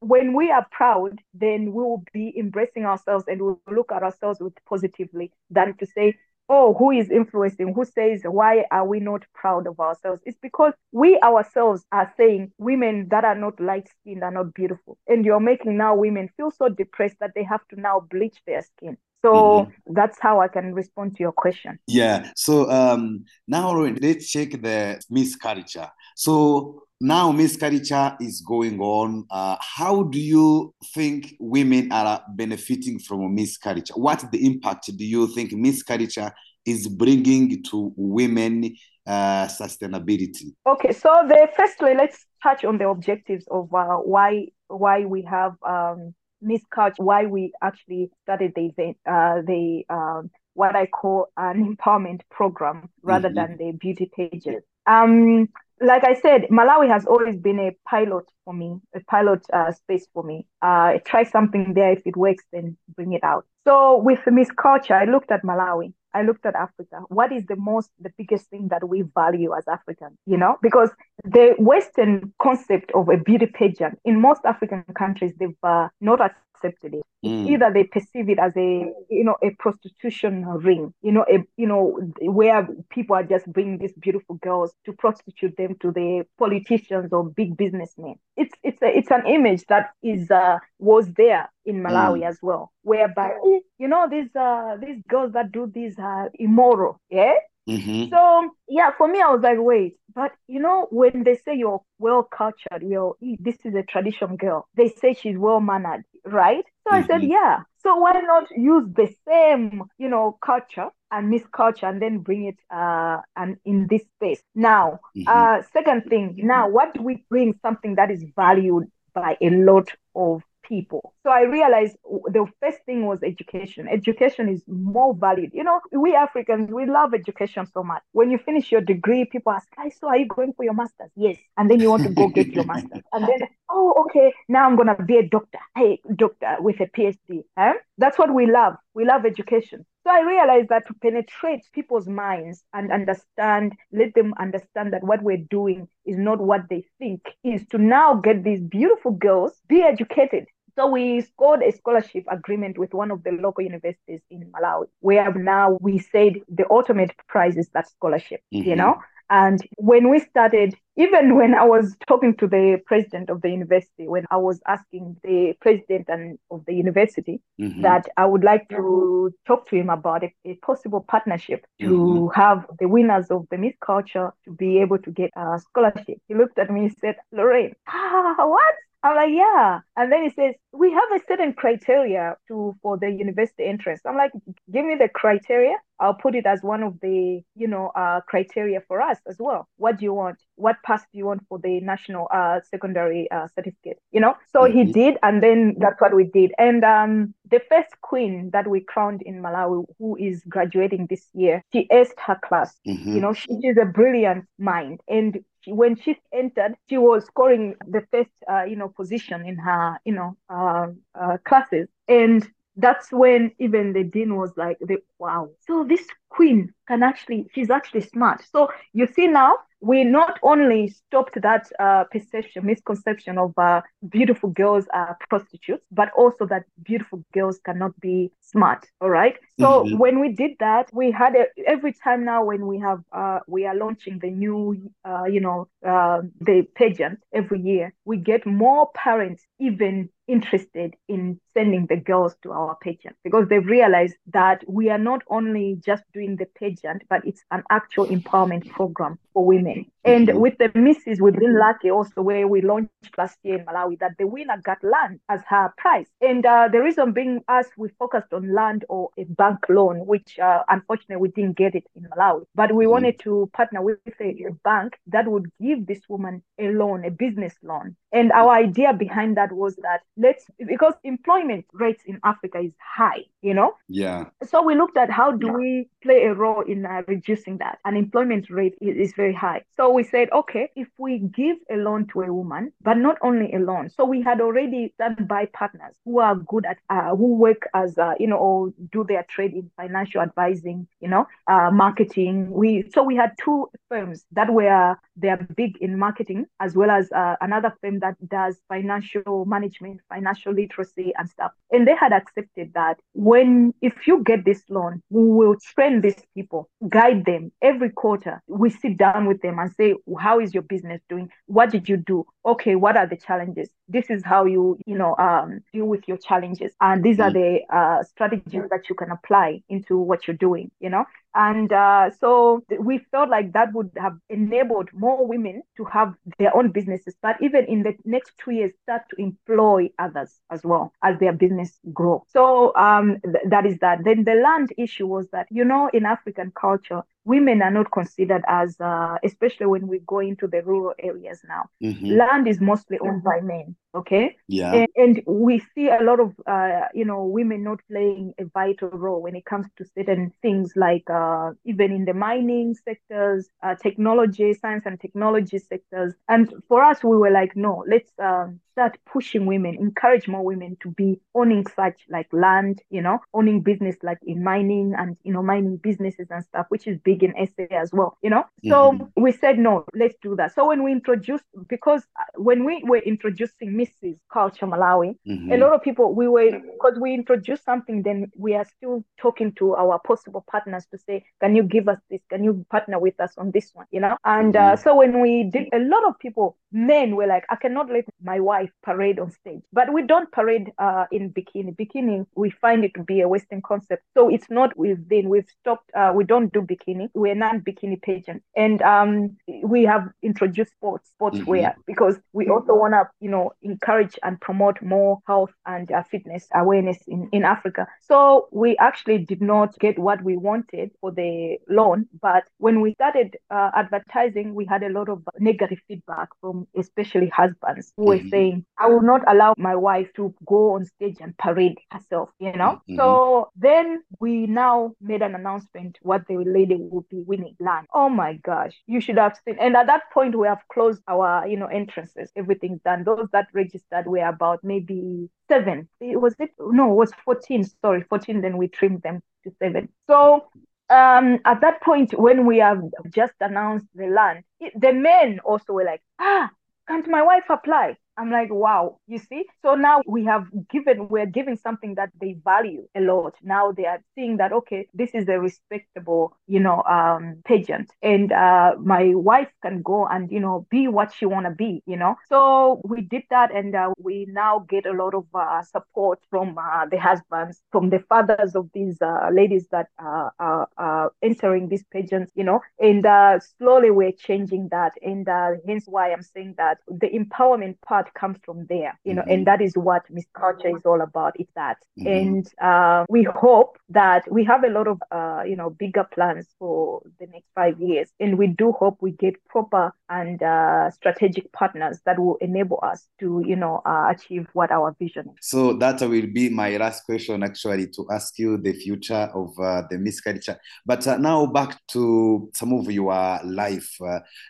when 0.00 0.34
we 0.34 0.50
are 0.50 0.66
proud, 0.70 1.18
then 1.34 1.72
we 1.72 1.82
will 1.82 2.04
be 2.12 2.34
embracing 2.38 2.84
ourselves 2.84 3.24
and 3.28 3.40
we'll 3.40 3.60
look 3.70 3.92
at 3.92 4.02
ourselves 4.02 4.40
with 4.40 4.54
positively 4.68 5.32
than 5.50 5.76
to 5.78 5.86
say, 5.86 6.16
oh, 6.48 6.74
who 6.74 6.90
is 6.90 7.10
influencing? 7.10 7.72
Who 7.72 7.84
says, 7.84 8.22
why 8.24 8.64
are 8.70 8.86
we 8.86 9.00
not 9.00 9.24
proud 9.34 9.66
of 9.66 9.80
ourselves? 9.80 10.20
It's 10.26 10.38
because 10.42 10.74
we 10.90 11.18
ourselves 11.22 11.84
are 11.92 12.12
saying 12.16 12.52
women 12.58 13.08
that 13.10 13.24
are 13.24 13.34
not 13.34 13.60
light 13.60 13.88
skinned 13.88 14.22
are 14.22 14.30
not 14.30 14.52
beautiful. 14.52 14.98
And 15.06 15.24
you're 15.24 15.40
making 15.40 15.78
now 15.78 15.94
women 15.94 16.28
feel 16.36 16.50
so 16.50 16.68
depressed 16.68 17.16
that 17.20 17.30
they 17.34 17.44
have 17.44 17.66
to 17.68 17.80
now 17.80 18.00
bleach 18.00 18.36
their 18.46 18.62
skin. 18.62 18.98
So 19.22 19.32
mm-hmm. 19.32 19.94
that's 19.94 20.18
how 20.20 20.40
I 20.40 20.48
can 20.48 20.74
respond 20.74 21.16
to 21.16 21.22
your 21.22 21.32
question. 21.32 21.78
Yeah. 21.86 22.30
So 22.36 22.70
um, 22.70 23.24
now 23.46 23.72
let's 23.72 24.28
check 24.28 24.50
the 24.50 25.00
Miss 25.08 25.36
Culture. 25.36 25.88
So 26.16 26.82
now 27.00 27.32
Miss 27.32 27.56
Culture 27.56 28.16
is 28.20 28.40
going 28.40 28.80
on. 28.80 29.26
Uh, 29.30 29.56
how 29.60 30.02
do 30.04 30.20
you 30.20 30.74
think 30.94 31.34
women 31.38 31.90
are 31.92 32.22
benefiting 32.34 32.98
from 32.98 33.36
Culture? 33.62 33.94
What 33.94 34.24
the 34.30 34.44
impact 34.44 34.96
do 34.96 35.04
you 35.04 35.28
think 35.28 35.52
Miss 35.52 35.82
Culture 35.82 36.32
is 36.64 36.88
bringing 36.88 37.62
to 37.64 37.92
women 37.96 38.74
uh, 39.06 39.46
sustainability? 39.46 40.54
Okay, 40.66 40.92
so 40.92 41.24
the 41.28 41.48
firstly, 41.56 41.94
let's 41.94 42.24
touch 42.42 42.64
on 42.64 42.78
the 42.78 42.88
objectives 42.88 43.44
of 43.50 43.72
uh, 43.74 43.96
why 43.96 44.46
why 44.68 45.04
we 45.04 45.22
have 45.22 45.54
um, 45.66 46.14
Miss 46.42 46.62
Culture, 46.70 47.02
why 47.02 47.26
we 47.26 47.52
actually 47.62 48.10
started 48.24 48.52
the 48.54 48.66
event, 48.66 48.96
uh, 49.06 49.42
the 49.42 49.84
um, 49.88 50.30
what 50.54 50.76
I 50.76 50.86
call 50.86 51.28
an 51.36 51.76
empowerment 51.76 52.20
program 52.30 52.90
rather 53.02 53.28
mm-hmm. 53.28 53.36
than 53.36 53.56
the 53.58 53.72
beauty 53.72 54.10
pages. 54.14 54.62
Um, 54.86 55.48
like 55.80 56.04
I 56.04 56.14
said, 56.14 56.42
Malawi 56.50 56.88
has 56.88 57.06
always 57.06 57.36
been 57.36 57.58
a 57.58 57.76
pilot 57.88 58.24
for 58.44 58.54
me, 58.54 58.80
a 58.94 59.00
pilot 59.00 59.44
uh, 59.52 59.72
space 59.72 60.06
for 60.12 60.22
me. 60.22 60.46
Uh, 60.60 60.98
try 61.04 61.24
something 61.24 61.74
there. 61.74 61.92
If 61.92 62.02
it 62.06 62.16
works, 62.16 62.44
then 62.52 62.76
bring 62.94 63.12
it 63.12 63.24
out. 63.24 63.46
So 63.66 63.98
with 63.98 64.20
Miss 64.26 64.50
Culture, 64.50 64.94
I 64.94 65.04
looked 65.04 65.30
at 65.30 65.42
Malawi 65.42 65.92
I 66.14 66.22
looked 66.22 66.46
at 66.46 66.54
Africa. 66.54 67.02
What 67.08 67.32
is 67.32 67.44
the 67.46 67.56
most, 67.56 67.90
the 68.00 68.10
biggest 68.16 68.46
thing 68.46 68.68
that 68.68 68.88
we 68.88 69.02
value 69.14 69.54
as 69.56 69.64
Africans? 69.68 70.16
You 70.26 70.36
know, 70.36 70.58
because 70.62 70.90
the 71.24 71.54
Western 71.58 72.32
concept 72.40 72.92
of 72.92 73.08
a 73.08 73.16
beauty 73.16 73.46
pageant 73.46 73.98
in 74.04 74.20
most 74.20 74.42
African 74.44 74.84
countries, 74.96 75.32
they've 75.38 75.56
uh, 75.62 75.88
not 76.00 76.20
accepted 76.62 76.94
it. 76.94 77.02
Mm. 77.24 77.50
Either 77.50 77.70
they 77.72 77.84
perceive 77.84 78.28
it 78.28 78.38
as 78.38 78.52
a 78.56 78.92
you 79.08 79.24
know 79.24 79.36
a 79.42 79.50
prostitution 79.50 80.44
ring, 80.44 80.92
you 81.02 81.12
know, 81.12 81.24
a 81.30 81.38
you 81.56 81.66
know 81.66 81.98
where 82.20 82.66
people 82.90 83.14
are 83.14 83.22
just 83.22 83.46
bringing 83.52 83.78
these 83.78 83.92
beautiful 83.92 84.36
girls 84.36 84.72
to 84.84 84.92
prostitute 84.92 85.56
them 85.56 85.76
to 85.80 85.92
the 85.92 86.24
politicians 86.38 87.12
or 87.12 87.28
big 87.28 87.56
businessmen. 87.56 88.16
It's 88.36 88.52
it's 88.62 88.82
a, 88.82 88.86
it's 88.98 89.10
an 89.10 89.26
image 89.26 89.64
that 89.68 89.90
is 90.02 90.30
uh, 90.30 90.58
was 90.78 91.12
there 91.12 91.48
in 91.64 91.82
Malawi 91.82 92.20
mm. 92.20 92.28
as 92.28 92.38
well, 92.42 92.72
whereby 92.82 93.30
you 93.78 93.88
know 93.88 94.08
these 94.10 94.34
uh 94.34 94.76
these 94.80 95.00
girls 95.08 95.32
that 95.32 95.52
do 95.52 95.70
these 95.72 95.98
are 95.98 96.30
immoral, 96.34 97.00
yeah. 97.08 97.34
Mm-hmm. 97.68 98.10
So 98.10 98.50
yeah, 98.68 98.90
for 98.96 99.08
me, 99.08 99.20
I 99.20 99.30
was 99.30 99.42
like, 99.42 99.58
wait, 99.60 99.96
but 100.14 100.32
you 100.48 100.60
know, 100.60 100.88
when 100.90 101.22
they 101.24 101.36
say 101.36 101.54
you're 101.56 101.82
well 101.98 102.22
cultured, 102.24 102.82
you're 102.82 103.14
this 103.20 103.56
is 103.64 103.74
a 103.74 103.82
tradition 103.82 104.36
girl. 104.36 104.68
They 104.76 104.88
say 104.88 105.14
she's 105.14 105.38
well 105.38 105.60
mannered, 105.60 106.04
right? 106.24 106.64
So 106.86 106.94
mm-hmm. 106.94 107.04
I 107.04 107.06
said, 107.06 107.20
mm-hmm. 107.22 107.32
yeah. 107.32 107.60
So 107.82 107.96
why 107.96 108.12
not 108.20 108.50
use 108.56 108.86
the 108.94 109.14
same, 109.28 109.84
you 109.98 110.08
know, 110.08 110.38
culture 110.44 110.88
and 111.10 111.30
miss 111.30 111.42
culture 111.52 111.86
and 111.86 112.00
then 112.00 112.18
bring 112.18 112.46
it 112.46 112.58
uh 112.74 113.18
and 113.36 113.58
in 113.64 113.86
this 113.88 114.02
space. 114.16 114.42
Now, 114.54 115.00
mm-hmm. 115.16 115.28
uh 115.28 115.62
second 115.72 116.04
thing, 116.08 116.34
now 116.38 116.68
what 116.68 116.94
do 116.94 117.02
we 117.02 117.24
bring 117.28 117.58
something 117.62 117.94
that 117.96 118.10
is 118.10 118.24
valued 118.34 118.90
by 119.14 119.36
a 119.40 119.50
lot 119.50 119.88
of 120.16 120.42
people. 120.72 121.12
So 121.22 121.28
I 121.30 121.42
realized 121.42 121.96
the 122.36 122.46
first 122.60 122.78
thing 122.86 123.04
was 123.10 123.18
education. 123.22 123.82
Education 123.98 124.48
is 124.48 124.62
more 124.66 125.12
valued. 125.14 125.50
You 125.52 125.64
know, 125.64 125.78
we 126.04 126.14
Africans, 126.14 126.70
we 126.70 126.86
love 126.86 127.12
education 127.12 127.66
so 127.66 127.82
much. 127.82 128.02
When 128.12 128.30
you 128.30 128.38
finish 128.38 128.72
your 128.74 128.80
degree, 128.80 129.22
people 129.34 129.52
ask, 129.52 129.68
"I 129.76 129.90
so 129.90 130.08
are 130.08 130.18
you 130.22 130.28
going 130.36 130.52
for 130.56 130.64
your 130.68 130.76
master's? 130.82 131.12
Yes. 131.14 131.36
And 131.58 131.70
then 131.70 131.78
you 131.80 131.90
want 131.90 132.04
to 132.04 132.14
go 132.20 132.28
get 132.28 132.48
your 132.56 132.64
master's. 132.72 133.04
And 133.12 133.22
then, 133.30 133.40
oh, 133.68 133.88
okay, 134.02 134.32
now 134.48 134.62
I'm 134.66 134.76
gonna 134.76 134.96
be 135.12 135.18
a 135.18 135.28
doctor. 135.36 135.62
Hey, 135.76 136.00
doctor 136.24 136.52
with 136.66 136.80
a 136.80 136.86
PhD. 136.86 137.44
Huh? 137.58 137.74
That's 137.98 138.18
what 138.18 138.32
we 138.32 138.46
love. 138.46 138.74
We 138.94 139.04
love 139.04 139.26
education. 139.26 139.84
So 140.04 140.10
I 140.10 140.22
realized 140.22 140.68
that 140.70 140.86
to 140.88 140.94
penetrate 140.94 141.62
people's 141.72 142.08
minds 142.08 142.64
and 142.74 142.90
understand, 142.90 143.74
let 143.92 144.14
them 144.14 144.34
understand 144.44 144.92
that 144.92 145.04
what 145.04 145.22
we're 145.22 145.46
doing 145.58 145.86
is 146.04 146.18
not 146.18 146.40
what 146.40 146.62
they 146.68 146.82
think, 146.98 147.20
is 147.44 147.64
to 147.68 147.78
now 147.78 148.14
get 148.14 148.42
these 148.42 148.60
beautiful 148.60 149.12
girls 149.12 149.52
be 149.68 149.80
educated. 149.82 150.46
So 150.76 150.86
we 150.86 151.20
scored 151.20 151.62
a 151.62 151.72
scholarship 151.72 152.24
agreement 152.30 152.78
with 152.78 152.94
one 152.94 153.10
of 153.10 153.22
the 153.24 153.32
local 153.32 153.64
universities 153.64 154.20
in 154.30 154.50
Malawi, 154.52 154.86
where 155.00 155.32
now 155.34 155.78
we 155.80 155.98
said 155.98 156.34
the 156.48 156.64
ultimate 156.70 157.12
prize 157.28 157.56
is 157.56 157.68
that 157.74 157.88
scholarship, 157.88 158.40
mm-hmm. 158.52 158.68
you 158.68 158.76
know? 158.76 158.96
And 159.32 159.66
when 159.76 160.10
we 160.10 160.18
started, 160.18 160.74
even 160.96 161.36
when 161.40 161.54
I 161.54 161.64
was 161.64 161.96
talking 162.06 162.36
to 162.36 162.46
the 162.46 162.80
president 162.84 163.30
of 163.30 163.40
the 163.40 163.50
university, 163.50 164.06
when 164.06 164.26
I 164.30 164.36
was 164.36 164.60
asking 164.66 165.16
the 165.24 165.54
president 165.60 166.08
and 166.08 166.38
of 166.50 166.64
the 166.66 166.74
university 166.74 167.40
mm-hmm. 167.58 167.80
that 167.80 168.08
I 168.18 168.26
would 168.26 168.44
like 168.44 168.68
to 168.68 169.32
talk 169.46 169.68
to 169.70 169.76
him 169.76 169.88
about 169.88 170.22
a, 170.22 170.34
a 170.44 170.54
possible 170.56 171.00
partnership 171.00 171.64
to 171.80 171.86
mm-hmm. 171.86 172.40
have 172.40 172.66
the 172.78 172.88
winners 172.88 173.30
of 173.30 173.46
the 173.50 173.56
Miss 173.56 173.74
Culture 173.80 174.32
to 174.44 174.52
be 174.52 174.80
able 174.80 174.98
to 174.98 175.10
get 175.10 175.30
a 175.34 175.58
scholarship. 175.58 176.18
He 176.28 176.34
looked 176.34 176.58
at 176.58 176.70
me 176.70 176.80
and 176.82 176.96
said, 176.98 177.16
Lorraine, 177.32 177.74
ah, 177.88 178.34
what? 178.46 178.74
I'm 179.02 179.16
like, 179.16 179.30
yeah. 179.32 179.80
And 179.96 180.12
then 180.12 180.22
he 180.22 180.30
says, 180.30 180.54
we 180.72 180.92
have 180.92 181.20
a 181.20 181.20
certain 181.26 181.52
criteria 181.54 182.36
to 182.48 182.76
for 182.82 182.96
the 182.96 183.10
university 183.10 183.64
entrance. 183.64 184.00
I'm 184.06 184.16
like, 184.16 184.32
give 184.72 184.84
me 184.84 184.94
the 184.94 185.08
criteria. 185.08 185.76
I'll 185.98 186.14
put 186.14 186.34
it 186.34 186.46
as 186.46 186.62
one 186.62 186.82
of 186.82 186.98
the, 187.00 187.42
you 187.54 187.68
know, 187.68 187.88
uh, 187.94 188.20
criteria 188.22 188.80
for 188.88 189.00
us 189.00 189.18
as 189.28 189.36
well. 189.38 189.68
What 189.76 189.98
do 189.98 190.04
you 190.04 190.14
want? 190.14 190.38
What 190.56 190.76
pass 190.84 191.02
do 191.12 191.18
you 191.18 191.26
want 191.26 191.42
for 191.48 191.58
the 191.58 191.80
national 191.80 192.28
uh, 192.32 192.60
secondary 192.70 193.30
uh, 193.30 193.48
certificate? 193.54 193.98
You 194.10 194.20
know, 194.20 194.34
so 194.52 194.60
mm-hmm. 194.60 194.78
he 194.78 194.84
did, 194.92 195.18
and 195.22 195.42
then 195.42 195.76
that's 195.78 196.00
what 196.00 196.14
we 196.14 196.24
did. 196.24 196.52
And 196.58 196.84
um, 196.84 197.34
the 197.50 197.60
first 197.68 198.00
queen 198.00 198.50
that 198.52 198.68
we 198.68 198.80
crowned 198.80 199.22
in 199.22 199.42
Malawi, 199.42 199.84
who 199.98 200.16
is 200.16 200.42
graduating 200.48 201.06
this 201.08 201.28
year, 201.34 201.62
she 201.72 201.86
aced 201.88 202.18
her 202.18 202.38
class. 202.42 202.76
Mm-hmm. 202.86 203.14
You 203.14 203.20
know, 203.20 203.32
she 203.32 203.52
is 203.62 203.76
a 203.80 203.84
brilliant 203.84 204.46
mind, 204.58 205.00
and 205.08 205.44
when 205.66 205.96
she 205.96 206.16
entered, 206.32 206.74
she 206.88 206.98
was 206.98 207.24
scoring 207.26 207.74
the 207.86 208.02
first, 208.10 208.30
uh, 208.50 208.64
you 208.64 208.76
know, 208.76 208.88
position 208.88 209.44
in 209.46 209.56
her, 209.56 209.98
you 210.04 210.14
know, 210.14 210.36
uh, 210.48 210.88
uh, 211.18 211.36
classes. 211.44 211.88
And 212.08 212.46
that's 212.76 213.12
when 213.12 213.52
even 213.58 213.92
the 213.92 214.04
dean 214.04 214.36
was 214.36 214.52
like, 214.56 214.78
the, 214.80 214.98
wow. 215.18 215.50
So 215.66 215.84
this 215.84 216.06
queen 216.30 216.72
can 216.88 217.02
actually, 217.02 217.46
she's 217.54 217.70
actually 217.70 218.00
smart. 218.00 218.42
So 218.50 218.68
you 218.92 219.06
see 219.06 219.26
now, 219.26 219.56
we 219.80 220.04
not 220.04 220.38
only 220.42 220.88
stopped 220.88 221.40
that 221.42 221.66
uh, 221.78 222.04
perception, 222.04 222.64
misconception 222.64 223.36
of 223.36 223.52
uh, 223.58 223.82
beautiful 224.08 224.50
girls 224.50 224.86
are 224.92 225.18
prostitutes, 225.28 225.84
but 225.90 226.10
also 226.16 226.46
that 226.46 226.64
beautiful 226.82 227.24
girls 227.34 227.58
cannot 227.64 227.98
be 228.00 228.30
smart. 228.40 228.86
All 229.00 229.10
right. 229.10 229.36
So 229.60 229.84
mm-hmm. 229.84 229.98
when 229.98 230.20
we 230.20 230.32
did 230.32 230.52
that, 230.60 230.88
we 230.92 231.10
had 231.10 231.34
a, 231.34 231.44
every 231.66 231.92
time 231.92 232.24
now 232.24 232.44
when 232.44 232.66
we 232.66 232.78
have 232.80 233.00
uh, 233.12 233.40
we 233.46 233.66
are 233.66 233.74
launching 233.74 234.18
the 234.18 234.30
new, 234.30 234.90
uh, 235.04 235.24
you 235.24 235.40
know, 235.40 235.68
uh, 235.86 236.22
the 236.40 236.66
pageant 236.74 237.20
every 237.32 237.60
year, 237.60 237.94
we 238.04 238.16
get 238.16 238.46
more 238.46 238.90
parents 238.94 239.46
even 239.58 240.08
interested 240.28 240.94
in 241.08 241.38
sending 241.52 241.86
the 241.86 241.96
girls 241.96 242.34
to 242.42 242.52
our 242.52 242.76
pageant 242.80 243.16
because 243.24 243.48
they've 243.48 243.66
realized 243.66 244.14
that 244.32 244.62
we 244.68 244.88
are 244.88 244.98
not 244.98 245.22
only 245.28 245.78
just 245.84 246.04
doing 246.14 246.36
the 246.36 246.46
pageant, 246.58 247.02
but 247.10 247.26
it's 247.26 247.44
an 247.50 247.62
actual 247.70 248.06
empowerment 248.06 248.68
program 248.70 249.18
for 249.32 249.44
women. 249.44 249.84
And 250.04 250.28
mm-hmm. 250.28 250.38
with 250.38 250.58
the 250.58 250.70
misses, 250.74 251.20
we've 251.20 251.34
been 251.34 251.58
lucky 251.58 251.90
also 251.90 252.22
where 252.22 252.46
we 252.48 252.60
launched 252.62 252.90
last 253.18 253.38
year 253.42 253.58
in 253.58 253.66
Malawi 253.66 253.98
that 254.00 254.16
the 254.18 254.26
winner 254.26 254.60
got 254.62 254.78
land 254.82 255.20
as 255.28 255.42
her 255.48 255.72
prize. 255.76 256.06
And 256.20 256.44
uh, 256.46 256.68
the 256.72 256.80
reason 256.80 257.12
being 257.12 257.42
us, 257.48 257.66
we 257.76 257.88
focused 257.98 258.32
on 258.32 258.54
land 258.54 258.84
or 258.88 259.10
a 259.18 259.24
bank 259.24 259.51
loan, 259.68 260.06
which 260.06 260.38
uh, 260.38 260.62
unfortunately 260.68 261.16
we 261.16 261.28
didn't 261.28 261.56
get 261.56 261.74
it 261.74 261.84
in 261.94 262.04
Malawi. 262.04 262.44
But 262.54 262.74
we 262.74 262.84
mm-hmm. 262.84 262.92
wanted 262.92 263.18
to 263.20 263.50
partner 263.52 263.82
with 263.82 263.98
a, 264.20 264.44
a 264.48 264.52
bank 264.64 264.98
that 265.08 265.28
would 265.28 265.50
give 265.60 265.86
this 265.86 266.00
woman 266.08 266.42
a 266.58 266.68
loan, 266.68 267.04
a 267.04 267.10
business 267.10 267.54
loan. 267.62 267.96
And 268.12 268.30
our 268.32 268.50
idea 268.50 268.92
behind 268.92 269.36
that 269.38 269.52
was 269.52 269.76
that 269.76 270.00
let's 270.16 270.44
because 270.58 270.94
employment 271.02 271.64
rates 271.72 272.02
in 272.06 272.20
Africa 272.24 272.58
is 272.58 272.72
high, 272.78 273.24
you 273.40 273.54
know. 273.54 273.74
Yeah. 273.88 274.26
So 274.44 274.62
we 274.62 274.74
looked 274.74 274.96
at 274.98 275.10
how 275.10 275.32
do 275.32 275.48
we 275.48 275.88
play 276.02 276.24
a 276.24 276.34
role 276.34 276.62
in 276.62 276.84
uh, 276.84 277.02
reducing 277.06 277.58
that. 277.58 277.78
Unemployment 277.84 278.50
rate 278.50 278.74
is, 278.80 278.96
is 278.96 279.14
very 279.14 279.32
high. 279.32 279.62
So 279.76 279.90
we 279.90 280.04
said, 280.04 280.28
okay, 280.32 280.70
if 280.76 280.88
we 280.98 281.18
give 281.18 281.56
a 281.70 281.76
loan 281.76 282.06
to 282.08 282.22
a 282.22 282.32
woman, 282.32 282.72
but 282.82 282.98
not 282.98 283.16
only 283.22 283.52
a 283.54 283.58
loan. 283.58 283.88
So 283.88 284.04
we 284.04 284.20
had 284.22 284.40
already 284.40 284.92
done 284.98 285.16
by 285.26 285.46
partners 285.46 285.94
who 286.04 286.20
are 286.20 286.36
good 286.36 286.66
at 286.66 286.78
uh, 286.90 287.16
who 287.16 287.34
work 287.36 287.68
as 287.74 287.96
uh, 287.98 288.14
you 288.18 288.26
know 288.26 288.36
or 288.36 288.72
do 288.90 289.04
their 289.04 289.24
trade 289.34 289.52
in 289.52 289.70
financial 289.76 290.20
advising, 290.20 290.86
you 291.00 291.08
know, 291.08 291.26
uh, 291.46 291.70
marketing. 291.70 292.50
We 292.50 292.84
so 292.94 293.02
we 293.02 293.16
had 293.16 293.32
two 293.42 293.68
firms 293.88 294.24
that 294.32 294.52
were 294.52 294.96
they 295.16 295.28
are 295.28 295.46
big 295.56 295.76
in 295.80 295.98
marketing 295.98 296.46
as 296.60 296.74
well 296.74 296.90
as 296.90 297.10
uh, 297.12 297.36
another 297.40 297.74
firm 297.80 297.98
that 298.00 298.16
does 298.28 298.60
financial 298.68 299.44
management, 299.44 300.00
financial 300.08 300.52
literacy 300.52 301.12
and 301.18 301.28
stuff. 301.28 301.52
And 301.70 301.86
they 301.86 301.94
had 301.94 302.12
accepted 302.12 302.72
that 302.74 302.98
when, 303.12 303.74
if 303.82 304.06
you 304.06 304.22
get 304.24 304.44
this 304.44 304.62
loan, 304.68 305.02
we 305.10 305.24
will 305.24 305.56
train 305.74 306.00
these 306.00 306.22
people, 306.34 306.70
guide 306.88 307.24
them 307.24 307.52
every 307.60 307.90
quarter. 307.90 308.42
We 308.46 308.70
sit 308.70 308.96
down 308.96 309.26
with 309.26 309.42
them 309.42 309.58
and 309.58 309.70
say, 309.72 309.94
how 310.18 310.40
is 310.40 310.54
your 310.54 310.62
business 310.62 311.00
doing? 311.08 311.28
What 311.46 311.70
did 311.70 311.88
you 311.88 311.96
do? 311.96 312.24
Okay, 312.44 312.74
what 312.74 312.96
are 312.96 313.06
the 313.06 313.16
challenges? 313.16 313.68
This 313.88 314.10
is 314.10 314.24
how 314.24 314.46
you, 314.46 314.78
you 314.86 314.96
know, 314.96 315.14
um, 315.16 315.60
deal 315.72 315.84
with 315.84 316.08
your 316.08 316.16
challenges. 316.16 316.72
And 316.80 317.04
these 317.04 317.20
are 317.20 317.30
mm. 317.30 317.34
the 317.34 317.76
uh, 317.76 318.02
strategies 318.02 318.62
that 318.70 318.88
you 318.88 318.94
can 318.94 319.10
apply 319.22 319.62
into 319.68 319.96
what 319.98 320.26
you're 320.26 320.36
doing, 320.36 320.70
you 320.80 320.90
know? 320.90 321.04
And 321.34 321.72
uh, 321.72 322.10
so 322.20 322.62
we 322.78 322.98
felt 323.10 323.30
like 323.30 323.52
that 323.52 323.72
would 323.72 323.90
have 323.96 324.16
enabled 324.28 324.90
more 324.92 325.26
women 325.26 325.62
to 325.76 325.84
have 325.84 326.14
their 326.38 326.54
own 326.56 326.72
businesses, 326.72 327.16
but 327.22 327.36
even 327.40 327.64
in 327.66 327.82
the 327.82 327.94
next 328.04 328.32
two 328.38 328.50
years, 328.52 328.72
start 328.82 329.02
to 329.10 329.16
employ 329.20 329.88
others 329.98 330.40
as 330.50 330.62
well 330.64 330.92
as 331.02 331.18
their 331.18 331.32
business 331.32 331.78
grow. 331.92 332.24
So 332.28 332.74
um, 332.76 333.18
th- 333.24 333.44
that 333.48 333.66
is 333.66 333.78
that. 333.80 334.04
Then 334.04 334.24
the 334.24 334.34
land 334.34 334.72
issue 334.76 335.06
was 335.06 335.28
that, 335.32 335.46
you 335.50 335.64
know, 335.64 335.90
in 335.92 336.04
African 336.04 336.52
culture, 336.54 337.02
women 337.24 337.62
are 337.62 337.70
not 337.70 337.90
considered 337.92 338.42
as, 338.48 338.80
uh, 338.80 339.16
especially 339.22 339.66
when 339.66 339.86
we 339.86 340.00
go 340.06 340.18
into 340.18 340.46
the 340.46 340.62
rural 340.62 340.94
areas 340.98 341.40
now. 341.46 341.64
Mm-hmm. 341.82 342.06
Land 342.06 342.48
is 342.48 342.60
mostly 342.60 342.98
owned 342.98 343.22
by 343.22 343.40
men. 343.40 343.76
Okay. 343.94 344.36
Yeah. 344.48 344.72
And, 344.72 344.88
and, 344.96 345.22
we 345.26 345.62
see 345.74 345.88
a 345.88 346.02
lot 346.02 346.18
of, 346.18 346.32
uh, 346.46 346.88
you 346.94 347.04
know, 347.04 347.24
women 347.24 347.62
not 347.62 347.80
playing 347.90 348.32
a 348.38 348.44
vital 348.46 348.88
role 348.88 349.20
when 349.20 349.36
it 349.36 349.44
comes 349.44 349.66
to 349.76 349.84
certain 349.94 350.32
things 350.40 350.72
like 350.76 351.08
uh, 351.10 351.50
even 351.64 351.92
in 351.92 352.06
the 352.06 352.14
mining 352.14 352.74
sectors, 352.74 353.48
uh, 353.62 353.74
technology, 353.74 354.54
science 354.54 354.84
and 354.86 354.98
technology 354.98 355.58
sectors. 355.58 356.14
And 356.26 356.52
for 356.68 356.82
us, 356.82 357.04
we 357.04 357.16
were 357.16 357.30
like, 357.30 357.54
no, 357.54 357.84
let's 357.86 358.10
um, 358.18 358.60
start 358.72 358.98
pushing 359.10 359.46
women, 359.46 359.76
encourage 359.78 360.26
more 360.28 360.44
women 360.44 360.76
to 360.82 360.90
be 360.90 361.20
owning 361.34 361.66
such 361.76 362.00
like 362.08 362.28
land, 362.32 362.82
you 362.90 363.00
know, 363.00 363.18
owning 363.34 363.60
business 363.60 363.96
like 364.02 364.18
in 364.26 364.42
mining 364.42 364.94
and 364.98 365.16
you 365.22 365.32
know 365.32 365.42
mining 365.42 365.76
businesses 365.76 366.26
and 366.30 366.44
stuff, 366.44 366.66
which 366.68 366.86
is 366.86 366.98
big 367.04 367.22
in 367.22 367.32
SA 367.46 367.64
as 367.70 367.92
well, 367.92 368.18
you 368.22 368.30
know. 368.30 368.44
So 368.64 368.92
mm-hmm. 368.92 369.22
we 369.22 369.32
said 369.32 369.58
no, 369.58 369.84
let's 369.94 370.14
do 370.22 370.36
that. 370.36 370.54
So 370.54 370.66
when 370.66 370.82
we 370.82 370.92
introduced, 370.92 371.44
because 371.68 372.02
uh, 372.18 372.24
when 372.36 372.64
we 372.64 372.82
were 372.84 372.98
introducing 372.98 373.72
Mrs. 373.72 374.18
Culture 374.32 374.66
Malawi, 374.66 375.16
mm-hmm. 375.28 375.52
a 375.52 375.56
lot 375.56 375.72
of 375.72 375.82
people 375.82 376.14
we 376.14 376.28
were 376.28 376.50
because 376.50 376.98
we 377.00 377.14
introduced 377.14 377.64
something, 377.64 378.02
then 378.02 378.30
we 378.36 378.54
are 378.54 378.64
still 378.76 379.04
talking 379.20 379.52
to 379.52 379.74
our 379.74 379.98
possible 380.00 380.44
partners 380.50 380.86
to 380.90 380.98
say, 380.98 381.24
can 381.40 381.54
you 381.54 381.62
give 381.62 381.88
us 381.88 381.98
this? 382.10 382.20
Can 382.30 382.42
you 382.44 382.64
partner 382.70 382.98
with 382.98 383.20
us 383.20 383.32
on 383.36 383.50
this 383.50 383.70
one? 383.74 383.86
You 383.90 384.00
know, 384.00 384.16
and 384.24 384.56
uh, 384.56 384.60
mm-hmm. 384.60 384.72
uh, 384.74 384.76
so 384.76 384.96
when 384.96 385.20
we 385.20 385.44
did, 385.44 385.68
a 385.72 385.78
lot 385.78 386.06
of 386.08 386.18
people, 386.18 386.56
men 386.72 387.16
were 387.16 387.26
like, 387.26 387.44
I 387.50 387.56
cannot 387.56 387.90
let 387.90 388.04
my 388.22 388.40
wife 388.40 388.61
parade 388.84 389.18
on 389.18 389.30
stage, 389.30 389.62
but 389.72 389.92
we 389.92 390.02
don't 390.02 390.30
parade 390.32 390.72
uh, 390.78 391.04
in 391.10 391.30
bikini. 391.30 391.74
Bikini, 391.76 392.26
we 392.36 392.50
find 392.50 392.84
it 392.84 392.92
to 392.94 393.02
be 393.02 393.20
a 393.20 393.28
Western 393.28 393.62
concept, 393.62 394.02
so 394.14 394.28
it's 394.28 394.50
not 394.50 394.76
within. 394.76 395.28
We've 395.28 395.48
stopped. 395.60 395.90
Uh, 395.94 396.12
we 396.14 396.24
don't 396.24 396.52
do 396.52 396.62
bikini. 396.62 397.08
We're 397.14 397.34
non-bikini 397.34 398.02
pageant, 398.02 398.42
and 398.56 398.82
um, 398.82 399.36
we 399.62 399.84
have 399.84 400.08
introduced 400.22 400.72
sports, 400.72 401.10
sportswear, 401.20 401.70
mm-hmm. 401.70 401.80
because 401.86 402.18
we 402.32 402.48
also 402.48 402.74
want 402.74 402.94
to, 402.94 403.04
you 403.20 403.30
know, 403.30 403.52
encourage 403.62 404.18
and 404.22 404.40
promote 404.40 404.80
more 404.82 405.18
health 405.26 405.52
and 405.66 405.90
uh, 405.90 406.02
fitness 406.04 406.46
awareness 406.54 406.98
in 407.06 407.28
in 407.32 407.44
Africa. 407.44 407.86
So 408.00 408.48
we 408.52 408.76
actually 408.78 409.18
did 409.18 409.40
not 409.40 409.78
get 409.78 409.98
what 409.98 410.22
we 410.22 410.36
wanted 410.36 410.90
for 411.00 411.10
the 411.10 411.58
loan, 411.68 412.06
but 412.20 412.44
when 412.58 412.80
we 412.80 412.94
started 412.94 413.36
uh, 413.50 413.70
advertising, 413.74 414.54
we 414.54 414.64
had 414.64 414.82
a 414.82 414.90
lot 414.98 415.08
of 415.08 415.22
negative 415.38 415.78
feedback 415.88 416.28
from 416.40 416.66
especially 416.76 417.28
husbands 417.28 417.92
who 417.96 418.04
were 418.04 418.16
mm-hmm. 418.16 418.28
saying, 418.28 418.51
I 418.78 418.86
will 418.88 419.02
not 419.02 419.22
allow 419.26 419.54
my 419.56 419.76
wife 419.76 420.08
to 420.16 420.34
go 420.46 420.74
on 420.74 420.84
stage 420.84 421.16
and 421.20 421.36
parade 421.38 421.78
herself, 421.90 422.30
you 422.38 422.52
know? 422.52 422.80
Mm-hmm. 422.82 422.96
So 422.96 423.50
then 423.56 424.02
we 424.20 424.46
now 424.46 424.92
made 425.00 425.22
an 425.22 425.34
announcement 425.34 425.98
what 426.02 426.26
the 426.28 426.36
lady 426.38 426.76
will 426.78 427.06
be 427.10 427.20
winning 427.20 427.56
land. 427.60 427.86
Oh 427.92 428.08
my 428.08 428.34
gosh, 428.34 428.74
you 428.86 429.00
should 429.00 429.18
have 429.18 429.38
seen. 429.44 429.56
And 429.60 429.76
at 429.76 429.86
that 429.86 430.10
point, 430.12 430.36
we 430.36 430.46
have 430.46 430.62
closed 430.72 431.02
our, 431.08 431.46
you 431.46 431.56
know, 431.56 431.66
entrances, 431.66 432.30
everything's 432.36 432.80
done. 432.82 433.04
Those 433.04 433.28
that 433.32 433.48
registered 433.52 434.06
were 434.06 434.26
about 434.26 434.60
maybe 434.62 435.28
seven. 435.48 435.88
It 436.00 436.20
was 436.20 436.34
it? 436.38 436.50
No, 436.58 436.92
it 436.92 436.96
was 436.96 437.12
14. 437.24 437.64
Sorry, 437.80 438.04
14. 438.08 438.40
Then 438.40 438.56
we 438.56 438.68
trimmed 438.68 439.02
them 439.02 439.20
to 439.44 439.52
seven. 439.60 439.88
So 440.08 440.46
um, 440.92 441.38
at 441.44 441.60
that 441.62 441.80
point, 441.82 442.12
when 442.18 442.46
we 442.46 442.58
have 442.58 442.82
just 443.10 443.34
announced 443.40 443.86
the 443.94 444.06
land, 444.08 444.44
it, 444.60 444.78
the 444.78 444.92
men 444.92 445.40
also 445.40 445.72
were 445.72 445.84
like, 445.84 446.02
ah, 446.20 446.50
can't 446.88 447.08
my 447.08 447.22
wife 447.22 447.44
apply? 447.48 447.96
I'm 448.16 448.30
like, 448.30 448.48
wow, 448.52 448.98
you 449.06 449.18
see? 449.18 449.44
So 449.62 449.74
now 449.74 450.02
we 450.06 450.24
have 450.24 450.46
given, 450.70 451.08
we're 451.08 451.26
giving 451.26 451.56
something 451.56 451.94
that 451.94 452.10
they 452.20 452.36
value 452.44 452.86
a 452.94 453.00
lot. 453.00 453.34
Now 453.42 453.72
they 453.72 453.86
are 453.86 454.00
seeing 454.14 454.36
that, 454.36 454.52
okay, 454.52 454.86
this 454.92 455.10
is 455.14 455.28
a 455.28 455.40
respectable, 455.40 456.36
you 456.46 456.60
know, 456.60 456.82
um, 456.82 457.42
pageant. 457.44 457.90
And 458.02 458.30
uh, 458.32 458.74
my 458.78 459.14
wife 459.14 459.48
can 459.62 459.82
go 459.82 460.06
and, 460.06 460.30
you 460.30 460.40
know, 460.40 460.66
be 460.70 460.88
what 460.88 461.12
she 461.14 461.24
want 461.26 461.46
to 461.46 461.52
be, 461.52 461.82
you 461.86 461.96
know? 461.96 462.16
So 462.28 462.80
we 462.84 463.00
did 463.00 463.22
that 463.30 463.54
and 463.54 463.74
uh, 463.74 463.92
we 463.98 464.26
now 464.28 464.66
get 464.68 464.86
a 464.86 464.92
lot 464.92 465.14
of 465.14 465.26
uh, 465.34 465.62
support 465.62 466.18
from 466.28 466.58
uh, 466.58 466.86
the 466.90 466.98
husbands, 466.98 467.62
from 467.70 467.90
the 467.90 468.00
fathers 468.08 468.54
of 468.54 468.68
these 468.74 469.00
uh, 469.00 469.30
ladies 469.32 469.66
that 469.70 469.88
are, 469.98 470.68
are 470.76 471.12
entering 471.22 471.68
these 471.68 471.84
pageants, 471.92 472.30
you 472.34 472.44
know? 472.44 472.60
And 472.78 473.06
uh, 473.06 473.40
slowly 473.58 473.90
we're 473.90 474.12
changing 474.12 474.68
that. 474.70 474.92
And 475.02 475.26
hence 475.66 475.84
why 475.86 476.12
I'm 476.12 476.22
saying 476.22 476.54
that 476.58 476.78
the 476.88 477.08
empowerment 477.08 477.80
part 477.80 478.01
comes 478.14 478.38
from 478.44 478.66
there, 478.66 478.98
you 479.04 479.14
know, 479.14 479.22
mm-hmm. 479.22 479.30
and 479.30 479.46
that 479.46 479.60
is 479.60 479.76
what 479.76 480.02
Miss 480.10 480.26
Culture 480.34 480.76
is 480.76 480.82
all 480.84 481.00
about. 481.00 481.34
It's 481.38 481.52
that, 481.54 481.78
mm-hmm. 481.98 482.06
and 482.06 482.48
uh, 482.60 483.04
we 483.08 483.24
hope 483.24 483.78
that 483.90 484.30
we 484.30 484.44
have 484.44 484.64
a 484.64 484.68
lot 484.68 484.88
of, 484.88 485.00
uh, 485.10 485.42
you 485.46 485.56
know, 485.56 485.70
bigger 485.70 486.04
plans 486.04 486.46
for 486.58 487.02
the 487.20 487.26
next 487.26 487.48
five 487.54 487.80
years, 487.80 488.10
and 488.20 488.38
we 488.38 488.46
do 488.46 488.72
hope 488.72 488.98
we 489.00 489.12
get 489.12 489.34
proper 489.46 489.92
and 490.08 490.42
uh, 490.42 490.90
strategic 490.90 491.50
partners 491.52 492.00
that 492.04 492.18
will 492.18 492.36
enable 492.36 492.78
us 492.82 493.08
to, 493.20 493.42
you 493.46 493.56
know, 493.56 493.80
uh, 493.86 494.10
achieve 494.10 494.46
what 494.52 494.70
our 494.70 494.94
vision 494.98 495.26
is. 495.28 495.46
So 495.46 495.72
that 495.74 496.00
will 496.00 496.26
be 496.32 496.48
my 496.48 496.76
last 496.76 497.04
question, 497.04 497.42
actually, 497.42 497.88
to 497.88 498.06
ask 498.10 498.38
you 498.38 498.58
the 498.58 498.72
future 498.72 499.30
of 499.34 499.58
uh, 499.58 499.82
the 499.90 499.98
Miss 499.98 500.20
Culture. 500.20 500.58
But 500.84 501.06
uh, 501.06 501.16
now 501.16 501.46
back 501.46 501.80
to 501.88 502.50
some 502.54 502.72
of 502.72 502.90
your 502.90 503.40
life. 503.44 503.98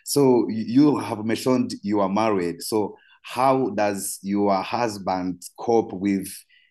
so 0.03 0.47
you 0.49 0.97
have 0.99 1.25
mentioned 1.25 1.73
you 1.81 1.99
are 1.99 2.09
married. 2.09 2.61
So 2.61 2.97
how 3.23 3.69
does 3.69 4.19
your 4.21 4.61
husband 4.61 5.41
cope 5.57 5.93
with 5.93 6.27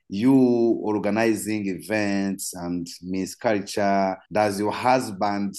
you 0.08 0.34
organizing 0.34 1.66
events 1.66 2.54
and 2.54 2.86
Miss 3.02 3.34
Culture? 3.34 4.16
Does 4.30 4.60
your 4.60 4.72
husband 4.72 5.54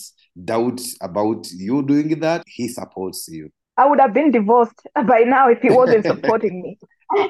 doubt 0.46 0.80
about 1.02 1.48
you 1.52 1.84
doing 1.84 2.20
that? 2.20 2.44
He 2.46 2.68
supports 2.68 3.28
you. 3.28 3.50
I 3.76 3.88
would 3.88 4.00
have 4.00 4.14
been 4.14 4.32
divorced 4.32 4.80
by 4.96 5.24
now 5.26 5.50
if 5.50 5.60
he 5.62 5.72
wasn't 5.72 6.06
supporting 6.06 6.62
me. 6.62 6.78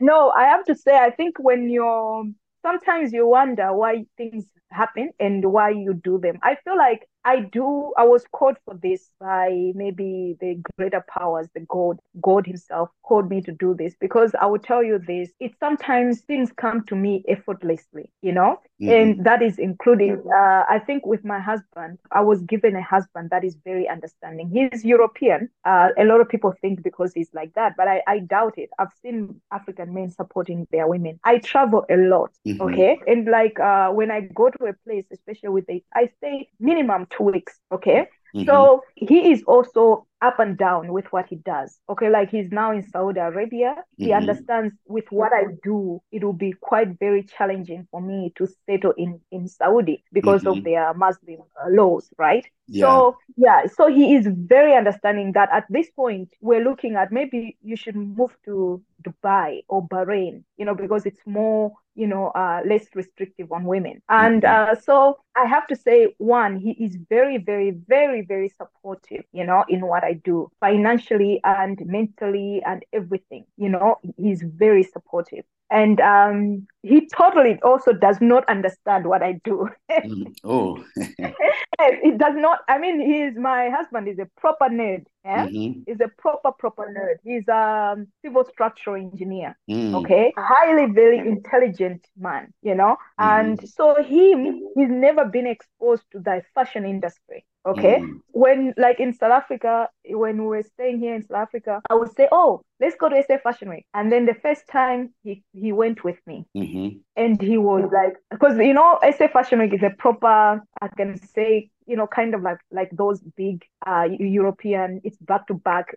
no, 0.00 0.30
I 0.30 0.44
have 0.44 0.64
to 0.64 0.74
say, 0.74 0.96
I 0.96 1.10
think 1.10 1.36
when 1.38 1.68
you're 1.68 2.24
sometimes 2.62 3.12
you 3.12 3.28
wonder 3.28 3.72
why 3.72 4.04
things 4.16 4.44
happen 4.70 5.10
and 5.20 5.44
why 5.44 5.70
you 5.70 5.94
do 5.94 6.18
them. 6.18 6.38
I 6.42 6.56
feel 6.64 6.76
like 6.76 7.06
I 7.26 7.40
do, 7.40 7.92
I 7.98 8.04
was 8.04 8.24
called 8.30 8.56
for 8.64 8.74
this 8.80 9.10
by 9.18 9.72
maybe 9.74 10.36
the 10.40 10.62
greater 10.78 11.04
powers, 11.08 11.48
the 11.54 11.60
God, 11.68 11.98
God 12.22 12.46
Himself 12.46 12.90
called 13.02 13.28
me 13.28 13.40
to 13.42 13.52
do 13.52 13.74
this 13.74 13.96
because 14.00 14.32
I 14.40 14.46
will 14.46 14.60
tell 14.60 14.80
you 14.82 15.00
this, 15.00 15.30
it's 15.40 15.58
sometimes 15.58 16.20
things 16.20 16.52
come 16.56 16.84
to 16.84 16.94
me 16.94 17.24
effortlessly, 17.26 18.12
you 18.22 18.30
know, 18.30 18.60
mm-hmm. 18.80 18.92
and 18.92 19.24
that 19.24 19.42
is 19.42 19.58
including, 19.58 20.22
uh, 20.32 20.62
I 20.68 20.80
think 20.86 21.04
with 21.04 21.24
my 21.24 21.40
husband, 21.40 21.98
I 22.12 22.20
was 22.20 22.42
given 22.42 22.76
a 22.76 22.82
husband 22.82 23.30
that 23.30 23.42
is 23.42 23.56
very 23.64 23.88
understanding. 23.88 24.48
He's 24.48 24.84
European. 24.84 25.48
Uh, 25.64 25.88
a 25.98 26.04
lot 26.04 26.20
of 26.20 26.28
people 26.28 26.54
think 26.60 26.84
because 26.84 27.12
he's 27.12 27.30
like 27.34 27.52
that, 27.54 27.74
but 27.76 27.88
I, 27.88 28.02
I 28.06 28.20
doubt 28.20 28.54
it. 28.56 28.70
I've 28.78 28.94
seen 29.02 29.40
African 29.50 29.92
men 29.92 30.10
supporting 30.10 30.68
their 30.70 30.86
women. 30.86 31.18
I 31.24 31.38
travel 31.38 31.84
a 31.90 31.96
lot, 31.96 32.30
mm-hmm. 32.46 32.62
okay? 32.62 33.00
And 33.08 33.26
like 33.26 33.58
uh, 33.58 33.90
when 33.90 34.12
I 34.12 34.20
go 34.20 34.48
to 34.48 34.66
a 34.66 34.74
place, 34.84 35.06
especially 35.10 35.48
with 35.48 35.68
a, 35.68 35.82
I 35.92 36.10
stay 36.18 36.50
minimum 36.60 37.06
two 37.16 37.24
weeks. 37.24 37.58
Okay. 37.72 38.08
Mm-hmm. 38.34 38.46
So 38.46 38.82
he 38.94 39.32
is 39.32 39.42
also 39.44 40.06
up 40.22 40.38
and 40.38 40.56
down 40.58 40.92
with 40.92 41.06
what 41.12 41.26
he 41.28 41.36
does. 41.36 41.78
Okay, 41.88 42.10
like 42.10 42.30
he's 42.30 42.50
now 42.50 42.72
in 42.72 42.86
Saudi 42.90 43.20
Arabia. 43.20 43.76
Mm-hmm. 43.76 44.04
He 44.04 44.12
understands 44.12 44.74
with 44.86 45.04
what 45.10 45.32
I 45.32 45.44
do, 45.62 46.02
it 46.12 46.24
will 46.24 46.32
be 46.32 46.52
quite 46.60 46.98
very 46.98 47.22
challenging 47.22 47.86
for 47.90 48.00
me 48.00 48.32
to 48.36 48.46
settle 48.68 48.92
in 48.96 49.20
in 49.30 49.48
Saudi 49.48 50.04
because 50.12 50.42
mm-hmm. 50.42 50.58
of 50.58 50.64
their 50.64 50.92
Muslim 50.94 51.40
uh, 51.62 51.68
laws, 51.70 52.08
right? 52.18 52.46
Yeah. 52.66 52.86
So 52.86 53.16
yeah, 53.36 53.66
so 53.66 53.86
he 53.86 54.14
is 54.14 54.26
very 54.30 54.74
understanding 54.74 55.32
that 55.32 55.48
at 55.52 55.64
this 55.70 55.88
point 55.90 56.30
we're 56.40 56.64
looking 56.64 56.96
at 56.96 57.12
maybe 57.12 57.56
you 57.62 57.76
should 57.76 57.96
move 57.96 58.36
to 58.44 58.82
Dubai 59.06 59.62
or 59.68 59.86
Bahrain, 59.86 60.44
you 60.56 60.64
know, 60.64 60.74
because 60.74 61.06
it's 61.06 61.24
more 61.26 61.72
you 61.94 62.06
know 62.06 62.26
uh, 62.28 62.60
less 62.66 62.84
restrictive 62.94 63.50
on 63.50 63.64
women 63.64 64.02
and 64.10 64.42
mm-hmm. 64.42 64.72
uh, 64.72 64.74
so 64.78 65.18
i 65.34 65.46
have 65.46 65.66
to 65.66 65.74
say 65.74 66.14
one 66.18 66.54
he 66.54 66.72
is 66.72 66.94
very 67.08 67.38
very 67.38 67.70
very 67.70 68.20
very 68.20 68.50
supportive 68.50 69.24
you 69.32 69.44
know 69.46 69.64
in 69.70 69.80
what 69.86 70.04
I 70.04 70.14
do 70.24 70.50
financially 70.60 71.40
and 71.44 71.80
mentally 71.84 72.62
and 72.64 72.84
everything. 72.92 73.44
You 73.56 73.70
know, 73.70 73.96
he's 74.16 74.42
very 74.42 74.82
supportive. 74.82 75.44
And 75.70 76.00
um, 76.00 76.66
he 76.82 77.08
totally 77.08 77.58
also 77.62 77.92
does 77.92 78.18
not 78.20 78.48
understand 78.48 79.06
what 79.06 79.22
I 79.22 79.40
do. 79.44 79.68
mm. 79.90 80.34
Oh, 80.44 80.84
it 80.96 82.18
does 82.18 82.34
not. 82.36 82.60
I 82.68 82.78
mean, 82.78 83.00
he's 83.00 83.36
my 83.36 83.70
husband 83.70 84.08
is 84.08 84.18
a 84.18 84.28
proper 84.40 84.66
nerd. 84.66 85.04
Yeah? 85.24 85.46
Mm-hmm. 85.46 85.80
He's 85.86 86.00
a 86.00 86.08
proper, 86.18 86.52
proper 86.52 86.84
nerd. 86.96 87.16
He's 87.24 87.48
a 87.48 87.94
um, 87.94 88.06
civil 88.24 88.44
structural 88.44 88.94
engineer. 88.94 89.58
Mm. 89.68 89.94
Okay. 89.96 90.32
Highly, 90.38 90.92
very 90.92 91.18
intelligent 91.18 92.06
man, 92.16 92.52
you 92.62 92.76
know. 92.76 92.96
Mm. 93.20 93.40
And 93.40 93.68
so 93.68 93.96
him, 94.02 94.68
he's 94.76 94.88
never 94.88 95.24
been 95.24 95.48
exposed 95.48 96.04
to 96.12 96.20
the 96.20 96.42
fashion 96.54 96.84
industry. 96.84 97.44
Okay. 97.66 97.98
Mm. 97.98 98.20
When 98.30 98.74
like 98.76 99.00
in 99.00 99.12
South 99.12 99.32
Africa, 99.32 99.88
when 100.08 100.38
we 100.42 100.46
were 100.46 100.62
staying 100.62 101.00
here 101.00 101.16
in 101.16 101.26
South 101.26 101.38
Africa, 101.38 101.82
I 101.90 101.94
would 101.94 102.14
say, 102.14 102.28
Oh, 102.30 102.62
let's 102.80 102.96
go 102.96 103.08
to 103.08 103.22
SA 103.26 103.38
Fashion 103.42 103.70
Week. 103.70 103.86
And 103.94 104.12
then 104.12 104.26
the 104.26 104.34
first 104.34 104.66
time 104.68 105.14
he, 105.22 105.42
he 105.52 105.72
went 105.72 106.04
with 106.04 106.18
me. 106.26 106.46
Mm-hmm. 106.56 106.98
And 107.16 107.40
he 107.40 107.58
was 107.58 107.90
like 107.92 108.16
because 108.30 108.58
you 108.58 108.74
know, 108.74 108.98
SA 109.16 109.28
Fashion 109.28 109.58
Week 109.60 109.72
is 109.72 109.82
a 109.82 109.90
proper, 109.90 110.62
I 110.80 110.88
can 110.96 111.18
say, 111.18 111.70
you 111.86 111.96
know, 111.96 112.06
kind 112.06 112.34
of 112.34 112.42
like 112.42 112.58
like 112.70 112.90
those 112.92 113.20
big 113.36 113.64
uh 113.86 114.08
European, 114.18 115.00
it's 115.04 115.16
back 115.18 115.46
to 115.48 115.54
back. 115.54 115.96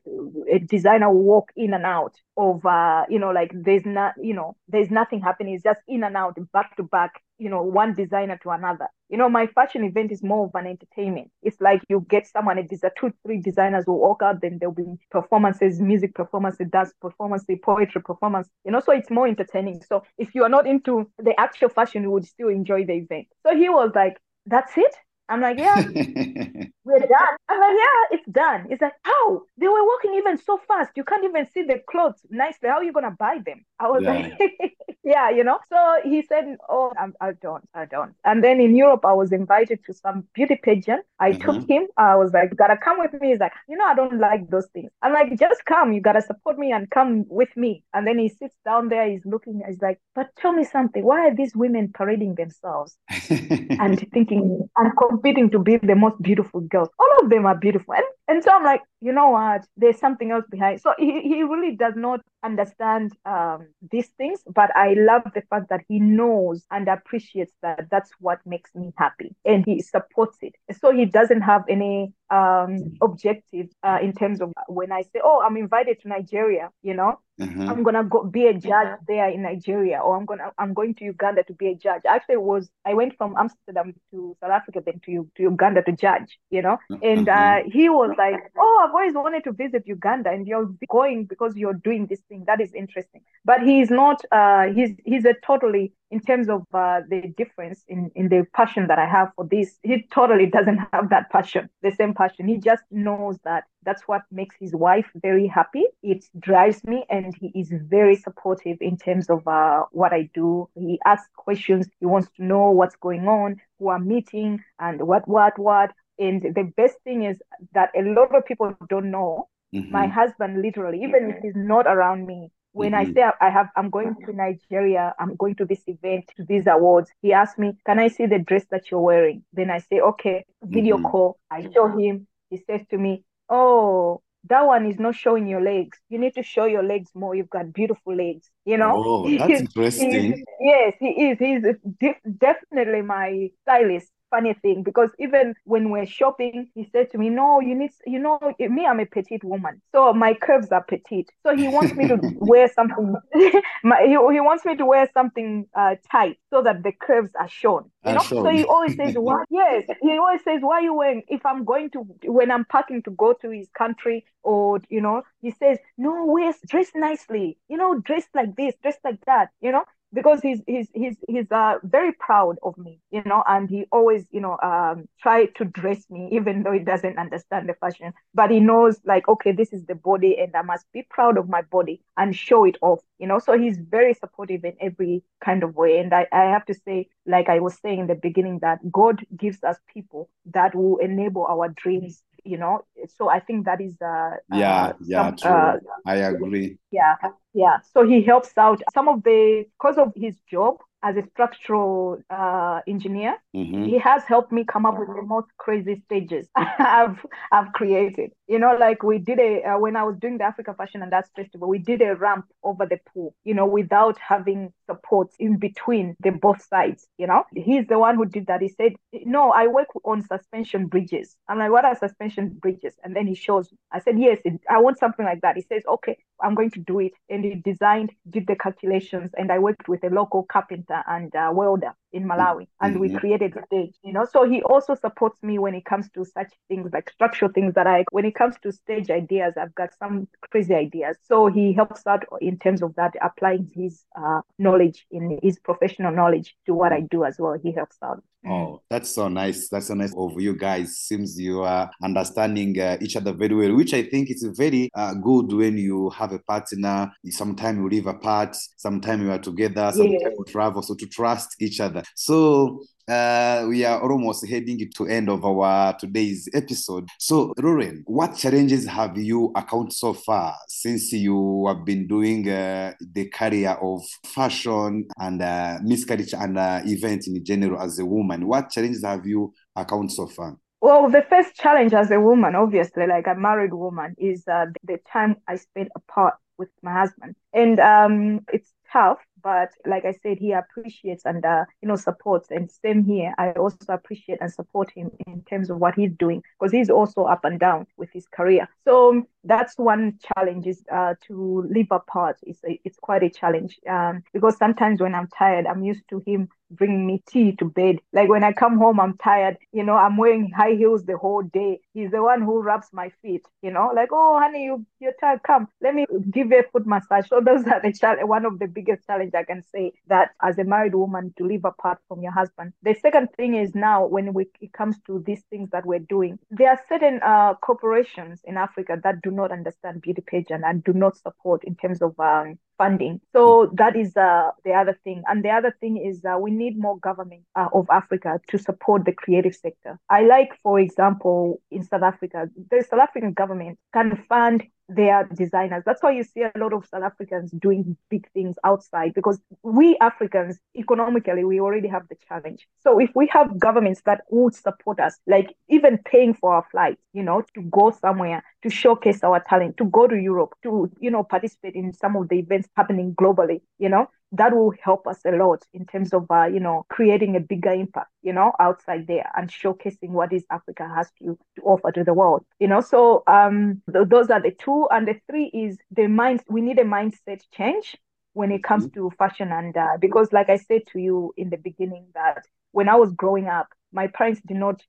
A 0.52 0.60
designer 0.60 1.12
will 1.12 1.24
walk 1.24 1.52
in 1.56 1.74
and 1.74 1.86
out 1.86 2.16
of 2.38 2.66
uh, 2.66 3.06
you 3.10 3.20
know, 3.20 3.32
like 3.32 3.52
there's 3.54 3.86
not, 3.86 4.14
you 4.22 4.34
know, 4.34 4.56
there's 4.68 4.90
nothing 4.90 5.22
happening. 5.22 5.56
It's 5.56 5.64
just 5.64 5.82
in 5.88 6.04
and 6.04 6.16
out, 6.16 6.38
back 6.54 6.78
to 6.78 6.84
back 6.84 7.22
you 7.40 7.50
know 7.50 7.64
one 7.64 7.94
designer 7.94 8.38
to 8.44 8.50
another 8.50 8.88
you 9.08 9.18
know 9.18 9.30
my 9.30 9.48
fashion 9.48 9.84
event 9.84 10.12
is 10.12 10.22
more 10.22 10.46
of 10.46 10.52
an 10.54 10.68
entertainment 10.68 11.32
it's 11.42 11.60
like 11.62 11.82
you 11.90 12.06
get 12.10 12.28
someone 12.28 12.58
it 12.58 12.72
is 12.72 12.84
a 12.84 12.92
two 13.00 13.12
three 13.26 13.40
designers 13.40 13.86
will 13.88 14.00
walk 14.00 14.22
out 14.22 14.42
then 14.42 14.58
there'll 14.60 14.76
be 14.76 14.84
performances 15.10 15.80
music 15.80 16.14
performances 16.14 16.68
dance 16.70 16.94
performance, 17.02 17.46
the 17.46 17.58
poetry 17.58 18.02
performance, 18.02 18.48
and 18.66 18.76
also 18.76 18.92
it's 18.92 19.10
more 19.10 19.28
entertaining. 19.28 19.82
So 19.88 20.04
if 20.18 20.36
you 20.36 20.44
are 20.44 20.50
not 20.50 20.68
into 20.68 21.10
the 21.18 21.40
actual 21.40 21.70
fashion, 21.70 22.04
you 22.04 22.12
would 22.12 22.26
still 22.26 22.50
enjoy 22.50 22.86
the 22.86 22.94
event. 22.94 23.28
So 23.46 23.56
he 23.56 23.70
was 23.70 23.92
like, 23.96 24.18
that's 24.46 24.78
it? 24.78 24.96
I'm 25.30 25.42
like, 25.42 25.60
yeah, 25.60 25.76
we're 26.84 27.00
done. 27.00 27.36
I'm 27.50 27.60
like, 27.60 27.78
yeah, 27.78 28.18
it's 28.18 28.28
done. 28.32 28.68
It's 28.72 28.82
like, 28.82 28.94
how? 29.04 29.44
They 29.58 29.68
were 29.68 29.86
walking 29.86 30.16
even 30.16 30.40
so 30.40 30.60
fast. 30.68 30.92
You 30.96 31.04
can't 31.04 31.24
even 31.24 31.48
see 31.52 31.62
the 31.64 31.82
clothes 31.88 32.26
nicely. 32.32 32.68
How 32.68 32.78
are 32.78 32.84
you 32.84 32.92
going 32.92 33.06
to 33.06 33.16
buy 33.18 33.40
them? 33.46 33.64
I 33.80 33.90
was 33.90 34.04
yeah. 34.04 34.12
like, 34.12 34.78
yeah, 35.04 35.30
you 35.30 35.44
know. 35.44 35.60
So 35.70 35.98
he 36.04 36.24
said, 36.24 36.58
oh, 36.68 36.92
I'm, 37.00 37.14
I 37.22 37.34
don't, 37.34 37.64
I 37.76 37.86
don't. 37.86 38.14
And 38.26 38.44
then 38.44 38.60
in 38.60 38.76
Europe, 38.76 39.06
I 39.06 39.14
was 39.14 39.32
invited 39.32 39.84
to 39.86 39.94
some 39.94 40.26
beauty 40.34 40.60
pageant. 40.62 41.06
I 41.20 41.34
mm-hmm. 41.34 41.42
took 41.42 41.70
him. 41.70 41.88
I 41.98 42.16
was 42.16 42.34
like, 42.34 42.50
you 42.50 42.56
got 42.56 42.68
to 42.68 42.78
come 42.78 42.98
with 42.98 43.14
me. 43.22 43.30
He's 43.30 43.40
like, 43.40 43.54
you 43.68 43.78
know, 43.78 43.86
I 43.86 43.94
don't 43.94 44.20
like 44.20 44.50
those 44.50 44.68
things. 44.74 44.90
I'm 45.04 45.14
like, 45.14 45.38
just 45.38 45.64
come. 45.66 45.94
You 45.94 46.02
got 46.02 46.14
to 46.14 46.24
support 46.24 46.58
me 46.58 46.72
and 46.72 46.90
come 46.90 47.26
with 47.30 47.56
me. 47.56 47.84
And 47.94 48.08
then 48.08 48.18
he 48.18 48.30
sits 48.30 48.56
down 48.66 48.90
there. 48.90 49.08
He's 49.08 49.26
looking. 49.26 49.62
He's 49.68 49.82
like, 49.82 50.00
but 50.16 50.30
tell 50.38 50.54
me 50.54 50.64
something. 50.64 51.04
Why 51.04 51.28
are 51.28 51.36
these 51.36 51.56
women 51.56 51.92
parading 51.94 52.36
themselves 52.36 52.98
and 53.30 54.00
thinking 54.12 54.68
and 54.78 54.96
competing 55.20 55.50
to 55.50 55.60
be 55.60 55.78
the 55.78 55.96
most 55.96 56.22
beautiful 56.22 56.62
girls. 56.62 56.90
All 56.98 57.24
of 57.24 57.30
them 57.30 57.46
are 57.46 57.56
beautiful. 57.56 57.94
And, 57.94 58.06
and 58.28 58.44
so 58.44 58.52
I'm 58.52 58.64
like, 58.64 58.82
you 59.02 59.14
know 59.14 59.30
what? 59.30 59.66
There's 59.78 60.00
something 60.00 60.32
else 60.32 60.46
behind. 60.50 60.82
So 60.82 60.94
he, 60.98 61.22
he 61.22 61.44
really 61.44 61.76
does 61.76 61.94
not 61.96 62.22
understand 62.44 63.14
um, 63.26 63.68
these 63.92 64.08
things, 64.18 64.42
but 64.54 64.76
I 64.76 64.94
love 64.94 65.24
the 65.34 65.42
fact 65.50 65.70
that 65.70 65.82
he 65.88 66.00
knows 66.00 66.66
and 66.72 66.88
appreciates 66.88 67.54
that 67.62 67.88
that's 67.90 68.12
what 68.20 68.40
makes 68.46 68.74
me 68.76 68.94
happy 68.98 69.36
and 69.46 69.66
he 69.66 69.82
supports 69.82 70.38
it. 70.42 70.56
So 70.80 70.92
he 70.92 71.06
doesn't 71.06 71.42
have 71.42 71.64
any 71.70 72.14
um, 72.30 72.94
objective 73.02 73.68
uh, 73.84 73.98
in 74.02 74.14
terms 74.14 74.42
of 74.42 74.54
when 74.68 74.92
I 74.92 75.02
say, 75.02 75.20
oh, 75.24 75.42
I'm 75.46 75.58
invited 75.58 76.02
to 76.02 76.08
Nigeria, 76.08 76.70
you 76.84 76.94
know, 76.94 77.20
mm-hmm. 77.40 77.68
I'm 77.68 77.84
gonna 77.84 78.04
go 78.04 78.24
be 78.24 78.46
a 78.46 78.54
judge 78.54 79.00
there 79.08 79.30
in 79.30 79.42
Nigeria, 79.42 80.00
or 80.00 80.16
I'm 80.16 80.26
gonna 80.26 80.52
I'm 80.58 80.74
going 80.74 80.94
to 80.96 81.06
Uganda 81.06 81.44
to 81.44 81.54
be 81.54 81.70
a 81.70 81.76
judge. 81.76 82.02
Actually, 82.08 82.38
was 82.38 82.70
I 82.86 82.94
went 82.94 83.18
from 83.18 83.36
Amsterdam 83.38 83.96
to 84.12 84.38
South 84.42 84.52
Africa, 84.52 84.82
then 84.86 85.02
to 85.06 85.30
to 85.38 85.44
Uganda 85.44 85.82
to 85.84 85.92
judge, 85.92 86.40
you 86.52 86.62
know, 86.62 86.78
and 86.90 87.28
mm-hmm. 87.28 87.68
uh, 87.68 87.72
he 87.72 87.90
was 87.90 88.12
like, 88.18 88.36
oh, 88.58 88.89
I've 88.90 88.96
always 88.96 89.14
wanted 89.14 89.44
to 89.44 89.52
visit 89.52 89.84
Uganda, 89.86 90.32
and 90.32 90.48
you're 90.48 90.70
going 90.90 91.26
because 91.26 91.56
you're 91.56 91.74
doing 91.76 92.08
this 92.08 92.22
thing. 92.22 92.44
That 92.48 92.60
is 92.60 92.74
interesting. 92.74 93.22
But 93.46 93.62
he's 93.62 93.92
not. 93.92 94.22
Uh, 94.32 94.68
he's 94.74 94.92
he's 95.06 95.26
a 95.26 95.36
totally 95.46 95.94
in 96.12 96.20
terms 96.20 96.50
of 96.50 96.64
uh, 96.74 97.02
the 97.08 97.32
difference 97.38 97.84
in, 97.88 98.12
in 98.16 98.30
the 98.30 98.46
passion 98.54 98.88
that 98.88 98.98
I 98.98 99.06
have 99.06 99.32
for 99.36 99.46
this, 99.46 99.78
he 99.84 100.08
totally 100.12 100.48
doesn't 100.48 100.78
have 100.94 101.10
that 101.10 101.30
passion, 101.30 101.70
the 101.84 101.92
same 101.92 102.14
passion. 102.16 102.48
He 102.48 102.58
just 102.58 102.84
knows 102.90 103.38
that 103.44 103.66
that's 103.84 104.08
what 104.08 104.24
makes 104.32 104.56
his 104.60 104.74
wife 104.74 105.06
very 105.16 105.46
happy. 105.46 105.84
It 106.02 106.26
drives 106.40 106.84
me, 106.84 107.06
and 107.10 107.36
he 107.40 107.52
is 107.54 107.72
very 107.72 108.16
supportive 108.16 108.78
in 108.82 108.98
terms 108.98 109.30
of 109.30 109.48
uh, 109.48 109.84
what 109.92 110.14
I 110.14 110.30
do. 110.34 110.68
He 110.76 111.00
asks 111.06 111.30
questions. 111.36 111.88
He 112.00 112.08
wants 112.08 112.30
to 112.38 112.44
know 112.44 112.72
what's 112.72 112.96
going 112.96 113.28
on, 113.28 113.58
who 113.78 113.90
I'm 113.90 114.08
meeting, 114.08 114.64
and 114.80 115.02
what, 115.08 115.28
what, 115.28 115.60
what. 115.60 115.92
And 116.20 116.42
the 116.42 116.72
best 116.76 116.98
thing 117.04 117.24
is 117.24 117.42
that 117.74 117.92
a 117.96 118.02
lot 118.02 118.36
of 118.36 118.46
people 118.46 118.76
don't 118.90 119.10
know. 119.10 119.48
Mm-hmm. 119.74 119.92
My 119.92 120.08
husband, 120.08 120.62
literally, 120.62 121.02
even 121.04 121.30
if 121.30 121.42
he's 121.42 121.56
not 121.56 121.88
around 121.88 122.28
me, 122.28 122.52
when 122.74 122.92
mm-hmm. 122.92 123.12
I 123.12 123.14
say 123.14 123.32
I 123.42 123.50
have, 123.50 123.70
I'm 123.76 123.90
going 123.90 124.16
to 124.26 124.34
Nigeria, 124.34 125.14
I'm 125.20 125.36
going 125.36 125.56
to 125.56 125.66
this 125.66 125.82
event, 125.88 126.26
to 126.38 126.44
these 126.44 126.66
awards. 126.68 127.10
He 127.22 127.34
asked 127.34 127.58
me, 127.58 127.78
"Can 127.86 128.00
I 128.00 128.10
see 128.10 128.26
the 128.26 128.40
dress 128.40 128.66
that 128.72 128.92
you're 128.92 129.00
wearing?" 129.00 129.44
Then 129.54 129.70
I 129.70 129.80
say, 129.80 130.00
"Okay." 130.02 130.46
Video 130.64 130.98
mm-hmm. 130.98 131.06
call. 131.06 131.40
I 131.50 131.68
show 131.74 131.88
him. 131.88 132.28
He 132.50 132.58
says 132.58 132.82
to 132.90 132.98
me, 132.98 133.24
"Oh, 133.48 134.22
that 134.50 134.66
one 134.66 134.86
is 134.86 135.00
not 135.00 135.16
showing 135.16 135.48
your 135.48 135.62
legs. 135.62 135.98
You 136.10 136.20
need 136.20 136.36
to 136.36 136.44
show 136.44 136.66
your 136.66 136.84
legs 136.84 137.10
more. 137.16 137.34
You've 137.34 137.50
got 137.50 137.74
beautiful 137.74 138.16
legs. 138.16 138.50
You 138.66 138.78
know." 138.78 138.94
Oh, 138.96 139.30
that's 139.38 139.62
interesting. 139.62 140.44
yes, 140.60 140.94
he 141.00 141.30
is. 141.30 141.40
He's 141.40 142.14
definitely 142.38 143.02
my 143.02 143.50
stylist 143.62 144.12
funny 144.30 144.54
thing 144.54 144.84
because 144.84 145.10
even 145.20 145.56
when 145.66 145.90
we're 145.90 146.06
shopping, 146.06 146.70
he 146.76 146.90
said 146.92 147.12
to 147.12 147.18
me, 147.18 147.30
"No, 147.30 147.60
you 147.60 147.76
need, 147.76 147.92
you 148.06 148.20
know, 148.20 148.40
me, 148.60 148.86
I'm 148.86 149.00
a 149.00 149.06
petite 149.06 149.44
woman, 149.44 149.82
so 149.92 150.14
my 150.14 150.34
curves 150.34 150.70
are 150.70 150.84
petite. 150.84 151.30
So 151.44 151.56
he 151.56 151.68
wants 151.68 151.96
me 151.96 152.08
to 152.08 152.20
wear 152.36 152.68
something. 152.70 153.16
my, 153.84 154.02
he, 154.02 154.10
he 154.10 154.40
wants 154.40 154.66
me 154.66 154.76
to 154.78 154.86
wear 154.86 155.10
something 155.14 155.68
uh, 155.76 155.96
tight 156.12 156.38
so 156.50 156.62
that 156.64 156.84
the 156.84 156.92
curves 156.92 157.32
are 157.40 157.50
shown. 157.50 157.90
You 158.06 158.14
know? 158.14 158.22
So 158.22 158.50
he 158.50 158.64
always 158.64 158.96
says, 158.96 159.14
"Why?" 159.18 159.44
yes, 159.50 159.84
he 160.02 160.18
always 160.18 160.44
says, 160.44 160.62
"Why 160.62 160.76
are 160.76 160.82
you 160.82 160.94
wearing?" 160.94 161.24
If 161.28 161.46
I'm 161.46 161.64
going 161.66 161.90
to, 161.92 162.00
when 162.26 162.52
I'm 162.52 162.66
packing 162.66 163.04
to 163.04 163.12
go 163.12 163.34
to 163.34 163.50
his 163.50 163.68
country, 163.78 164.26
or 164.44 164.82
you 164.90 165.02
know, 165.02 165.24
he 165.42 165.52
says, 165.52 165.78
"No, 165.98 166.26
wear 166.26 166.54
dress 166.68 166.92
nicely. 166.96 167.58
You 167.68 167.78
know, 167.78 168.00
dress 168.00 168.26
like 168.34 168.56
this, 168.56 168.76
dress 168.82 168.98
like 169.04 169.24
that. 169.26 169.50
You 169.62 169.72
know." 169.72 169.84
Because 170.14 170.42
he's 170.42 170.62
he's 170.66 170.90
he's 170.94 171.18
he's 171.28 171.52
uh, 171.52 171.76
very 171.84 172.12
proud 172.14 172.58
of 172.64 172.78
me, 172.78 173.00
you 173.12 173.22
know, 173.26 173.44
and 173.48 173.70
he 173.70 173.86
always 173.92 174.26
you 174.32 174.42
know 174.42 174.58
um 174.64 175.08
try 175.22 175.46
to 175.46 175.66
dress 175.66 176.10
me 176.10 176.30
even 176.32 176.64
though 176.64 176.72
he 176.72 176.80
doesn't 176.80 177.18
understand 177.18 177.70
the 177.70 177.74
fashion, 177.76 178.14
but 178.34 178.52
he 178.52 178.60
knows 178.60 179.00
like 179.06 179.28
okay 179.28 179.52
this 179.52 179.72
is 179.74 179.86
the 179.86 179.96
body 179.96 180.38
and 180.40 180.56
I 180.56 180.62
must 180.62 180.86
be 180.94 181.04
proud 181.10 181.38
of 181.38 181.50
my 181.50 181.62
body 181.62 182.02
and 182.18 182.36
show 182.36 182.66
it 182.66 182.78
off, 182.82 183.00
you 183.20 183.28
know. 183.28 183.40
So 183.40 183.58
he's 183.58 183.78
very 183.78 184.14
supportive 184.14 184.66
in 184.66 184.76
every 184.82 185.24
kind 185.44 185.64
of 185.64 185.76
way, 185.76 186.00
and 186.00 186.14
I 186.14 186.28
I 186.32 186.46
have 186.46 186.66
to 186.66 186.74
say 186.74 187.08
like 187.26 187.50
I 187.50 187.60
was 187.60 187.78
saying 187.80 188.00
in 188.00 188.08
the 188.08 188.16
beginning 188.16 188.60
that 188.60 188.80
God 188.92 189.26
gives 189.38 189.64
us 189.64 189.78
people 189.94 190.30
that 190.48 190.74
will 190.76 190.98
enable 190.98 191.46
our 191.46 191.70
dreams 191.70 192.24
you 192.44 192.58
know. 192.58 192.86
So 193.18 193.30
i 193.30 193.40
think 193.40 193.66
that 193.66 193.82
is 193.82 193.96
uh 194.02 194.32
yeah 194.54 194.86
uh, 194.86 194.94
yeah 195.02 195.24
some, 195.26 195.36
true. 195.36 195.52
Uh, 195.52 195.78
i 196.06 196.16
agree. 196.16 196.78
yeah 196.92 197.16
yeah 197.54 197.78
so 197.94 198.06
he 198.08 198.22
helps 198.22 198.58
out 198.58 198.82
some 198.94 199.08
of 199.08 199.24
the 199.24 199.66
because 199.78 199.98
of 199.98 200.12
his 200.16 200.36
job 200.50 200.78
as 201.02 201.16
a 201.16 201.24
structural 201.32 202.22
uh, 202.30 202.82
engineer, 202.88 203.38
mm-hmm. 203.56 203.86
he 203.86 203.98
has 203.98 204.24
helped 204.24 204.52
me 204.52 204.66
come 204.66 204.86
up 204.86 205.00
with 205.00 205.08
the 205.08 205.22
most 205.22 205.48
crazy 205.58 206.02
stages 206.06 206.48
I've 206.56 207.26
I've 207.52 207.72
created. 207.74 208.32
You 208.48 208.60
know, 208.60 208.76
like 208.80 209.04
we 209.04 209.18
did 209.20 209.40
a 209.40 209.64
uh, 209.64 209.80
when 209.80 209.96
I 209.96 210.04
was 210.04 210.18
doing 210.18 210.38
the 210.38 210.44
Africa 210.44 210.74
Fashion 210.78 211.02
and 211.02 211.14
Arts 211.14 211.30
Festival, 211.36 211.70
we 211.70 211.80
did 211.80 212.02
a 212.02 212.16
ramp 212.16 212.46
over 212.64 212.86
the 212.86 213.00
pool. 213.14 213.34
You 213.44 213.54
know, 213.54 213.66
without 213.66 214.18
having 214.18 214.74
supports 214.88 215.36
in 215.40 215.58
between 215.58 216.16
the 216.22 216.32
both 216.32 216.62
sides. 216.64 217.08
You 217.18 217.28
know, 217.28 217.44
he's 217.56 217.88
the 217.88 218.00
one 218.00 218.16
who 218.16 218.26
did 218.26 218.48
that. 218.48 218.62
He 218.62 218.70
said, 218.70 218.94
"No, 219.14 219.52
I 219.52 219.68
work 219.68 219.88
on 220.04 220.22
suspension 220.22 220.88
bridges." 220.88 221.38
I'm 221.48 221.60
like, 221.60 221.72
"What 221.72 221.86
are 221.86 221.96
suspension 221.96 222.50
bridges?" 222.50 222.96
And 223.04 223.16
then 223.16 223.28
he 223.28 223.36
shows. 223.36 223.72
Me. 223.72 223.78
I 223.92 224.00
said, 224.00 224.20
"Yes, 224.20 224.40
I 224.70 224.80
want 224.80 225.00
something 225.00 225.26
like 225.26 225.42
that." 225.42 225.56
He 225.56 225.62
says, 225.62 225.84
"Okay, 225.88 226.18
I'm 226.42 226.56
going 226.56 226.72
to 226.72 226.80
do 226.80 227.00
it." 227.00 227.14
And 227.30 227.39
designed, 227.64 228.12
did 228.30 228.48
the 228.48 228.56
calculations, 228.56 229.32
and 229.38 229.52
I 229.52 229.60
worked 229.60 229.88
with 229.88 230.04
a 230.04 230.10
local 230.10 230.44
carpenter 230.44 231.04
and 231.08 231.36
uh, 231.36 231.52
welder 231.54 231.94
in 232.14 232.24
Malawi, 232.26 232.68
and 232.82 232.96
mm-hmm. 232.96 233.02
we 233.02 233.20
created 233.20 233.54
the 233.54 233.64
stage. 233.66 233.96
You 234.04 234.14
know, 234.14 234.26
so 234.26 234.50
he 234.50 234.62
also 234.64 234.96
supports 234.96 235.42
me 235.44 235.60
when 235.60 235.76
it 235.76 235.86
comes 235.86 236.10
to 236.12 236.26
such 236.26 236.52
things 236.68 236.92
like 236.94 237.10
structural 237.10 237.52
things 237.52 237.74
that 237.76 237.88
I. 237.88 238.06
When 238.12 238.26
it 238.26 238.36
comes 238.36 238.56
to 238.64 238.72
stage 238.72 239.10
ideas, 239.10 239.54
I've 239.58 239.76
got 239.76 239.90
some 239.98 240.28
crazy 240.52 240.74
ideas. 240.74 241.18
So 241.24 241.48
he 241.48 241.74
helps 241.74 242.06
out 242.08 242.26
in 242.42 242.58
terms 242.58 242.82
of 242.82 242.96
that, 242.96 243.14
applying 243.22 243.70
his 243.74 244.04
uh, 244.18 244.42
knowledge 244.58 245.06
in 245.12 245.40
his 245.42 245.60
professional 245.60 246.12
knowledge 246.12 246.56
to 246.66 246.74
what 246.74 246.92
I 246.92 247.02
do 247.02 247.24
as 247.24 247.38
well. 247.40 247.58
He 247.62 247.72
helps 247.72 247.98
out. 248.04 248.24
Oh, 248.48 248.82
that's 248.90 249.14
so 249.14 249.28
nice. 249.28 249.68
That's 249.68 249.88
so 249.88 249.96
nice 249.96 250.14
of 250.16 250.40
you 250.40 250.56
guys. 250.56 250.98
Seems 250.98 251.38
you 251.38 251.62
are 251.62 251.92
understanding 252.02 252.80
uh, 252.80 252.98
each 253.02 253.18
other 253.18 253.34
very 253.34 253.54
well, 253.54 253.76
which 253.76 253.94
I 253.94 254.04
think 254.04 254.32
is 254.32 254.48
very 254.58 254.90
uh, 254.96 255.14
good 255.16 255.52
when 255.52 255.78
you 255.78 256.10
have 256.12 256.32
a 256.32 256.40
partner. 256.40 257.12
Sometimes 257.30 257.78
you 257.78 257.90
live 257.90 258.08
apart, 258.08 258.56
sometimes 258.78 259.24
you 259.24 259.32
are 259.32 259.40
together, 259.40 259.92
sometimes 259.94 260.22
yeah. 260.22 260.30
you 260.30 260.46
travel. 260.48 260.82
So 260.82 260.96
to 260.96 261.06
trust 261.08 261.56
each 261.60 261.82
other. 261.82 261.99
So 262.16 262.82
uh, 263.10 263.66
we 263.68 263.84
are 263.86 264.02
almost 264.02 264.48
heading 264.48 264.88
to 264.96 265.08
end 265.08 265.30
of 265.30 265.44
our 265.44 265.98
today's 265.98 266.48
episode. 266.54 267.08
So, 267.18 267.54
Lauren, 267.58 268.04
what 268.06 268.38
challenges 268.38 268.86
have 268.86 269.18
you 269.18 269.52
encountered 269.56 269.94
so 269.94 270.14
far 270.14 270.56
since 270.68 271.12
you 271.12 271.66
have 271.68 271.84
been 271.84 272.08
doing 272.08 272.48
uh, 272.48 272.94
the 273.00 273.26
career 273.30 273.72
of 273.82 274.04
fashion 274.26 275.08
and 275.18 275.42
uh, 275.42 275.80
Culture 276.08 276.38
and 276.40 276.58
uh, 276.58 276.82
event 276.86 277.28
in 277.28 277.44
general 277.44 277.82
as 277.82 277.98
a 277.98 278.06
woman? 278.06 278.48
What 278.48 278.70
challenges 278.70 279.04
have 279.04 279.26
you 279.26 279.54
encountered 279.76 280.12
so 280.12 280.28
far? 280.28 280.56
Well, 280.82 281.10
the 281.10 281.24
first 281.24 281.56
challenge 281.56 281.94
as 281.94 282.10
a 282.12 282.20
woman, 282.20 282.56
obviously, 282.56 283.06
like 283.08 283.28
a 283.28 283.36
married 283.36 283.74
woman, 283.74 284.16
is 284.18 284.48
uh, 284.48 284.68
the 284.84 285.00
time 285.12 285.36
I 285.48 285.56
spend 285.56 285.90
apart 285.96 286.36
with 286.58 286.70
my 286.82 286.94
husband. 286.94 287.36
And 287.54 287.80
um, 287.80 288.46
it's 288.54 288.72
tough 288.94 289.18
but 289.44 289.70
like 289.86 290.06
I 290.06 290.14
said, 290.24 290.38
he 290.38 290.52
appreciates 290.52 291.26
and 291.26 291.44
uh, 291.46 291.66
you 291.82 291.88
know 291.88 291.96
supports. 291.96 292.50
And 292.52 292.70
same 292.70 293.04
here, 293.04 293.34
I 293.38 293.52
also 293.52 293.78
appreciate 293.90 294.40
and 294.42 294.52
support 294.52 294.92
him 294.92 295.12
in 295.28 295.44
terms 295.44 295.70
of 295.70 295.78
what 295.78 295.96
he's 295.96 296.12
doing 296.12 296.44
because 296.60 296.72
he's 296.72 296.90
also 296.90 297.24
up 297.24 297.46
and 297.46 297.60
down 297.60 297.88
with 297.98 298.10
his 298.12 298.28
career. 298.28 298.68
So 298.86 299.26
that's 299.44 299.78
one 299.78 300.20
challenge 300.36 300.68
is 300.68 300.84
uh, 300.92 301.16
to 301.28 301.68
live 301.70 301.88
apart. 301.92 302.38
It's 302.44 302.64
a, 302.64 302.80
it's 302.84 302.98
quite 302.98 303.24
a 303.24 303.30
challenge 303.30 303.80
um, 303.90 304.24
because 304.34 304.58
sometimes 304.58 305.02
when 305.02 305.16
I'm 305.16 305.28
tired, 305.28 305.66
I'm 305.66 305.84
used 305.84 306.04
to 306.10 306.22
him 306.26 306.50
bringing 306.72 307.06
me 307.06 307.24
tea 307.28 307.56
to 307.56 307.66
bed. 307.66 307.98
Like 308.14 308.30
when 308.30 308.44
I 308.44 308.54
come 308.54 308.78
home, 308.78 309.00
I'm 309.00 309.18
tired. 309.18 309.58
You 309.72 309.84
know, 309.84 309.96
I'm 309.96 310.18
wearing 310.18 310.52
high 310.52 310.74
heels 310.74 311.06
the 311.06 311.18
whole 311.18 311.42
day. 311.42 311.80
He's 311.94 312.12
the 312.12 312.22
one 312.22 312.42
who 312.42 312.62
rubs 312.62 312.88
my 312.92 313.12
feet. 313.22 313.42
You 313.62 313.72
know, 313.72 313.92
like 313.96 314.10
oh 314.12 314.40
honey, 314.40 314.66
you 314.66 314.86
you're 315.00 315.14
tired. 315.20 315.42
Come, 315.44 315.68
let 315.82 315.96
me 315.96 316.06
give 316.32 316.52
you 316.52 316.60
a 316.60 316.64
foot 316.72 316.86
massage. 316.86 317.28
So 317.28 317.42
those 317.42 317.66
are 317.66 317.82
the 317.82 317.94
challenge. 317.94 318.28
One 318.28 318.46
of 318.46 318.60
the 318.60 318.68
biggest 318.68 319.06
challenge 319.08 319.34
I 319.34 319.44
can 319.44 319.64
say 319.74 319.94
that 320.08 320.32
as 320.42 320.58
a 320.58 320.64
married 320.64 320.96
woman 320.96 321.34
to 321.38 321.46
live 321.46 321.66
apart 321.66 322.00
from 322.08 322.22
your 322.22 322.32
husband. 322.32 322.74
The 322.84 322.96
second 323.02 323.30
thing 323.36 323.56
is 323.56 323.74
now 323.74 324.06
when 324.06 324.34
we, 324.34 324.48
it 324.62 324.74
comes 324.74 324.98
to 325.08 325.24
these 325.26 325.44
things 325.50 325.70
that 325.72 325.86
we're 325.86 326.00
doing, 326.00 326.40
there 326.52 326.70
are 326.70 326.80
certain 326.88 327.20
uh, 327.24 327.56
corporations 327.56 328.42
in 328.44 328.58
Africa 328.58 328.98
that 329.04 329.22
do 329.22 329.29
not 329.32 329.52
understand 329.52 330.02
beauty 330.02 330.22
pageant 330.26 330.64
and 330.66 330.84
do 330.84 330.94
not 330.94 331.18
support 331.18 331.64
in 331.64 331.76
terms 331.76 332.02
of 332.02 332.20
um, 332.20 332.58
funding. 332.78 333.22
So 333.34 333.72
that 333.74 333.96
is 333.96 334.16
uh, 334.18 334.52
the 334.64 334.72
other 334.72 335.00
thing. 335.04 335.24
And 335.28 335.44
the 335.44 335.50
other 335.50 335.76
thing 335.80 335.98
is 335.98 336.24
uh, 336.26 336.38
we 336.40 336.52
need 336.52 336.80
more 336.80 336.98
government 337.00 337.44
uh, 337.56 337.70
of 337.74 337.88
Africa 337.90 338.40
to 338.50 338.58
support 338.58 339.06
the 339.06 339.14
creative 339.14 339.56
sector. 339.56 340.00
I 340.10 340.24
like, 340.24 340.52
for 340.64 340.80
example, 340.80 341.62
in 341.70 341.84
South 341.84 342.04
Africa, 342.04 342.50
the 342.72 342.86
South 342.90 343.02
African 343.02 343.34
government 343.34 343.78
can 343.94 344.24
fund 344.28 344.64
they 344.90 345.10
are 345.10 345.26
designers. 345.26 345.84
That's 345.86 346.02
why 346.02 346.12
you 346.12 346.24
see 346.24 346.42
a 346.42 346.52
lot 346.58 346.74
of 346.74 346.86
South 346.86 347.04
Africans 347.04 347.52
doing 347.52 347.96
big 348.10 348.30
things 348.32 348.56
outside 348.66 349.14
because 349.14 349.40
we 349.62 349.98
Africans, 350.02 350.60
economically, 350.76 351.44
we 351.44 351.60
already 351.60 351.88
have 351.88 352.08
the 352.10 352.16
challenge. 352.28 352.68
So 352.80 353.00
if 353.00 353.12
we 353.16 353.28
have 353.28 353.60
governments 353.60 354.02
that 354.06 354.22
would 354.30 354.56
support 354.56 355.00
us, 355.00 355.18
like 355.28 355.56
even 355.70 356.00
paying 356.00 356.34
for 356.34 356.56
our 356.56 356.66
flights, 356.72 357.02
you 357.14 357.24
know, 357.24 357.44
to 357.54 357.62
go 357.62 357.92
somewhere, 357.92 358.44
to 358.64 358.70
showcase 358.70 359.24
our 359.24 359.44
talent, 359.48 359.78
to 359.78 359.86
go 359.86 360.08
to 360.08 360.16
Europe, 360.16 360.54
to, 360.64 360.92
you 361.00 361.12
know, 361.12 361.24
participate 361.24 361.76
in 361.76 361.94
some 361.94 362.16
of 362.16 362.30
the 362.30 362.40
events 362.40 362.68
happening 362.76 363.14
globally, 363.14 363.62
you 363.78 363.90
know, 363.90 364.08
that 364.32 364.56
will 364.56 364.74
help 364.82 365.08
us 365.08 365.20
a 365.26 365.32
lot 365.32 365.64
in 365.74 365.86
terms 365.86 366.14
of 366.14 366.30
uh, 366.30 366.46
you 366.46 366.60
know 366.60 366.86
creating 366.90 367.36
a 367.36 367.40
bigger 367.40 367.72
impact 367.72 368.10
you 368.22 368.32
know 368.32 368.52
outside 368.60 369.08
there 369.08 369.30
and 369.36 369.50
showcasing 369.50 370.10
what 370.10 370.32
is 370.32 370.44
africa 370.52 370.88
has 370.96 371.10
to, 371.18 371.38
to 371.56 371.62
offer 371.64 371.92
to 371.92 372.04
the 372.04 372.14
world 372.14 372.46
you 372.60 372.68
know 372.68 372.82
so 372.82 373.24
um 373.28 373.82
th- 373.92 374.08
those 374.08 374.30
are 374.30 374.42
the 374.42 374.52
two 374.52 374.88
and 374.92 375.08
the 375.08 375.16
three 375.30 375.46
is 375.48 375.78
the 375.92 376.08
mind 376.08 376.44
we 376.48 376.62
need 376.62 376.80
a 376.80 376.84
mindset 376.84 377.42
change 377.52 377.98
when 378.34 378.52
it 378.52 378.64
comes 378.64 378.86
mm-hmm. 378.88 379.10
to 379.10 379.16
fashion 379.18 379.52
and 379.52 379.76
uh, 379.76 379.98
because 380.00 380.32
like 380.32 380.50
i 380.50 380.58
said 380.58 380.82
to 380.92 381.00
you 381.00 381.34
in 381.36 381.50
the 381.50 381.58
beginning 381.58 382.06
that 382.14 382.44
when 382.72 382.88
i 382.88 382.96
was 382.96 383.12
growing 383.14 383.48
up 383.48 383.68
my 383.92 384.08
parents 384.08 384.42
did 384.46 384.58
not 384.58 384.80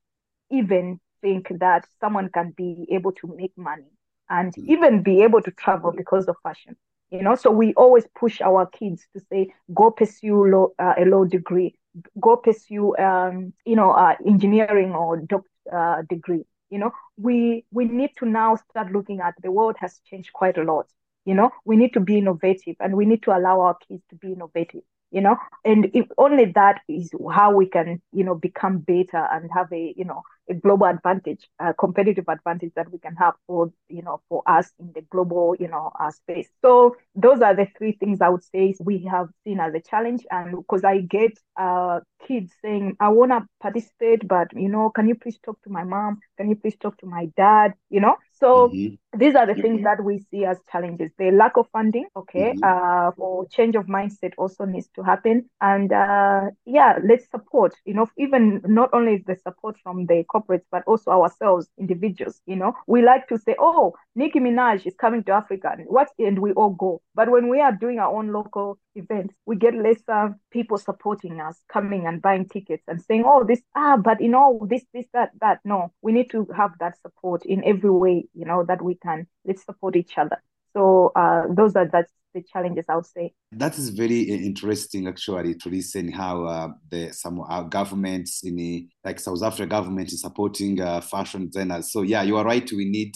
even 0.51 0.99
think 1.21 1.47
that 1.59 1.85
someone 1.99 2.29
can 2.29 2.53
be 2.55 2.85
able 2.91 3.11
to 3.11 3.27
make 3.35 3.53
money 3.57 3.91
and 4.29 4.53
mm-hmm. 4.53 4.71
even 4.71 5.01
be 5.01 5.23
able 5.23 5.41
to 5.41 5.51
travel 5.51 5.91
because 5.91 6.25
of 6.27 6.35
fashion 6.43 6.75
you 7.11 7.21
know? 7.21 7.35
So 7.35 7.51
we 7.51 7.73
always 7.75 8.05
push 8.19 8.41
our 8.41 8.65
kids 8.65 9.07
to 9.15 9.21
say 9.31 9.53
go 9.73 9.91
pursue 9.91 10.71
uh, 10.79 10.93
a 10.97 11.05
law 11.05 11.25
degree. 11.25 11.75
Go 12.19 12.37
pursue 12.37 12.95
um, 12.97 13.53
you 13.65 13.75
know 13.75 13.91
uh, 13.91 14.15
engineering 14.25 14.93
or 14.93 15.17
doctor 15.17 15.49
uh, 15.71 16.01
degree 16.09 16.43
you 16.69 16.79
know? 16.79 16.91
We 17.17 17.65
we 17.71 17.85
need 17.85 18.11
to 18.19 18.25
now 18.25 18.55
start 18.55 18.91
looking 18.91 19.19
at 19.19 19.35
the 19.43 19.51
world 19.51 19.75
has 19.79 19.99
changed 20.05 20.33
quite 20.33 20.57
a 20.57 20.63
lot 20.63 20.87
you 21.25 21.35
know? 21.35 21.51
We 21.65 21.75
need 21.75 21.93
to 21.93 21.99
be 21.99 22.17
innovative 22.17 22.75
and 22.79 22.95
we 22.95 23.05
need 23.05 23.23
to 23.23 23.37
allow 23.37 23.61
our 23.61 23.77
kids 23.87 24.03
to 24.09 24.15
be 24.15 24.33
innovative 24.33 24.81
you 25.11 25.21
know? 25.21 25.35
And 25.65 25.91
if 25.93 26.07
only 26.17 26.45
that 26.55 26.79
is 26.87 27.11
how 27.31 27.53
we 27.53 27.65
can 27.67 28.01
you 28.13 28.23
know 28.23 28.35
become 28.35 28.79
better 28.79 29.27
and 29.31 29.49
have 29.53 29.71
a 29.73 29.93
you 29.95 30.05
know 30.05 30.23
global 30.61 30.87
advantage 30.87 31.47
a 31.59 31.73
competitive 31.73 32.25
advantage 32.27 32.71
that 32.75 32.91
we 32.91 32.99
can 32.99 33.15
have 33.15 33.33
for 33.47 33.71
you 33.89 34.01
know 34.01 34.21
for 34.27 34.43
us 34.47 34.71
in 34.79 34.91
the 34.93 35.01
global 35.09 35.55
you 35.59 35.67
know 35.67 35.91
uh, 35.99 36.11
space 36.11 36.49
so 36.61 36.95
those 37.15 37.41
are 37.41 37.55
the 37.55 37.67
three 37.77 37.93
things 37.93 38.21
i 38.21 38.29
would 38.29 38.43
say 38.43 38.73
we 38.79 39.03
have 39.09 39.27
seen 39.43 39.59
as 39.59 39.73
a 39.73 39.79
challenge 39.79 40.25
and 40.31 40.55
because 40.57 40.83
i 40.83 40.99
get 40.99 41.31
uh 41.57 41.99
kids 42.27 42.51
saying 42.61 42.95
i 42.99 43.07
want 43.09 43.31
to 43.31 43.45
participate 43.61 44.27
but 44.27 44.47
you 44.53 44.69
know 44.69 44.89
can 44.89 45.07
you 45.07 45.15
please 45.15 45.39
talk 45.43 45.61
to 45.61 45.69
my 45.69 45.83
mom 45.83 46.19
can 46.37 46.49
you 46.49 46.55
please 46.55 46.75
talk 46.77 46.97
to 46.97 47.05
my 47.05 47.27
dad 47.37 47.73
you 47.89 47.99
know 47.99 48.15
so 48.41 48.69
mm-hmm. 48.69 49.19
these 49.19 49.35
are 49.35 49.45
the 49.45 49.53
mm-hmm. 49.53 49.61
things 49.61 49.83
that 49.83 50.03
we 50.03 50.25
see 50.31 50.45
as 50.45 50.57
challenges. 50.71 51.11
The 51.19 51.29
lack 51.29 51.57
of 51.57 51.67
funding, 51.71 52.07
okay, 52.15 52.53
mm-hmm. 52.53 52.63
uh, 52.63 53.11
for 53.11 53.47
change 53.49 53.75
of 53.75 53.85
mindset 53.85 54.33
also 54.35 54.65
needs 54.65 54.89
to 54.95 55.03
happen. 55.03 55.47
And 55.61 55.93
uh, 55.93 56.49
yeah, 56.65 56.97
let's 57.07 57.29
support, 57.29 57.75
you 57.85 57.93
know, 57.93 58.07
even 58.17 58.61
not 58.65 58.89
only 58.93 59.23
the 59.25 59.35
support 59.35 59.77
from 59.83 60.07
the 60.07 60.25
corporates, 60.33 60.65
but 60.71 60.83
also 60.87 61.11
ourselves, 61.11 61.67
individuals, 61.79 62.41
you 62.45 62.55
know. 62.55 62.73
We 62.87 63.01
like 63.01 63.27
to 63.29 63.37
say, 63.37 63.55
oh, 63.59 63.93
Nicki 64.15 64.39
Minaj 64.39 64.85
is 64.85 64.95
coming 64.99 65.23
to 65.25 65.33
Africa, 65.33 65.73
and 65.77 65.85
what, 65.87 66.09
and 66.19 66.39
we 66.39 66.51
all 66.53 66.71
go. 66.71 67.01
But 67.15 67.29
when 67.29 67.49
we 67.49 67.59
are 67.61 67.71
doing 67.71 67.99
our 67.99 68.15
own 68.15 68.31
local 68.31 68.77
events, 68.95 69.33
we 69.45 69.55
get 69.55 69.73
lesser 69.75 70.35
people 70.51 70.77
supporting 70.77 71.39
us, 71.41 71.57
coming 71.71 72.07
and 72.07 72.21
buying 72.21 72.47
tickets 72.47 72.83
and 72.87 73.01
saying, 73.01 73.23
oh, 73.25 73.43
this, 73.43 73.61
ah, 73.75 73.97
but 73.97 74.21
you 74.21 74.29
know, 74.29 74.65
this, 74.69 74.83
this, 74.93 75.05
that, 75.13 75.31
that. 75.41 75.59
No, 75.63 75.93
we 76.01 76.11
need 76.11 76.29
to 76.31 76.47
have 76.55 76.71
that 76.79 76.99
support 77.01 77.45
in 77.45 77.63
every 77.63 77.91
way 77.91 78.25
you 78.33 78.45
know 78.45 78.63
that 78.67 78.81
we 78.81 78.95
can 78.95 79.27
let's 79.45 79.63
support 79.65 79.95
each 79.95 80.17
other 80.17 80.37
so 80.73 81.11
uh, 81.15 81.43
those 81.49 81.75
are 81.75 81.87
that's 81.91 82.11
the 82.33 82.43
challenges 82.43 82.85
i 82.87 82.95
would 82.95 83.05
say 83.05 83.33
that 83.51 83.77
is 83.77 83.89
very 83.89 84.21
interesting 84.21 85.07
actually 85.07 85.53
to 85.55 85.69
listen 85.69 86.09
how 86.11 86.45
uh, 86.45 86.69
the 86.89 87.11
some 87.11 87.41
our 87.41 87.65
governments 87.65 88.43
in 88.43 88.55
the, 88.55 88.87
like 89.03 89.19
south 89.19 89.43
africa 89.43 89.67
government 89.67 90.11
is 90.11 90.21
supporting 90.21 90.79
uh, 90.81 91.01
fashion 91.01 91.47
designers 91.47 91.91
so 91.91 92.01
yeah 92.01 92.21
you 92.21 92.37
are 92.37 92.45
right 92.45 92.71
we 92.71 92.85
need 92.85 93.13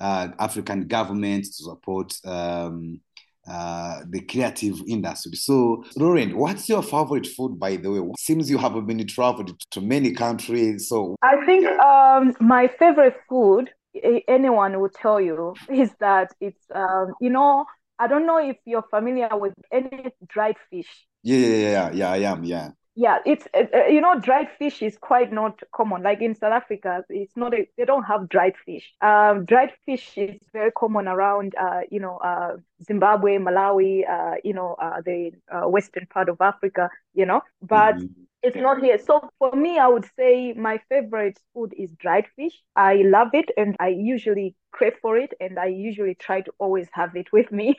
uh, 0.00 0.28
african 0.38 0.86
governments 0.86 1.56
to 1.56 1.64
support 1.64 2.14
um, 2.24 3.00
uh, 3.48 4.02
the 4.08 4.20
creative 4.20 4.80
industry. 4.86 5.32
So, 5.34 5.84
Lauren, 5.96 6.36
what's 6.36 6.68
your 6.68 6.80
favorite 6.80 7.26
food, 7.26 7.58
by 7.58 7.74
the 7.74 7.90
way? 7.90 8.12
Seems 8.16 8.48
you 8.48 8.58
have 8.58 8.86
been 8.86 9.04
traveled 9.08 9.60
to 9.72 9.80
many 9.80 10.12
countries. 10.12 10.88
So, 10.88 11.16
I 11.22 11.44
think 11.44 11.66
um, 11.66 12.36
my 12.38 12.68
favorite 12.78 13.16
food 13.28 13.70
anyone 14.28 14.80
will 14.80 14.88
tell 14.90 15.20
you 15.20 15.54
is 15.70 15.90
that 16.00 16.32
it's 16.40 16.64
um, 16.74 17.14
you 17.20 17.30
know 17.30 17.66
I 17.98 18.08
don't 18.08 18.26
know 18.26 18.38
if 18.38 18.56
you're 18.64 18.82
familiar 18.90 19.28
with 19.36 19.54
any 19.70 20.06
dried 20.26 20.56
fish. 20.70 21.06
Yeah, 21.22 21.38
yeah, 21.38 21.56
yeah, 21.56 21.90
yeah. 21.92 22.10
I 22.10 22.16
am. 22.32 22.44
Yeah. 22.44 22.70
Yeah, 22.94 23.18
it's 23.24 23.46
uh, 23.54 23.64
uh, 23.74 23.86
you 23.86 24.02
know 24.02 24.18
dried 24.20 24.48
fish 24.58 24.82
is 24.82 24.98
quite 24.98 25.32
not 25.32 25.62
common. 25.74 26.02
Like 26.02 26.20
in 26.20 26.34
South 26.34 26.52
Africa, 26.52 27.02
it's 27.08 27.36
not 27.36 27.54
a, 27.54 27.66
they 27.78 27.86
don't 27.86 28.02
have 28.02 28.28
dried 28.28 28.54
fish. 28.66 28.92
Um, 29.00 29.46
dried 29.46 29.72
fish 29.86 30.12
is 30.16 30.38
very 30.52 30.72
common 30.72 31.08
around 31.08 31.54
uh, 31.58 31.80
you 31.90 32.00
know 32.00 32.18
uh, 32.18 32.56
Zimbabwe, 32.84 33.38
Malawi, 33.38 34.08
uh, 34.08 34.36
you 34.44 34.52
know 34.52 34.74
uh, 34.74 35.00
the 35.04 35.32
uh, 35.50 35.68
western 35.68 36.06
part 36.06 36.28
of 36.28 36.40
Africa. 36.40 36.90
You 37.14 37.24
know, 37.24 37.40
but 37.62 37.96
mm-hmm 37.96 38.22
it's 38.42 38.56
not 38.56 38.82
here. 38.82 38.98
So 38.98 39.28
for 39.38 39.52
me, 39.54 39.78
I 39.78 39.88
would 39.88 40.06
say 40.16 40.52
my 40.54 40.80
favorite 40.88 41.38
food 41.54 41.72
is 41.76 41.92
dried 41.92 42.26
fish. 42.36 42.60
I 42.76 43.02
love 43.04 43.28
it 43.34 43.50
and 43.56 43.76
I 43.78 43.88
usually 43.88 44.56
crave 44.72 44.94
for 45.00 45.16
it 45.16 45.32
and 45.40 45.58
I 45.58 45.66
usually 45.66 46.14
try 46.14 46.40
to 46.40 46.52
always 46.58 46.88
have 46.92 47.14
it 47.16 47.32
with 47.32 47.52
me. 47.52 47.76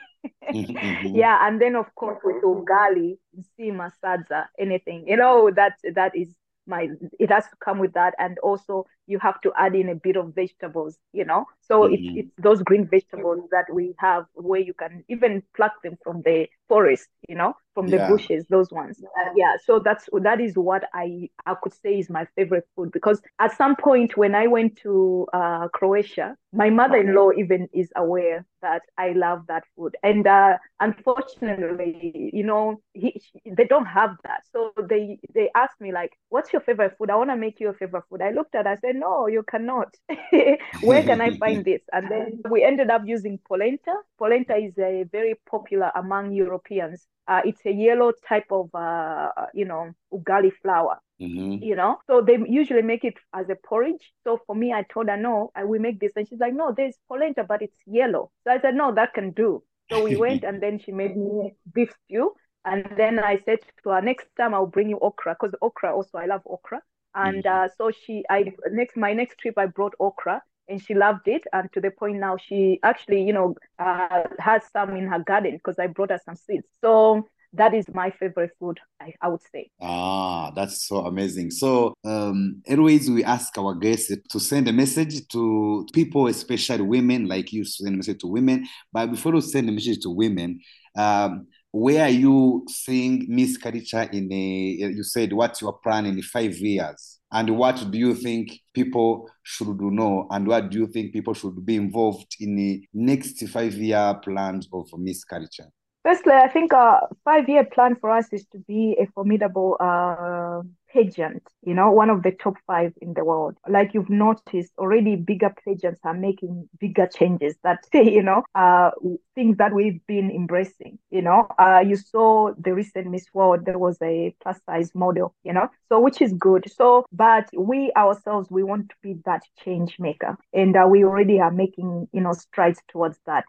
mm-hmm. 0.52 1.14
Yeah, 1.14 1.46
and 1.46 1.60
then 1.60 1.76
of 1.76 1.94
course 1.94 2.18
with 2.24 2.42
ugali, 2.42 3.18
sima, 3.58 3.92
sadza, 4.02 4.46
anything. 4.58 5.04
You 5.06 5.16
know, 5.16 5.50
that 5.54 5.74
that 5.94 6.16
is 6.16 6.34
my 6.66 6.88
it 7.18 7.30
has 7.30 7.44
to 7.44 7.56
come 7.62 7.78
with 7.78 7.92
that 7.92 8.14
and 8.18 8.38
also 8.38 8.86
you 9.06 9.18
have 9.18 9.40
to 9.42 9.52
add 9.58 9.74
in 9.74 9.88
a 9.88 9.94
bit 9.94 10.16
of 10.16 10.34
vegetables 10.34 10.96
you 11.12 11.24
know 11.24 11.44
so 11.66 11.82
mm-hmm. 11.82 11.94
it's, 11.94 12.28
it's 12.28 12.42
those 12.42 12.62
green 12.62 12.86
vegetables 12.86 13.48
that 13.50 13.66
we 13.72 13.94
have 13.98 14.26
where 14.34 14.60
you 14.60 14.74
can 14.74 15.04
even 15.08 15.42
pluck 15.56 15.72
them 15.82 15.96
from 16.02 16.22
the 16.22 16.46
forest 16.68 17.08
you 17.28 17.34
know 17.34 17.54
from 17.74 17.88
the 17.88 17.96
yeah. 17.96 18.08
bushes 18.08 18.44
those 18.48 18.70
ones. 18.70 19.02
Uh, 19.02 19.30
yeah 19.36 19.54
so 19.64 19.78
that's 19.78 20.08
that 20.22 20.40
is 20.40 20.56
what 20.56 20.84
i 20.94 21.28
i 21.46 21.54
could 21.62 21.74
say 21.74 21.98
is 21.98 22.08
my 22.08 22.26
favorite 22.36 22.66
food 22.74 22.90
because 22.92 23.20
at 23.40 23.56
some 23.56 23.74
point 23.76 24.16
when 24.16 24.34
i 24.34 24.46
went 24.46 24.76
to 24.76 25.26
uh, 25.32 25.68
croatia 25.68 26.36
my 26.52 26.70
mother-in-law 26.70 27.30
even 27.36 27.68
is 27.72 27.90
aware 27.96 28.46
that 28.62 28.82
i 28.96 29.12
love 29.12 29.40
that 29.48 29.64
food. 29.76 29.94
And 30.02 30.26
uh, 30.26 30.56
unfortunately 30.80 32.30
you 32.32 32.44
know 32.44 32.80
he, 32.94 33.20
they 33.44 33.64
don't 33.64 33.86
have 33.86 34.12
that. 34.24 34.40
So 34.52 34.72
they 34.88 35.18
they 35.34 35.50
asked 35.54 35.80
me 35.80 35.92
like 35.92 36.12
what's 36.30 36.52
your 36.52 36.62
favorite 36.62 36.94
food? 36.96 37.10
I 37.10 37.16
want 37.16 37.30
to 37.30 37.36
make 37.36 37.60
you 37.60 37.68
a 37.68 37.74
favorite 37.74 38.04
food. 38.08 38.22
I 38.22 38.30
looked 38.30 38.54
at 38.54 38.66
it, 38.66 38.70
i 38.74 38.76
said 38.76 38.96
no 38.96 39.26
you 39.26 39.42
cannot. 39.42 39.94
Where 40.88 41.02
can 41.02 41.20
i 41.20 41.30
find 41.42 41.53
this 41.62 41.82
and 41.92 42.10
then 42.10 42.40
we 42.50 42.64
ended 42.64 42.90
up 42.90 43.02
using 43.04 43.38
polenta 43.46 43.94
polenta 44.18 44.56
is 44.56 44.76
a 44.78 45.04
very 45.12 45.34
popular 45.46 45.90
among 45.94 46.32
europeans 46.32 47.06
uh, 47.26 47.40
it's 47.44 47.64
a 47.64 47.72
yellow 47.72 48.12
type 48.28 48.46
of, 48.50 48.74
uh, 48.74 49.30
you 49.54 49.64
know, 49.64 49.90
ugali 50.12 50.52
flour. 50.62 50.98
Mm-hmm. 51.20 51.62
You 51.62 51.76
know, 51.76 51.98
so 52.08 52.20
they 52.20 52.38
usually 52.46 52.82
make 52.82 53.04
it 53.04 53.14
as 53.32 53.48
a 53.48 53.54
porridge. 53.54 54.12
So 54.24 54.40
for 54.46 54.56
me, 54.56 54.72
I 54.72 54.82
told 54.82 55.08
her 55.08 55.16
no, 55.16 55.52
I 55.54 55.62
will 55.64 55.80
make 55.80 56.00
this, 56.00 56.12
and 56.16 56.28
she's 56.28 56.40
like, 56.40 56.54
no, 56.54 56.74
there's 56.76 56.96
polenta, 57.08 57.44
but 57.44 57.62
it's 57.62 57.76
yellow. 57.86 58.32
So 58.42 58.52
I 58.52 58.60
said, 58.60 58.74
no, 58.74 58.92
that 58.94 59.14
can 59.14 59.30
do. 59.30 59.62
So 59.90 60.02
we 60.02 60.16
went, 60.16 60.42
and 60.48 60.60
then 60.60 60.80
she 60.80 60.90
made 60.90 61.16
me 61.16 61.54
beef 61.72 61.94
stew. 62.04 62.34
And 62.64 62.84
then 62.96 63.18
I 63.20 63.38
said 63.44 63.58
to 63.84 63.90
her, 63.90 64.02
next 64.02 64.26
time 64.36 64.54
I'll 64.54 64.66
bring 64.66 64.88
you 64.88 64.98
okra 65.00 65.36
because 65.38 65.54
okra 65.62 65.94
also 65.94 66.18
I 66.18 66.26
love 66.26 66.42
okra. 66.46 66.82
And 67.14 67.44
mm-hmm. 67.44 67.64
uh, 67.64 67.68
so 67.78 67.92
she, 67.92 68.24
I 68.28 68.52
next 68.72 68.96
my 68.96 69.12
next 69.12 69.38
trip 69.38 69.56
I 69.56 69.66
brought 69.66 69.94
okra 70.00 70.42
and 70.68 70.82
she 70.82 70.94
loved 70.94 71.26
it. 71.28 71.42
And 71.52 71.72
to 71.72 71.80
the 71.80 71.90
point 71.90 72.18
now, 72.18 72.36
she 72.36 72.80
actually, 72.82 73.22
you 73.22 73.32
know, 73.32 73.54
uh, 73.78 74.24
has 74.38 74.62
some 74.72 74.96
in 74.96 75.06
her 75.06 75.18
garden 75.18 75.52
because 75.52 75.78
I 75.78 75.86
brought 75.86 76.10
her 76.10 76.20
some 76.24 76.36
seeds. 76.36 76.66
So 76.80 77.28
that 77.54 77.72
is 77.72 77.86
my 77.92 78.10
favorite 78.10 78.50
food 78.58 78.80
I, 79.00 79.14
I, 79.22 79.28
would 79.28 79.40
say 79.52 79.70
ah 79.80 80.50
that's 80.54 80.86
so 80.86 81.06
amazing 81.06 81.50
so 81.50 81.94
um 82.04 82.62
always 82.68 83.08
we 83.08 83.24
ask 83.24 83.56
our 83.56 83.74
guests 83.74 84.12
to 84.30 84.40
send 84.40 84.68
a 84.68 84.72
message 84.72 85.26
to 85.28 85.86
people 85.92 86.26
especially 86.26 86.82
women 86.82 87.26
like 87.26 87.52
you 87.52 87.64
send 87.64 87.94
a 87.94 87.96
message 87.96 88.20
to 88.20 88.26
women 88.26 88.66
but 88.92 89.10
before 89.10 89.34
you 89.34 89.40
send 89.40 89.68
a 89.68 89.72
message 89.72 90.00
to 90.00 90.10
women 90.10 90.58
um 90.96 91.46
where 91.70 92.04
are 92.04 92.10
you 92.10 92.64
seeing 92.68 93.26
miss 93.28 93.56
culture 93.56 94.02
in 94.12 94.32
a 94.32 94.36
you 94.36 95.02
said 95.02 95.32
what's 95.32 95.60
your 95.60 95.74
plan 95.78 96.06
in 96.06 96.20
five 96.22 96.54
years 96.56 97.20
and 97.34 97.50
what 97.58 97.90
do 97.90 97.98
you 97.98 98.14
think 98.14 98.60
people 98.72 99.28
should 99.42 99.80
know? 99.80 100.28
And 100.30 100.46
what 100.46 100.70
do 100.70 100.78
you 100.78 100.86
think 100.86 101.12
people 101.12 101.34
should 101.34 101.66
be 101.66 101.74
involved 101.74 102.36
in 102.38 102.54
the 102.54 102.86
next 102.94 103.46
five 103.48 103.74
year 103.74 104.14
plans 104.22 104.68
of 104.72 104.86
miss 104.96 105.24
culture? 105.24 105.68
Firstly, 106.04 106.32
I 106.32 106.48
think 106.48 106.72
a 106.72 107.00
five 107.24 107.48
year 107.48 107.64
plan 107.64 107.96
for 107.96 108.10
us 108.10 108.32
is 108.32 108.46
to 108.52 108.58
be 108.58 108.96
a 109.00 109.06
formidable 109.06 109.76
uh, 109.80 110.60
pageant, 110.94 111.42
you 111.62 111.74
know, 111.74 111.90
one 111.90 112.08
of 112.08 112.22
the 112.22 112.30
top 112.30 112.54
five 112.66 112.92
in 113.02 113.14
the 113.14 113.24
world. 113.24 113.56
Like 113.68 113.94
you've 113.94 114.08
noticed 114.08 114.72
already, 114.78 115.16
bigger 115.16 115.52
pageants 115.64 116.00
are 116.04 116.14
making 116.14 116.68
bigger 116.78 117.08
changes 117.08 117.56
that, 117.64 117.84
you 117.92 118.22
know, 118.22 118.44
uh, 118.54 118.90
things 119.34 119.56
that 119.58 119.74
we've 119.74 120.00
been 120.06 120.30
embracing, 120.30 120.98
you 121.10 121.22
know. 121.22 121.48
Uh, 121.58 121.82
you 121.84 121.96
saw 121.96 122.52
the 122.56 122.72
recent 122.72 123.10
Miss 123.10 123.26
World, 123.34 123.66
there 123.66 123.78
was 123.78 123.98
a 124.02 124.34
plus 124.40 124.60
size 124.66 124.94
model, 124.94 125.34
you 125.42 125.52
know, 125.52 125.68
so 125.88 125.98
which 125.98 126.22
is 126.22 126.32
good. 126.34 126.70
So, 126.70 127.06
but 127.12 127.48
we 127.56 127.92
ourselves, 127.96 128.48
we 128.50 128.62
want 128.62 128.90
to 128.90 128.94
be 129.02 129.16
that 129.24 129.42
change 129.64 129.96
maker. 129.98 130.38
And 130.52 130.76
uh, 130.76 130.86
we 130.88 131.04
already 131.04 131.40
are 131.40 131.50
making, 131.50 132.08
you 132.12 132.20
know, 132.20 132.32
strides 132.32 132.80
towards 132.88 133.18
that, 133.26 133.44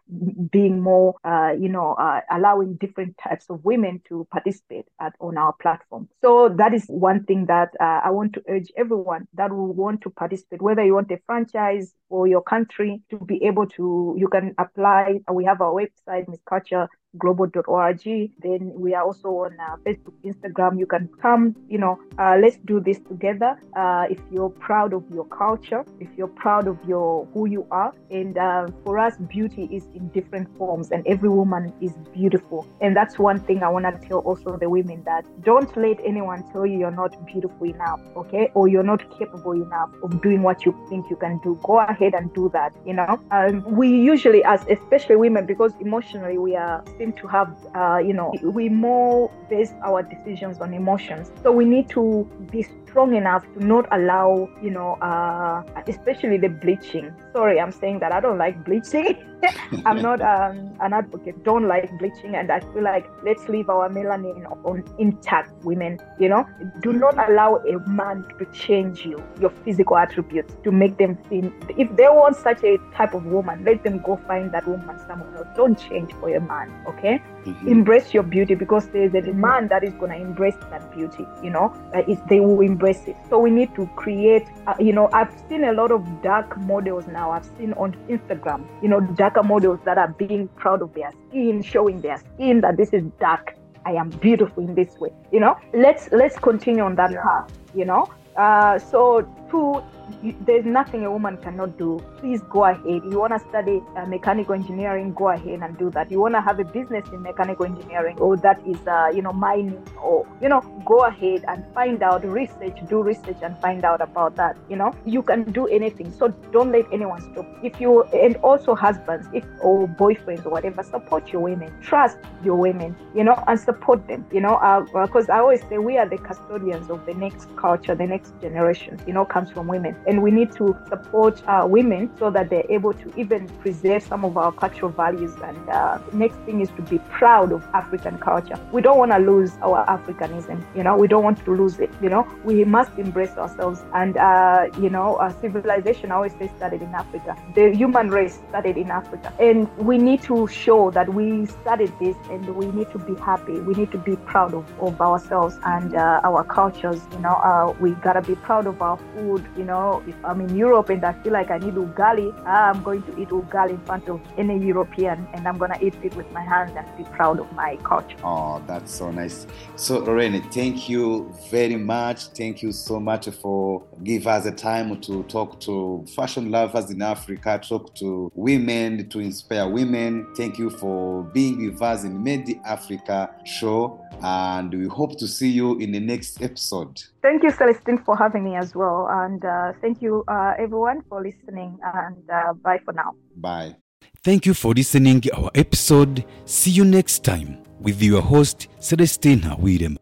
being 0.50 0.80
more, 0.80 1.14
uh, 1.24 1.52
you 1.58 1.68
know, 1.68 1.92
uh, 1.94 2.20
allowing 2.30 2.74
different 2.74 3.16
types 3.18 3.46
of 3.50 3.64
women 3.64 4.02
to 4.08 4.26
participate 4.32 4.86
at, 5.00 5.12
on 5.20 5.38
our 5.38 5.52
platform. 5.52 6.08
So 6.22 6.48
that 6.56 6.74
is 6.74 6.84
one 6.88 7.24
thing 7.24 7.35
that 7.44 7.68
uh, 7.78 8.00
I 8.02 8.10
want 8.10 8.32
to 8.32 8.42
urge 8.48 8.72
everyone 8.76 9.28
that 9.34 9.52
will 9.52 9.72
want 9.74 10.00
to 10.02 10.10
participate, 10.10 10.62
whether 10.62 10.82
you 10.82 10.94
want 10.94 11.10
a 11.10 11.18
franchise 11.26 11.92
for 12.08 12.26
your 12.26 12.42
country 12.42 13.02
to 13.10 13.18
be 13.18 13.44
able 13.44 13.66
to, 13.66 14.14
you 14.16 14.28
can 14.28 14.54
apply. 14.58 15.20
We 15.30 15.44
have 15.44 15.60
our 15.60 15.72
website, 15.72 16.26
Miss 16.26 16.40
Culture 16.48 16.88
global.org. 17.18 18.02
Then 18.42 18.72
we 18.74 18.94
are 18.94 19.04
also 19.04 19.28
on 19.28 19.56
uh, 19.60 19.76
Facebook, 19.84 20.14
Instagram. 20.24 20.78
You 20.78 20.86
can 20.86 21.08
come, 21.20 21.56
you 21.68 21.78
know, 21.78 21.98
uh, 22.18 22.36
let's 22.40 22.58
do 22.64 22.80
this 22.80 22.98
together. 22.98 23.58
Uh, 23.76 24.06
if 24.10 24.18
you're 24.30 24.50
proud 24.50 24.92
of 24.92 25.04
your 25.12 25.26
culture, 25.26 25.84
if 26.00 26.08
you're 26.16 26.28
proud 26.28 26.66
of 26.68 26.78
your 26.86 27.26
who 27.32 27.46
you 27.46 27.66
are, 27.70 27.92
and 28.10 28.38
uh, 28.38 28.66
for 28.84 28.98
us, 28.98 29.16
beauty 29.28 29.68
is 29.70 29.84
in 29.94 30.08
different 30.08 30.54
forms, 30.56 30.90
and 30.90 31.06
every 31.06 31.28
woman 31.28 31.72
is 31.80 31.92
beautiful. 32.14 32.66
And 32.80 32.96
that's 32.96 33.18
one 33.18 33.40
thing 33.40 33.62
I 33.62 33.68
want 33.68 33.84
to 33.84 34.08
tell 34.08 34.18
also 34.18 34.56
the 34.56 34.68
women 34.68 35.02
that 35.04 35.24
don't 35.42 35.74
let 35.76 35.98
anyone 36.04 36.44
tell 36.52 36.66
you 36.66 36.78
you're 36.78 36.90
not 36.90 37.26
beautiful 37.26 37.66
enough, 37.66 38.00
okay, 38.16 38.50
or 38.54 38.68
you're 38.68 38.82
not 38.82 39.08
capable 39.18 39.52
enough 39.52 39.90
of 40.02 40.22
doing 40.22 40.42
what 40.42 40.64
you 40.64 40.76
think 40.88 41.08
you 41.10 41.16
can 41.16 41.40
do. 41.42 41.58
Go 41.62 41.80
ahead 41.80 42.14
and 42.14 42.32
do 42.34 42.50
that. 42.52 42.72
You 42.84 42.94
know, 42.94 43.20
um, 43.30 43.64
we 43.76 43.88
usually, 43.88 44.44
as 44.44 44.64
especially 44.68 45.16
women, 45.16 45.46
because 45.46 45.72
emotionally 45.80 46.38
we 46.38 46.56
are 46.56 46.84
seem 46.98 47.12
to 47.14 47.26
have, 47.26 47.54
uh, 47.74 47.98
you 47.98 48.12
know, 48.12 48.32
we 48.42 48.68
more 48.68 49.30
base 49.48 49.72
our 49.84 50.02
decisions 50.02 50.60
on 50.60 50.74
emotions. 50.74 51.30
So 51.42 51.52
we 51.52 51.64
need 51.64 51.88
to 51.90 52.24
be 52.50 52.66
strong 52.96 53.14
enough 53.14 53.44
to 53.52 53.62
not 53.62 53.86
allow, 53.92 54.48
you 54.62 54.70
know, 54.70 54.94
uh, 55.02 55.62
especially 55.86 56.38
the 56.38 56.48
bleaching. 56.48 57.14
Sorry, 57.34 57.60
I'm 57.60 57.70
saying 57.70 57.98
that 57.98 58.10
I 58.10 58.20
don't 58.20 58.38
like 58.38 58.64
bleaching. 58.64 59.18
I'm 59.84 60.00
not 60.00 60.22
um, 60.22 60.72
an 60.80 60.94
advocate. 60.94 61.44
Don't 61.44 61.68
like 61.68 61.90
bleaching, 61.98 62.36
and 62.36 62.50
I 62.50 62.60
feel 62.60 62.82
like 62.82 63.06
let's 63.22 63.50
leave 63.50 63.68
our 63.68 63.90
melanin 63.90 64.46
on 64.64 64.82
intact. 64.98 65.52
Women, 65.62 65.98
you 66.18 66.30
know, 66.30 66.46
do 66.80 66.94
not 66.94 67.18
allow 67.28 67.56
a 67.56 67.86
man 67.86 68.24
to 68.38 68.46
change 68.46 69.04
you, 69.04 69.22
your 69.42 69.50
physical 69.50 69.98
attributes, 69.98 70.56
to 70.64 70.72
make 70.72 70.96
them 70.96 71.18
feel. 71.28 71.52
If 71.76 71.94
they 71.96 72.08
want 72.08 72.36
such 72.36 72.64
a 72.64 72.78
type 72.94 73.12
of 73.12 73.26
woman, 73.26 73.62
let 73.62 73.84
them 73.84 73.98
go 73.98 74.16
find 74.26 74.52
that 74.52 74.66
woman 74.66 74.98
somewhere 75.06 75.36
else. 75.36 75.48
Don't 75.54 75.78
change 75.78 76.14
for 76.14 76.34
a 76.34 76.40
man, 76.40 76.72
okay? 76.88 77.20
Mm-hmm. 77.46 77.68
Embrace 77.68 78.12
your 78.12 78.22
beauty 78.22 78.54
because 78.54 78.88
there's 78.88 79.14
a 79.14 79.32
man 79.32 79.68
that 79.68 79.84
is 79.84 79.94
gonna 79.94 80.16
embrace 80.16 80.56
that 80.70 80.92
beauty. 80.94 81.24
You 81.42 81.50
know, 81.50 81.74
uh, 81.94 82.02
they 82.28 82.40
will 82.40 82.60
embrace 82.60 83.06
it. 83.06 83.16
So 83.30 83.38
we 83.38 83.50
need 83.50 83.74
to 83.76 83.86
create. 83.96 84.46
Uh, 84.66 84.74
you 84.80 84.92
know, 84.92 85.08
I've 85.12 85.32
seen 85.48 85.64
a 85.64 85.72
lot 85.72 85.92
of 85.92 86.04
dark 86.22 86.56
models 86.58 87.06
now. 87.06 87.30
I've 87.30 87.48
seen 87.58 87.72
on 87.74 87.96
Instagram. 88.08 88.66
You 88.82 88.88
know, 88.88 89.00
darker 89.00 89.42
models 89.42 89.78
that 89.84 89.98
are 89.98 90.08
being 90.08 90.48
proud 90.56 90.82
of 90.82 90.92
their 90.94 91.12
skin, 91.28 91.62
showing 91.62 92.00
their 92.00 92.18
skin 92.18 92.60
that 92.62 92.76
this 92.76 92.92
is 92.92 93.04
dark. 93.20 93.54
I 93.84 93.92
am 93.92 94.10
beautiful 94.10 94.64
in 94.64 94.74
this 94.74 94.98
way. 94.98 95.10
You 95.30 95.40
know, 95.40 95.56
let's 95.72 96.10
let's 96.10 96.36
continue 96.38 96.82
on 96.82 96.96
that 96.96 97.12
yeah. 97.12 97.22
path. 97.22 97.52
You 97.74 97.84
know, 97.84 98.12
uh, 98.36 98.78
so 98.78 99.22
two 99.48 99.82
you, 100.22 100.36
there's 100.46 100.64
nothing 100.64 101.04
a 101.04 101.10
woman 101.10 101.36
cannot 101.38 101.78
do. 101.78 102.00
Please 102.18 102.40
go 102.50 102.64
ahead. 102.64 102.84
You 102.84 103.18
want 103.18 103.32
to 103.32 103.48
study 103.48 103.82
uh, 103.96 104.06
mechanical 104.06 104.54
engineering, 104.54 105.12
go 105.14 105.30
ahead 105.30 105.60
and 105.60 105.76
do 105.78 105.90
that. 105.90 106.10
You 106.10 106.20
want 106.20 106.34
to 106.34 106.40
have 106.40 106.58
a 106.60 106.64
business 106.64 107.08
in 107.12 107.22
mechanical 107.22 107.66
engineering, 107.66 108.18
or 108.18 108.36
that 108.38 108.60
is, 108.66 108.78
uh, 108.86 109.10
you 109.14 109.22
know, 109.22 109.32
mining, 109.32 109.82
or 110.00 110.26
you 110.40 110.48
know, 110.48 110.60
go 110.84 111.04
ahead 111.04 111.44
and 111.48 111.64
find 111.74 112.02
out, 112.02 112.24
research, 112.24 112.78
do 112.88 113.02
research, 113.02 113.38
and 113.42 113.58
find 113.58 113.84
out 113.84 114.00
about 114.00 114.36
that. 114.36 114.56
You 114.68 114.76
know, 114.76 114.92
you 115.04 115.22
can 115.22 115.50
do 115.52 115.66
anything. 115.66 116.12
So 116.12 116.28
don't 116.52 116.72
let 116.72 116.86
anyone 116.92 117.20
stop. 117.32 117.46
If 117.62 117.80
you 117.80 118.04
and 118.04 118.36
also 118.36 118.74
husbands, 118.74 119.28
if 119.32 119.44
or 119.60 119.88
boyfriends 119.88 120.46
or 120.46 120.50
whatever, 120.50 120.82
support 120.82 121.32
your 121.32 121.42
women. 121.42 121.72
Trust 121.80 122.18
your 122.44 122.56
women. 122.56 122.96
You 123.14 123.24
know, 123.24 123.42
and 123.46 123.58
support 123.58 124.06
them. 124.06 124.26
You 124.32 124.40
know, 124.40 124.86
because 124.92 125.28
uh, 125.28 125.34
I 125.34 125.38
always 125.38 125.62
say 125.68 125.78
we 125.78 125.98
are 125.98 126.08
the 126.08 126.18
custodians 126.18 126.90
of 126.90 127.04
the 127.06 127.14
next 127.14 127.54
culture, 127.56 127.94
the 127.94 128.06
next 128.06 128.32
generation. 128.40 129.00
You 129.06 129.12
know, 129.12 129.24
comes 129.24 129.50
from 129.50 129.66
women 129.66 129.95
and 130.06 130.22
we 130.22 130.30
need 130.30 130.52
to 130.52 130.76
support 130.88 131.42
uh, 131.48 131.66
women 131.68 132.10
so 132.18 132.30
that 132.30 132.50
they're 132.50 132.70
able 132.70 132.92
to 132.92 133.12
even 133.18 133.48
preserve 133.60 134.02
some 134.02 134.24
of 134.24 134.36
our 134.36 134.52
cultural 134.52 134.90
values. 134.90 135.34
And 135.42 135.68
uh, 135.68 135.98
next 136.12 136.36
thing 136.40 136.60
is 136.60 136.68
to 136.70 136.82
be 136.82 136.98
proud 137.10 137.52
of 137.52 137.64
African 137.74 138.18
culture. 138.18 138.58
We 138.72 138.82
don't 138.82 138.98
want 138.98 139.12
to 139.12 139.18
lose 139.18 139.52
our 139.62 139.84
Africanism, 139.86 140.64
you 140.76 140.82
know, 140.82 140.96
we 140.96 141.08
don't 141.08 141.24
want 141.24 141.44
to 141.44 141.54
lose 141.54 141.78
it, 141.78 141.90
you 142.02 142.08
know, 142.08 142.26
we 142.44 142.64
must 142.64 142.98
embrace 142.98 143.32
ourselves. 143.32 143.82
And, 143.94 144.16
uh, 144.16 144.66
you 144.80 144.90
know, 144.90 145.16
our 145.16 145.34
civilization, 145.40 146.12
I 146.12 146.16
always 146.16 146.32
say, 146.32 146.50
started 146.56 146.82
in 146.82 146.94
Africa. 146.94 147.36
The 147.54 147.74
human 147.74 148.10
race 148.10 148.40
started 148.48 148.76
in 148.76 148.90
Africa. 148.90 149.32
And 149.40 149.74
we 149.78 149.98
need 149.98 150.22
to 150.22 150.46
show 150.48 150.90
that 150.92 151.12
we 151.12 151.46
started 151.46 151.92
this 152.00 152.16
and 152.30 152.56
we 152.56 152.66
need 152.66 152.90
to 152.92 152.98
be 152.98 153.14
happy. 153.20 153.58
We 153.60 153.74
need 153.74 153.92
to 153.92 153.98
be 153.98 154.16
proud 154.16 154.54
of, 154.54 154.66
of 154.80 155.00
ourselves 155.00 155.58
and 155.64 155.94
uh, 155.94 156.20
our 156.24 156.44
cultures, 156.44 157.00
you 157.12 157.18
know, 157.20 157.34
uh, 157.34 157.74
we 157.80 157.92
got 157.92 158.14
to 158.14 158.22
be 158.22 158.34
proud 158.34 158.66
of 158.66 158.80
our 158.82 158.98
food, 159.14 159.46
you 159.56 159.64
know, 159.86 160.02
if 160.06 160.24
I'm 160.24 160.40
in 160.40 160.56
Europe 160.56 160.88
and 160.90 161.04
I 161.04 161.12
feel 161.22 161.32
like 161.32 161.50
I 161.50 161.58
need 161.58 161.74
ugali, 161.74 162.28
I'm 162.46 162.82
going 162.82 163.02
to 163.04 163.20
eat 163.20 163.28
ugali 163.28 163.70
in 163.70 163.84
front 163.84 164.08
of 164.08 164.20
any 164.36 164.58
European 164.58 165.26
and 165.32 165.46
I'm 165.46 165.58
going 165.58 165.72
to 165.72 165.84
eat 165.84 165.94
it 166.02 166.14
with 166.16 166.30
my 166.32 166.42
hands 166.42 166.72
and 166.76 166.86
be 166.96 167.04
proud 167.16 167.38
of 167.40 167.50
my 167.52 167.76
culture. 167.84 168.16
Oh, 168.22 168.62
that's 168.66 168.92
so 168.94 169.10
nice. 169.10 169.46
So, 169.76 169.98
Lorraine, 169.98 170.42
thank 170.50 170.88
you 170.88 171.32
very 171.50 171.76
much. 171.76 172.26
Thank 172.40 172.62
you 172.62 172.72
so 172.72 173.00
much 173.00 173.28
for 173.28 173.82
give 174.02 174.26
us 174.26 174.46
a 174.46 174.52
time 174.52 175.00
to 175.00 175.22
talk 175.24 175.60
to 175.60 176.04
fashion 176.14 176.50
lovers 176.50 176.90
in 176.90 177.02
Africa, 177.02 177.60
talk 177.62 177.94
to 177.96 178.30
women, 178.34 179.08
to 179.10 179.20
inspire 179.20 179.68
women. 179.68 180.26
Thank 180.36 180.58
you 180.58 180.70
for 180.70 181.22
being 181.24 181.64
with 181.64 181.82
us 181.82 182.04
in 182.04 182.22
Made 182.22 182.46
the 182.46 182.58
Africa 182.64 183.30
show 183.44 184.05
and 184.22 184.72
we 184.72 184.86
hope 184.86 185.18
to 185.18 185.26
see 185.26 185.50
you 185.50 185.78
in 185.78 185.92
the 185.92 186.00
next 186.00 186.42
episode. 186.42 187.02
Thank 187.22 187.42
you, 187.42 187.50
Celestine, 187.50 188.04
for 188.04 188.16
having 188.16 188.44
me 188.44 188.56
as 188.56 188.74
well. 188.74 189.08
And 189.10 189.44
uh, 189.44 189.72
thank 189.80 190.02
you, 190.02 190.24
uh, 190.28 190.54
everyone, 190.58 191.02
for 191.08 191.22
listening. 191.22 191.78
And 191.82 192.28
uh, 192.30 192.52
bye 192.54 192.80
for 192.84 192.92
now. 192.92 193.14
Bye. 193.36 193.76
Thank 194.22 194.46
you 194.46 194.54
for 194.54 194.74
listening 194.74 195.22
our 195.34 195.50
episode. 195.54 196.24
See 196.44 196.70
you 196.70 196.84
next 196.84 197.24
time 197.24 197.62
with 197.80 198.02
your 198.02 198.22
host, 198.22 198.68
Celestina 198.80 199.58
William. 199.58 199.98